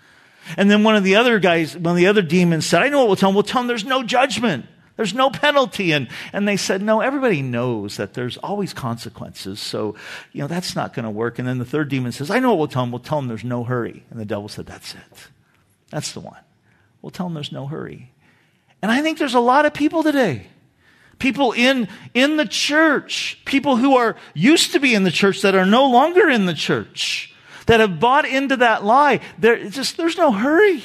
And 0.56 0.72
then 0.72 0.84
one 0.84 0.96
of 0.96 1.04
the 1.04 1.18
other 1.18 1.40
guys, 1.40 1.76
one 1.76 1.92
of 1.92 1.98
the 1.98 2.08
other 2.08 2.22
demons 2.22 2.66
said, 2.66 2.82
I 2.82 2.88
know 2.88 3.00
what 3.00 3.08
we'll 3.08 3.16
tell 3.18 3.30
them. 3.32 3.36
We'll 3.36 3.44
tell 3.44 3.62
them 3.62 3.68
there's 3.68 3.84
no 3.84 4.02
judgment. 4.02 4.68
There's 4.98 5.14
no 5.14 5.30
penalty. 5.30 5.92
And, 5.92 6.08
and 6.32 6.48
they 6.48 6.58
said, 6.58 6.82
no, 6.82 7.02
everybody 7.02 7.42
knows 7.42 7.98
that 7.98 8.14
there's 8.14 8.38
always 8.38 8.74
consequences. 8.74 9.60
So, 9.60 9.96
you 10.32 10.42
know, 10.42 10.48
that's 10.48 10.76
not 10.76 10.94
going 10.94 11.04
to 11.04 11.12
work. 11.12 11.38
And 11.38 11.48
then 11.48 11.58
the 11.58 11.66
third 11.66 11.90
demon 11.90 12.12
says, 12.12 12.32
I 12.32 12.40
know 12.40 12.50
what 12.50 12.60
we'll 12.60 12.68
tell 12.70 12.84
them. 12.84 12.92
We'll 12.92 13.00
tell 13.00 13.20
them 13.20 13.28
there's 13.28 13.44
no 13.44 13.64
hurry. 13.64 14.04
And 14.10 14.20
the 14.20 14.26
devil 14.26 14.48
said, 14.48 14.66
that's 14.66 14.94
it. 14.94 15.28
That's 15.90 16.14
the 16.14 16.22
one. 16.22 16.40
We'll 17.02 17.12
tell 17.12 17.26
them 17.28 17.34
there's 17.34 17.52
no 17.52 17.68
hurry. 17.68 18.12
And 18.82 18.92
I 18.92 19.02
think 19.02 19.18
there's 19.18 19.36
a 19.36 19.40
lot 19.40 19.66
of 19.66 19.74
people 19.74 20.04
today. 20.04 20.48
People 21.20 21.52
in, 21.52 21.88
in 22.14 22.38
the 22.38 22.46
church. 22.46 23.42
People 23.46 23.78
who 23.78 23.98
are 23.98 24.16
used 24.34 24.72
to 24.74 24.80
be 24.80 24.96
in 24.96 25.04
the 25.04 25.12
church 25.12 25.42
that 25.42 25.56
are 25.56 25.66
no 25.66 25.90
longer 25.90 26.30
in 26.30 26.46
the 26.46 26.54
church. 26.54 27.34
That 27.66 27.80
have 27.80 28.00
bought 28.00 28.26
into 28.26 28.58
that 28.58 28.86
lie. 28.86 29.22
There, 29.40 29.70
just, 29.70 29.98
there's 29.98 30.18
no 30.18 30.32
hurry. 30.32 30.84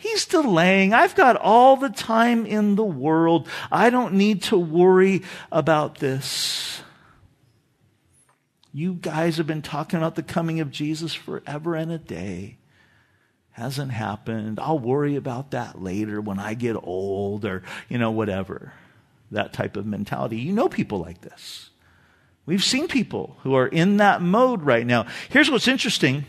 He's 0.00 0.26
delaying. 0.26 0.94
I've 0.94 1.16
got 1.16 1.34
all 1.34 1.76
the 1.76 1.88
time 1.88 2.46
in 2.46 2.76
the 2.76 2.84
world. 2.84 3.48
I 3.70 3.90
don't 3.90 4.14
need 4.14 4.44
to 4.44 4.56
worry 4.56 5.22
about 5.50 5.96
this. 5.98 6.80
You 8.72 8.94
guys 8.94 9.38
have 9.38 9.48
been 9.48 9.60
talking 9.60 9.98
about 9.98 10.14
the 10.14 10.22
coming 10.22 10.60
of 10.60 10.70
Jesus 10.70 11.14
forever 11.14 11.74
and 11.74 11.90
a 11.90 11.98
day. 11.98 12.58
Hasn't 13.50 13.90
happened. 13.90 14.60
I'll 14.60 14.78
worry 14.78 15.16
about 15.16 15.50
that 15.50 15.82
later 15.82 16.20
when 16.20 16.38
I 16.38 16.54
get 16.54 16.76
old 16.80 17.44
or, 17.44 17.64
you 17.88 17.98
know, 17.98 18.12
whatever. 18.12 18.74
That 19.32 19.52
type 19.52 19.76
of 19.76 19.84
mentality. 19.84 20.36
You 20.36 20.52
know 20.52 20.68
people 20.68 21.00
like 21.00 21.22
this. 21.22 21.70
We've 22.46 22.62
seen 22.62 22.86
people 22.86 23.36
who 23.42 23.56
are 23.56 23.66
in 23.66 23.96
that 23.96 24.22
mode 24.22 24.62
right 24.62 24.86
now. 24.86 25.06
Here's 25.28 25.50
what's 25.50 25.66
interesting. 25.66 26.24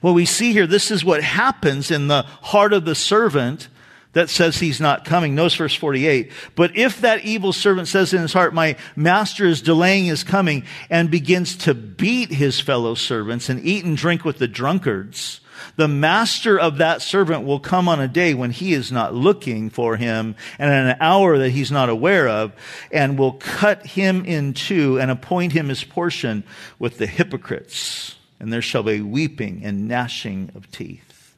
What 0.00 0.14
we 0.14 0.24
see 0.24 0.52
here, 0.52 0.66
this 0.66 0.90
is 0.90 1.04
what 1.04 1.22
happens 1.22 1.90
in 1.90 2.08
the 2.08 2.22
heart 2.22 2.72
of 2.72 2.84
the 2.84 2.94
servant 2.94 3.68
that 4.12 4.28
says 4.28 4.58
he's 4.58 4.80
not 4.80 5.04
coming. 5.04 5.34
Notice 5.34 5.56
verse 5.56 5.74
48. 5.74 6.32
But 6.56 6.76
if 6.76 7.00
that 7.02 7.24
evil 7.24 7.52
servant 7.52 7.86
says 7.86 8.12
in 8.12 8.22
his 8.22 8.32
heart, 8.32 8.52
my 8.52 8.76
master 8.96 9.46
is 9.46 9.62
delaying 9.62 10.06
his 10.06 10.24
coming 10.24 10.64
and 10.88 11.10
begins 11.10 11.56
to 11.58 11.74
beat 11.74 12.30
his 12.30 12.60
fellow 12.60 12.94
servants 12.94 13.48
and 13.48 13.64
eat 13.64 13.84
and 13.84 13.96
drink 13.96 14.24
with 14.24 14.38
the 14.38 14.48
drunkards, 14.48 15.40
the 15.76 15.86
master 15.86 16.58
of 16.58 16.78
that 16.78 17.02
servant 17.02 17.44
will 17.44 17.60
come 17.60 17.88
on 17.88 18.00
a 18.00 18.08
day 18.08 18.34
when 18.34 18.50
he 18.50 18.72
is 18.72 18.90
not 18.90 19.14
looking 19.14 19.70
for 19.70 19.96
him 19.96 20.34
and 20.58 20.72
in 20.72 20.86
an 20.88 20.96
hour 21.00 21.38
that 21.38 21.50
he's 21.50 21.70
not 21.70 21.90
aware 21.90 22.26
of 22.26 22.52
and 22.90 23.18
will 23.18 23.34
cut 23.34 23.86
him 23.86 24.24
in 24.24 24.54
two 24.54 24.98
and 24.98 25.10
appoint 25.10 25.52
him 25.52 25.68
his 25.68 25.84
portion 25.84 26.42
with 26.78 26.98
the 26.98 27.06
hypocrites 27.06 28.16
and 28.40 28.52
there 28.52 28.62
shall 28.62 28.82
be 28.82 29.00
weeping 29.00 29.60
and 29.64 29.86
gnashing 29.86 30.50
of 30.54 30.70
teeth. 30.70 31.36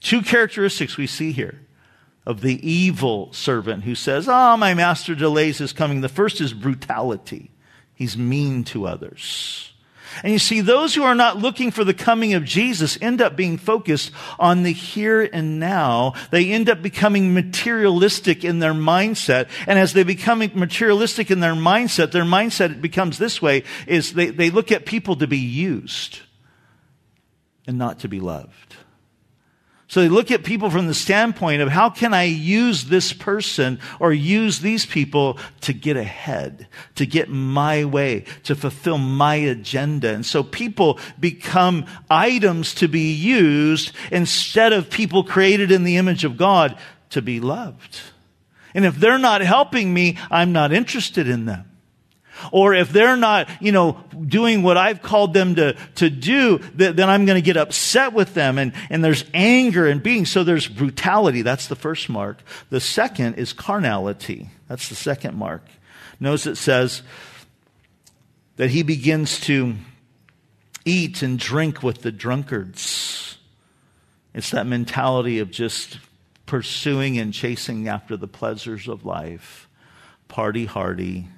Two 0.00 0.20
characteristics 0.20 0.96
we 0.96 1.06
see 1.06 1.32
here 1.32 1.60
of 2.26 2.40
the 2.40 2.68
evil 2.68 3.32
servant 3.32 3.84
who 3.84 3.94
says, 3.94 4.28
Oh, 4.28 4.56
my 4.56 4.74
master 4.74 5.14
delays 5.14 5.58
his 5.58 5.72
coming. 5.72 6.00
The 6.00 6.08
first 6.08 6.40
is 6.40 6.52
brutality. 6.52 7.50
He's 7.94 8.16
mean 8.16 8.64
to 8.64 8.86
others. 8.86 9.72
And 10.22 10.32
you 10.32 10.38
see, 10.38 10.60
those 10.60 10.94
who 10.94 11.02
are 11.02 11.14
not 11.14 11.38
looking 11.38 11.70
for 11.70 11.84
the 11.84 11.94
coming 11.94 12.34
of 12.34 12.44
Jesus 12.44 12.98
end 13.00 13.20
up 13.20 13.36
being 13.36 13.58
focused 13.58 14.12
on 14.38 14.62
the 14.62 14.72
here 14.72 15.22
and 15.22 15.58
now. 15.58 16.14
They 16.30 16.50
end 16.50 16.68
up 16.68 16.82
becoming 16.82 17.34
materialistic 17.34 18.44
in 18.44 18.58
their 18.58 18.74
mindset. 18.74 19.48
And 19.66 19.78
as 19.78 19.92
they 19.92 20.04
become 20.04 20.38
materialistic 20.38 21.30
in 21.30 21.40
their 21.40 21.54
mindset, 21.54 22.12
their 22.12 22.24
mindset 22.24 22.80
becomes 22.80 23.18
this 23.18 23.42
way, 23.42 23.64
is 23.86 24.12
they, 24.12 24.30
they 24.30 24.50
look 24.50 24.70
at 24.72 24.86
people 24.86 25.16
to 25.16 25.26
be 25.26 25.38
used 25.38 26.20
and 27.66 27.78
not 27.78 28.00
to 28.00 28.08
be 28.08 28.20
loved. 28.20 28.76
So 29.94 30.00
they 30.00 30.08
look 30.08 30.32
at 30.32 30.42
people 30.42 30.70
from 30.70 30.88
the 30.88 30.92
standpoint 30.92 31.62
of 31.62 31.68
how 31.68 31.88
can 31.88 32.12
I 32.12 32.24
use 32.24 32.86
this 32.86 33.12
person 33.12 33.78
or 34.00 34.12
use 34.12 34.58
these 34.58 34.84
people 34.84 35.38
to 35.60 35.72
get 35.72 35.96
ahead, 35.96 36.66
to 36.96 37.06
get 37.06 37.28
my 37.28 37.84
way, 37.84 38.24
to 38.42 38.56
fulfill 38.56 38.98
my 38.98 39.36
agenda. 39.36 40.12
And 40.12 40.26
so 40.26 40.42
people 40.42 40.98
become 41.20 41.86
items 42.10 42.74
to 42.74 42.88
be 42.88 43.12
used 43.12 43.92
instead 44.10 44.72
of 44.72 44.90
people 44.90 45.22
created 45.22 45.70
in 45.70 45.84
the 45.84 45.96
image 45.96 46.24
of 46.24 46.36
God 46.36 46.76
to 47.10 47.22
be 47.22 47.38
loved. 47.38 48.00
And 48.74 48.84
if 48.84 48.96
they're 48.96 49.16
not 49.16 49.42
helping 49.42 49.94
me, 49.94 50.18
I'm 50.28 50.50
not 50.50 50.72
interested 50.72 51.28
in 51.28 51.44
them. 51.44 51.70
Or 52.52 52.74
if 52.74 52.90
they're 52.90 53.16
not, 53.16 53.48
you 53.60 53.72
know, 53.72 54.02
doing 54.26 54.62
what 54.62 54.76
I've 54.76 55.02
called 55.02 55.34
them 55.34 55.54
to, 55.56 55.74
to 55.96 56.10
do, 56.10 56.58
then 56.74 57.08
I'm 57.08 57.26
going 57.26 57.36
to 57.36 57.44
get 57.44 57.56
upset 57.56 58.12
with 58.12 58.34
them. 58.34 58.58
And, 58.58 58.72
and 58.90 59.04
there's 59.04 59.24
anger 59.34 59.86
and 59.86 60.02
being. 60.02 60.26
So 60.26 60.44
there's 60.44 60.66
brutality. 60.66 61.42
That's 61.42 61.68
the 61.68 61.76
first 61.76 62.08
mark. 62.08 62.38
The 62.70 62.80
second 62.80 63.34
is 63.34 63.52
carnality. 63.52 64.50
That's 64.68 64.88
the 64.88 64.94
second 64.94 65.36
mark. 65.36 65.62
Notice 66.20 66.46
it 66.46 66.56
says 66.56 67.02
that 68.56 68.70
he 68.70 68.82
begins 68.82 69.40
to 69.40 69.74
eat 70.84 71.22
and 71.22 71.38
drink 71.38 71.82
with 71.82 72.02
the 72.02 72.12
drunkards. 72.12 73.38
It's 74.34 74.50
that 74.50 74.66
mentality 74.66 75.38
of 75.38 75.50
just 75.50 75.98
pursuing 76.46 77.18
and 77.18 77.32
chasing 77.32 77.88
after 77.88 78.16
the 78.16 78.28
pleasures 78.28 78.88
of 78.88 79.04
life. 79.04 79.68
Party 80.28 80.66
hardy 80.66 81.28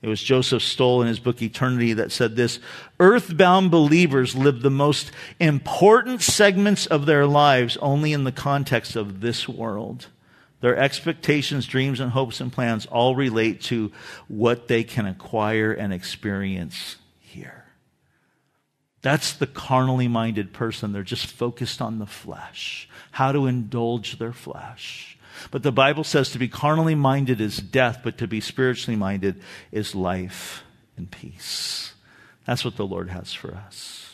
it 0.00 0.08
was 0.08 0.22
Joseph 0.22 0.62
Stowell 0.62 1.02
in 1.02 1.08
his 1.08 1.18
book 1.18 1.42
Eternity 1.42 1.92
that 1.94 2.12
said 2.12 2.36
this 2.36 2.60
Earthbound 3.00 3.70
believers 3.70 4.36
live 4.36 4.62
the 4.62 4.70
most 4.70 5.10
important 5.40 6.22
segments 6.22 6.86
of 6.86 7.06
their 7.06 7.26
lives 7.26 7.76
only 7.78 8.12
in 8.12 8.24
the 8.24 8.32
context 8.32 8.94
of 8.94 9.20
this 9.20 9.48
world. 9.48 10.06
Their 10.60 10.76
expectations, 10.76 11.66
dreams, 11.66 12.00
and 12.00 12.12
hopes 12.12 12.40
and 12.40 12.52
plans 12.52 12.86
all 12.86 13.14
relate 13.14 13.60
to 13.62 13.92
what 14.26 14.68
they 14.68 14.82
can 14.82 15.06
acquire 15.06 15.72
and 15.72 15.92
experience 15.92 16.96
here. 17.20 17.64
That's 19.02 19.32
the 19.32 19.46
carnally 19.46 20.08
minded 20.08 20.52
person. 20.52 20.92
They're 20.92 21.02
just 21.02 21.26
focused 21.26 21.80
on 21.80 21.98
the 21.98 22.06
flesh, 22.06 22.88
how 23.12 23.30
to 23.30 23.46
indulge 23.46 24.18
their 24.18 24.32
flesh. 24.32 25.17
But 25.50 25.62
the 25.62 25.72
Bible 25.72 26.04
says 26.04 26.30
to 26.30 26.38
be 26.38 26.48
carnally 26.48 26.94
minded 26.94 27.40
is 27.40 27.58
death, 27.58 28.00
but 28.02 28.18
to 28.18 28.26
be 28.26 28.40
spiritually 28.40 28.96
minded 28.96 29.40
is 29.72 29.94
life 29.94 30.62
and 30.96 31.10
peace. 31.10 31.94
That's 32.46 32.64
what 32.64 32.76
the 32.76 32.86
Lord 32.86 33.10
has 33.10 33.32
for 33.32 33.54
us. 33.54 34.08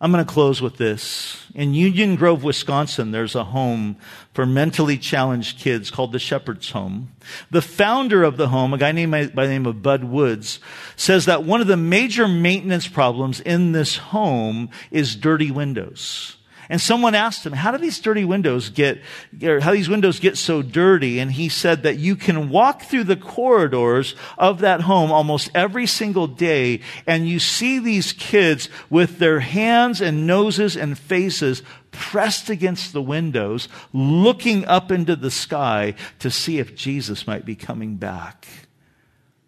I'm 0.00 0.12
going 0.12 0.24
to 0.24 0.32
close 0.32 0.62
with 0.62 0.76
this. 0.76 1.44
In 1.56 1.74
Union 1.74 2.14
Grove, 2.14 2.44
Wisconsin, 2.44 3.10
there's 3.10 3.34
a 3.34 3.42
home 3.42 3.96
for 4.32 4.46
mentally 4.46 4.96
challenged 4.96 5.58
kids 5.58 5.90
called 5.90 6.12
the 6.12 6.20
Shepherd's 6.20 6.70
Home. 6.70 7.10
The 7.50 7.62
founder 7.62 8.22
of 8.22 8.36
the 8.36 8.48
home, 8.48 8.72
a 8.72 8.78
guy 8.78 8.92
named 8.92 9.34
by 9.34 9.46
the 9.46 9.52
name 9.52 9.66
of 9.66 9.82
Bud 9.82 10.04
Woods, 10.04 10.60
says 10.94 11.24
that 11.24 11.42
one 11.42 11.60
of 11.60 11.66
the 11.66 11.76
major 11.76 12.28
maintenance 12.28 12.86
problems 12.86 13.40
in 13.40 13.72
this 13.72 13.96
home 13.96 14.70
is 14.92 15.16
dirty 15.16 15.50
windows. 15.50 16.37
And 16.70 16.80
someone 16.80 17.14
asked 17.14 17.46
him, 17.46 17.54
how 17.54 17.72
do 17.72 17.78
these 17.78 17.98
dirty 17.98 18.26
windows 18.26 18.68
get, 18.68 19.00
or 19.42 19.60
how 19.60 19.72
these 19.72 19.88
windows 19.88 20.20
get 20.20 20.36
so 20.36 20.60
dirty? 20.60 21.18
And 21.18 21.32
he 21.32 21.48
said 21.48 21.82
that 21.84 21.98
you 21.98 22.14
can 22.14 22.50
walk 22.50 22.82
through 22.82 23.04
the 23.04 23.16
corridors 23.16 24.14
of 24.36 24.60
that 24.60 24.82
home 24.82 25.10
almost 25.10 25.50
every 25.54 25.86
single 25.86 26.26
day 26.26 26.80
and 27.06 27.26
you 27.26 27.38
see 27.38 27.78
these 27.78 28.12
kids 28.12 28.68
with 28.90 29.18
their 29.18 29.40
hands 29.40 30.02
and 30.02 30.26
noses 30.26 30.76
and 30.76 30.98
faces 30.98 31.62
pressed 31.90 32.50
against 32.50 32.92
the 32.92 33.02
windows, 33.02 33.68
looking 33.92 34.64
up 34.66 34.92
into 34.92 35.16
the 35.16 35.30
sky 35.30 35.94
to 36.18 36.30
see 36.30 36.58
if 36.58 36.74
Jesus 36.74 37.26
might 37.26 37.44
be 37.44 37.56
coming 37.56 37.96
back. 37.96 38.46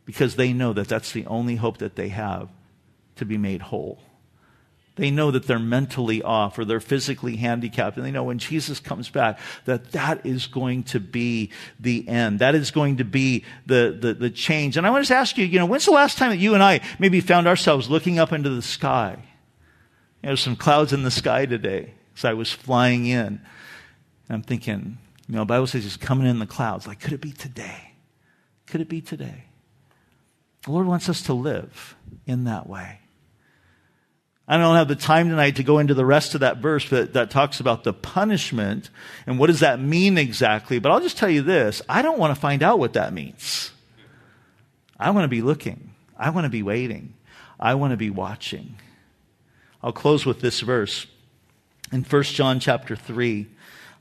Because 0.07 0.37
they 0.37 0.53
know 0.53 0.73
that 0.73 0.89
that's 0.89 1.13
the 1.13 1.27
only 1.27 1.57
hope 1.57 1.79
that 1.79 1.97
they 1.97 2.09
have 2.09 2.49
to 3.17 3.25
be 3.25 3.37
made 3.37 3.61
whole. 3.61 4.01
They 5.01 5.11
know 5.11 5.31
that 5.31 5.47
they're 5.47 5.59
mentally 5.59 6.21
off 6.21 6.59
or 6.59 6.67
they're 6.67 6.79
physically 6.79 7.37
handicapped. 7.37 7.97
And 7.97 8.05
they 8.05 8.11
know 8.11 8.25
when 8.25 8.39
Jesus 8.39 8.81
comes 8.81 9.09
back 9.09 9.39
that 9.65 9.93
that 9.93 10.27
is 10.27 10.47
going 10.47 10.83
to 10.83 11.01
be 11.01 11.53
the 11.79 12.07
end. 12.07 12.41
That 12.41 12.55
is 12.55 12.71
going 12.71 12.99
to 12.99 13.05
be 13.05 13.47
the, 13.65 13.97
the, 13.99 14.13
the 14.13 14.29
change. 14.29 14.77
And 14.77 14.87
I 14.87 14.91
want 14.91 15.07
to 15.07 15.17
ask 15.17 15.39
you, 15.39 15.47
you 15.47 15.59
know, 15.59 15.65
when's 15.65 15.87
the 15.87 15.91
last 15.91 16.19
time 16.19 16.29
that 16.29 16.37
you 16.37 16.53
and 16.53 16.63
I 16.63 16.81
maybe 16.99 17.23
found 17.23 17.47
ourselves 17.47 17.89
looking 17.89 18.19
up 18.19 18.31
into 18.31 18.51
the 18.51 18.61
sky? 18.61 19.17
You 20.23 20.29
know, 20.29 20.35
some 20.35 20.55
clouds 20.55 20.93
in 20.93 21.03
the 21.03 21.11
sky 21.11 21.47
today 21.47 21.95
as 22.15 22.27
I 22.27 22.35
was 22.35 22.53
flying 22.53 23.07
in. 23.07 23.27
And 23.27 23.41
I'm 24.29 24.43
thinking, 24.43 24.99
you 25.27 25.35
know, 25.35 25.41
the 25.41 25.47
Bible 25.47 25.67
says 25.67 25.85
he's 25.85 25.97
coming 25.97 26.27
in 26.27 26.41
the 26.41 26.47
clouds. 26.47 26.87
Like, 26.87 27.01
could 27.01 27.15
it 27.15 27.23
be 27.23 27.33
today? 27.33 27.95
Could 28.67 28.83
it 28.83 28.91
be 28.91 29.01
today? 29.01 29.45
The 30.65 30.73
Lord 30.73 30.87
wants 30.87 31.09
us 31.09 31.23
to 31.23 31.33
live 31.33 31.97
in 32.27 32.45
that 32.45 32.69
way. 32.69 33.01
I 34.51 34.57
don't 34.57 34.75
have 34.75 34.89
the 34.89 34.97
time 34.97 35.29
tonight 35.29 35.57
to 35.57 35.63
go 35.63 35.79
into 35.79 35.95
the 35.95 36.05
rest 36.05 36.35
of 36.35 36.41
that 36.41 36.57
verse 36.57 36.89
that, 36.91 37.13
that 37.13 37.31
talks 37.31 37.61
about 37.61 37.85
the 37.85 37.93
punishment 37.93 38.91
and 39.25 39.39
what 39.39 39.47
does 39.47 39.61
that 39.61 39.79
mean 39.79 40.19
exactly. 40.19 40.81
But 40.81 40.91
I'll 40.91 41.01
just 41.01 41.17
tell 41.17 41.31
you 41.31 41.43
this 41.43 41.83
I 41.89 42.03
don't 42.03 42.19
want 42.19 42.35
to 42.35 42.41
find 42.41 42.65
out 42.65 42.81
what 42.81 42.95
that 42.95 43.13
means. 43.13 43.71
I 44.99 45.11
want 45.11 45.23
to 45.23 45.29
be 45.29 45.41
looking, 45.41 45.95
I 46.17 46.31
want 46.31 46.47
to 46.47 46.51
be 46.51 46.65
waiting, 46.65 47.15
I 47.61 47.77
want 47.77 47.93
to 47.93 47.97
be 47.97 48.11
watching. 48.11 48.75
I'll 49.85 49.93
close 49.93 50.27
with 50.27 50.41
this 50.41 50.59
verse. 50.61 51.07
In 51.93 52.03
1 52.03 52.23
John 52.25 52.59
chapter 52.59 52.97
3, 52.97 53.47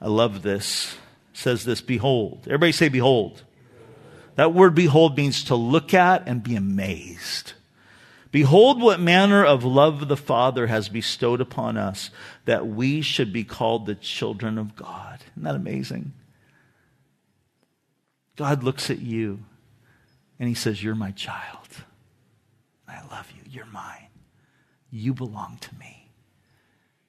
I 0.02 0.08
love 0.08 0.42
this. 0.42 0.96
It 1.32 1.38
says 1.38 1.64
this 1.64 1.80
Behold. 1.80 2.42
Everybody 2.48 2.72
say, 2.72 2.90
Behold. 2.90 3.44
That 4.34 4.54
word 4.54 4.74
behold 4.74 5.16
means 5.16 5.44
to 5.46 5.56
look 5.56 5.94
at 5.94 6.28
and 6.28 6.42
be 6.42 6.56
amazed. 6.56 7.54
Behold, 8.32 8.82
what 8.82 9.00
manner 9.00 9.44
of 9.44 9.64
love 9.64 10.08
the 10.08 10.18
Father 10.18 10.68
has 10.68 10.88
bestowed 10.88 11.42
upon 11.42 11.78
us 11.78 12.12
that 12.46 12.68
we 12.68 13.02
should 13.02 13.34
be 13.34 13.44
called 13.44 13.86
the 13.86 13.96
children 13.96 14.58
of 14.58 14.76
God. 14.76 15.24
Isn't 15.34 15.44
that 15.44 15.56
amazing? 15.56 16.14
God 18.36 18.64
looks 18.64 18.90
at 18.90 19.00
you 19.00 19.40
and 20.40 20.48
he 20.48 20.56
says, 20.56 20.84
You're 20.84 20.96
my 20.96 21.12
child. 21.12 21.68
I 22.88 23.02
love 23.12 23.32
you. 23.36 23.42
You're 23.52 23.66
mine. 23.66 24.08
You 24.92 25.14
belong 25.14 25.58
to 25.62 25.76
me. 25.76 26.12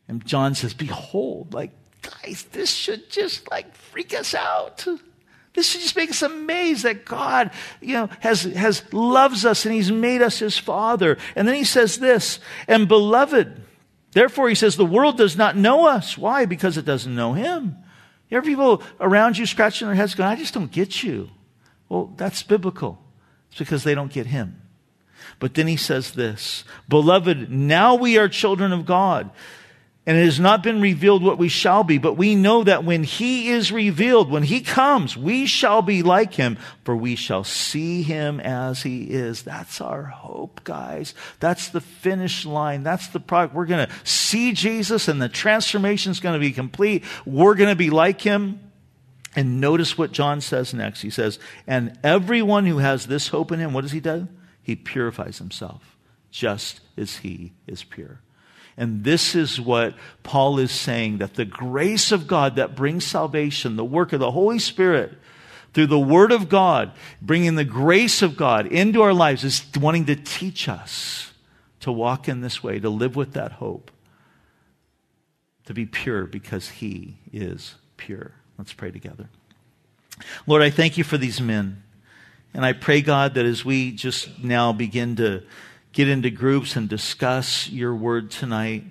And 0.09 0.25
John 0.25 0.55
says, 0.55 0.75
Behold, 0.75 1.53
like, 1.55 1.73
guys, 2.03 2.45
this 2.53 2.71
should 2.71 3.11
just 3.11 3.51
like 3.51 3.75
freak 3.77 4.15
us 4.15 4.35
out. 4.35 4.87
This 5.55 5.73
just 5.73 5.97
make 5.97 6.11
us 6.11 6.23
amazed 6.23 6.85
that 6.85 7.05
God, 7.05 7.51
you 7.81 7.95
know, 7.95 8.09
has, 8.21 8.43
has 8.43 8.85
loves 8.93 9.45
us 9.45 9.67
and 9.67 9.75
He's 9.75 9.91
made 9.91 10.23
us 10.23 10.39
His 10.39 10.57
Father. 10.57 11.19
And 11.35 11.47
then 11.47 11.57
He 11.57 11.65
says 11.65 11.99
this, 11.99 12.39
and 12.69 12.87
beloved, 12.87 13.61
therefore 14.13 14.49
He 14.49 14.55
says, 14.55 14.77
the 14.77 14.87
world 14.87 15.17
does 15.17 15.37
not 15.37 15.57
know 15.57 15.89
us. 15.89 16.17
Why? 16.17 16.45
Because 16.45 16.77
it 16.77 16.85
doesn't 16.85 17.15
know 17.15 17.33
Him. 17.33 17.77
You 18.29 18.37
ever 18.37 18.47
people 18.47 18.83
around 19.01 19.39
you 19.39 19.47
scratching 19.47 19.89
their 19.89 19.97
heads 19.97 20.15
going, 20.15 20.31
I 20.31 20.37
just 20.37 20.55
don't 20.55 20.71
get 20.71 21.03
you. 21.03 21.31
Well, 21.89 22.13
that's 22.17 22.45
biblical. 22.45 23.03
It's 23.51 23.59
because 23.59 23.83
they 23.83 23.97
don't 23.97 24.13
get 24.13 24.27
Him. 24.27 24.63
But 25.41 25.55
then 25.55 25.67
He 25.67 25.77
says 25.77 26.13
this, 26.13 26.63
beloved, 26.89 27.51
now 27.51 27.97
we 27.97 28.17
are 28.19 28.29
children 28.29 28.73
of 28.73 28.87
God. 28.87 29.31
And 30.07 30.17
it 30.17 30.25
has 30.25 30.41
not 30.41 30.63
been 30.63 30.81
revealed 30.81 31.23
what 31.23 31.37
we 31.37 31.49
shall 31.49 31.85
be, 31.85 31.99
but 31.99 32.15
we 32.15 32.35
know 32.35 32.65
that 32.65 32.85
when 32.85 33.05
he 33.05 33.51
is 33.51 33.71
revealed, 33.71 34.31
when 34.31 34.43
he 34.43 34.63
comes, 34.63 35.15
we 35.15 35.45
shall 35.45 35.83
be 35.83 36.03
like 36.03 36.33
him, 36.33 36.57
for 36.85 36.97
we 36.97 37.17
shall 37.17 37.45
see 37.45 38.03
him 38.03 38.41
as 38.41 38.83
he 38.83 39.05
is. 39.05 39.43
That's 39.43 39.79
our 39.81 40.05
hope, 40.05 40.65
guys. 40.65 41.15
That's 41.39 41.69
the 41.69 41.83
finish 41.83 42.47
line. 42.47 42.83
That's 42.83 43.09
the 43.09 43.21
product. 43.21 43.55
We're 43.55 43.67
going 43.67 43.87
to 43.87 43.95
see 44.03 44.53
Jesus 44.53 45.07
and 45.07 45.21
the 45.21 45.29
transformation 45.29 46.13
is 46.13 46.21
going 46.21 46.35
to 46.35 46.41
be 46.41 46.53
complete. 46.53 47.05
We're 47.27 47.55
going 47.55 47.71
to 47.71 47.77
be 47.77 47.91
like 47.91 48.23
him. 48.23 48.59
And 49.37 49.61
notice 49.61 49.99
what 49.99 50.13
John 50.13 50.41
says 50.41 50.73
next. 50.73 51.03
He 51.03 51.11
says, 51.11 51.39
and 51.67 51.97
everyone 52.03 52.65
who 52.65 52.79
has 52.79 53.07
this 53.07 53.29
hope 53.29 53.53
in 53.53 53.61
him, 53.61 53.75
what 53.75 53.83
does 53.83 53.93
he 53.93 54.01
do? 54.01 54.29
He 54.63 54.77
purifies 54.77 55.39
himself 55.39 55.99
just 56.31 56.81
as 56.97 57.19
he 57.19 57.53
is 57.67 57.85
pure. 57.85 58.23
And 58.77 59.05
this 59.05 59.35
is 59.35 59.61
what 59.61 59.95
Paul 60.23 60.59
is 60.59 60.71
saying 60.71 61.19
that 61.19 61.35
the 61.35 61.45
grace 61.45 62.13
of 62.13 62.27
God 62.27 62.57
that 62.57 62.75
brings 62.75 63.05
salvation, 63.05 63.77
the 63.77 63.85
work 63.85 64.13
of 64.13 64.21
the 64.21 64.31
Holy 64.31 64.59
Spirit, 64.59 65.13
through 65.73 65.87
the 65.87 65.99
Word 65.99 66.33
of 66.33 66.49
God, 66.49 66.93
bringing 67.21 67.55
the 67.55 67.65
grace 67.65 68.23
of 68.23 68.37
God 68.37 68.67
into 68.67 69.03
our 69.03 69.15
lives, 69.15 69.45
is 69.45 69.65
wanting 69.79 70.07
to 70.07 70.17
teach 70.17 70.69
us 70.69 71.33
to 71.81 71.93
walk 71.93 72.29
in 72.29 72.41
this 72.41 72.63
way, 72.63 72.79
to 72.79 72.91
live 72.91 73.17
with 73.17 73.33
that 73.35 73.53
hope, 73.53 73.91
to 75.67 75.75
be 75.75 75.87
pure 75.87 76.27
because 76.27 76.69
He 76.69 77.19
is 77.33 77.75
pure. 77.97 78.33
Let's 78.59 78.73
pray 78.73 78.91
together. 78.91 79.29
Lord, 80.47 80.63
I 80.63 80.71
thank 80.71 80.99
you 80.99 81.05
for 81.05 81.17
these 81.17 81.41
men. 81.41 81.83
And 82.53 82.65
I 82.65 82.73
pray, 82.73 83.01
God, 83.01 83.35
that 83.35 83.47
as 83.47 83.65
we 83.65 83.93
just 83.93 84.43
now 84.43 84.73
begin 84.73 85.17
to 85.17 85.45
get 85.93 86.09
into 86.09 86.31
groups 86.31 86.77
and 86.77 86.89
discuss 86.89 87.69
your 87.69 87.95
word 87.95 88.31
tonight, 88.31 88.85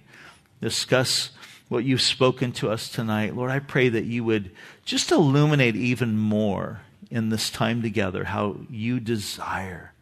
discuss 0.61 1.31
what 1.69 1.85
you've 1.85 2.01
spoken 2.01 2.51
to 2.51 2.69
us 2.69 2.89
tonight, 2.89 3.35
Lord, 3.35 3.51
I 3.51 3.59
pray 3.59 3.89
that 3.89 4.05
you 4.05 4.23
would 4.23 4.51
just 4.83 5.11
illuminate 5.11 5.75
even 5.75 6.17
more 6.17 6.81
in 7.11 7.29
this 7.29 7.49
time 7.49 7.81
together 7.81 8.23
how 8.23 8.57
you 8.69 8.99
desire 8.99 9.93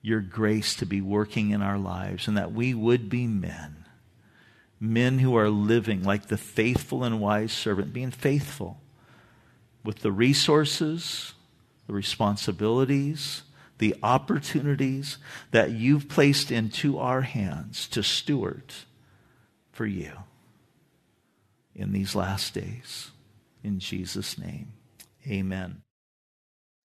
your 0.00 0.20
grace 0.20 0.76
to 0.76 0.86
be 0.86 1.00
working 1.00 1.50
in 1.50 1.60
our 1.60 1.76
lives 1.76 2.28
and 2.28 2.36
that 2.36 2.52
we 2.52 2.72
would 2.72 3.10
be 3.10 3.26
men. 3.26 3.84
Men 4.80 5.18
who 5.18 5.36
are 5.36 5.50
living 5.50 6.04
like 6.04 6.28
the 6.28 6.36
faithful 6.36 7.02
and 7.02 7.20
wise 7.20 7.52
servant, 7.52 7.92
being 7.92 8.12
faithful 8.12 8.80
with 9.84 10.00
the 10.00 10.12
resources, 10.12 11.34
the 11.88 11.92
responsibilities, 11.92 13.42
the 13.78 13.94
opportunities 14.02 15.18
that 15.50 15.70
you've 15.70 16.08
placed 16.08 16.50
into 16.50 16.98
our 16.98 17.22
hands 17.22 17.88
to 17.88 18.02
steward 18.02 18.72
for 19.72 19.86
you 19.86 20.12
in 21.74 21.92
these 21.92 22.14
last 22.14 22.54
days. 22.54 23.10
In 23.62 23.78
Jesus' 23.78 24.38
name, 24.38 24.72
amen. 25.26 25.82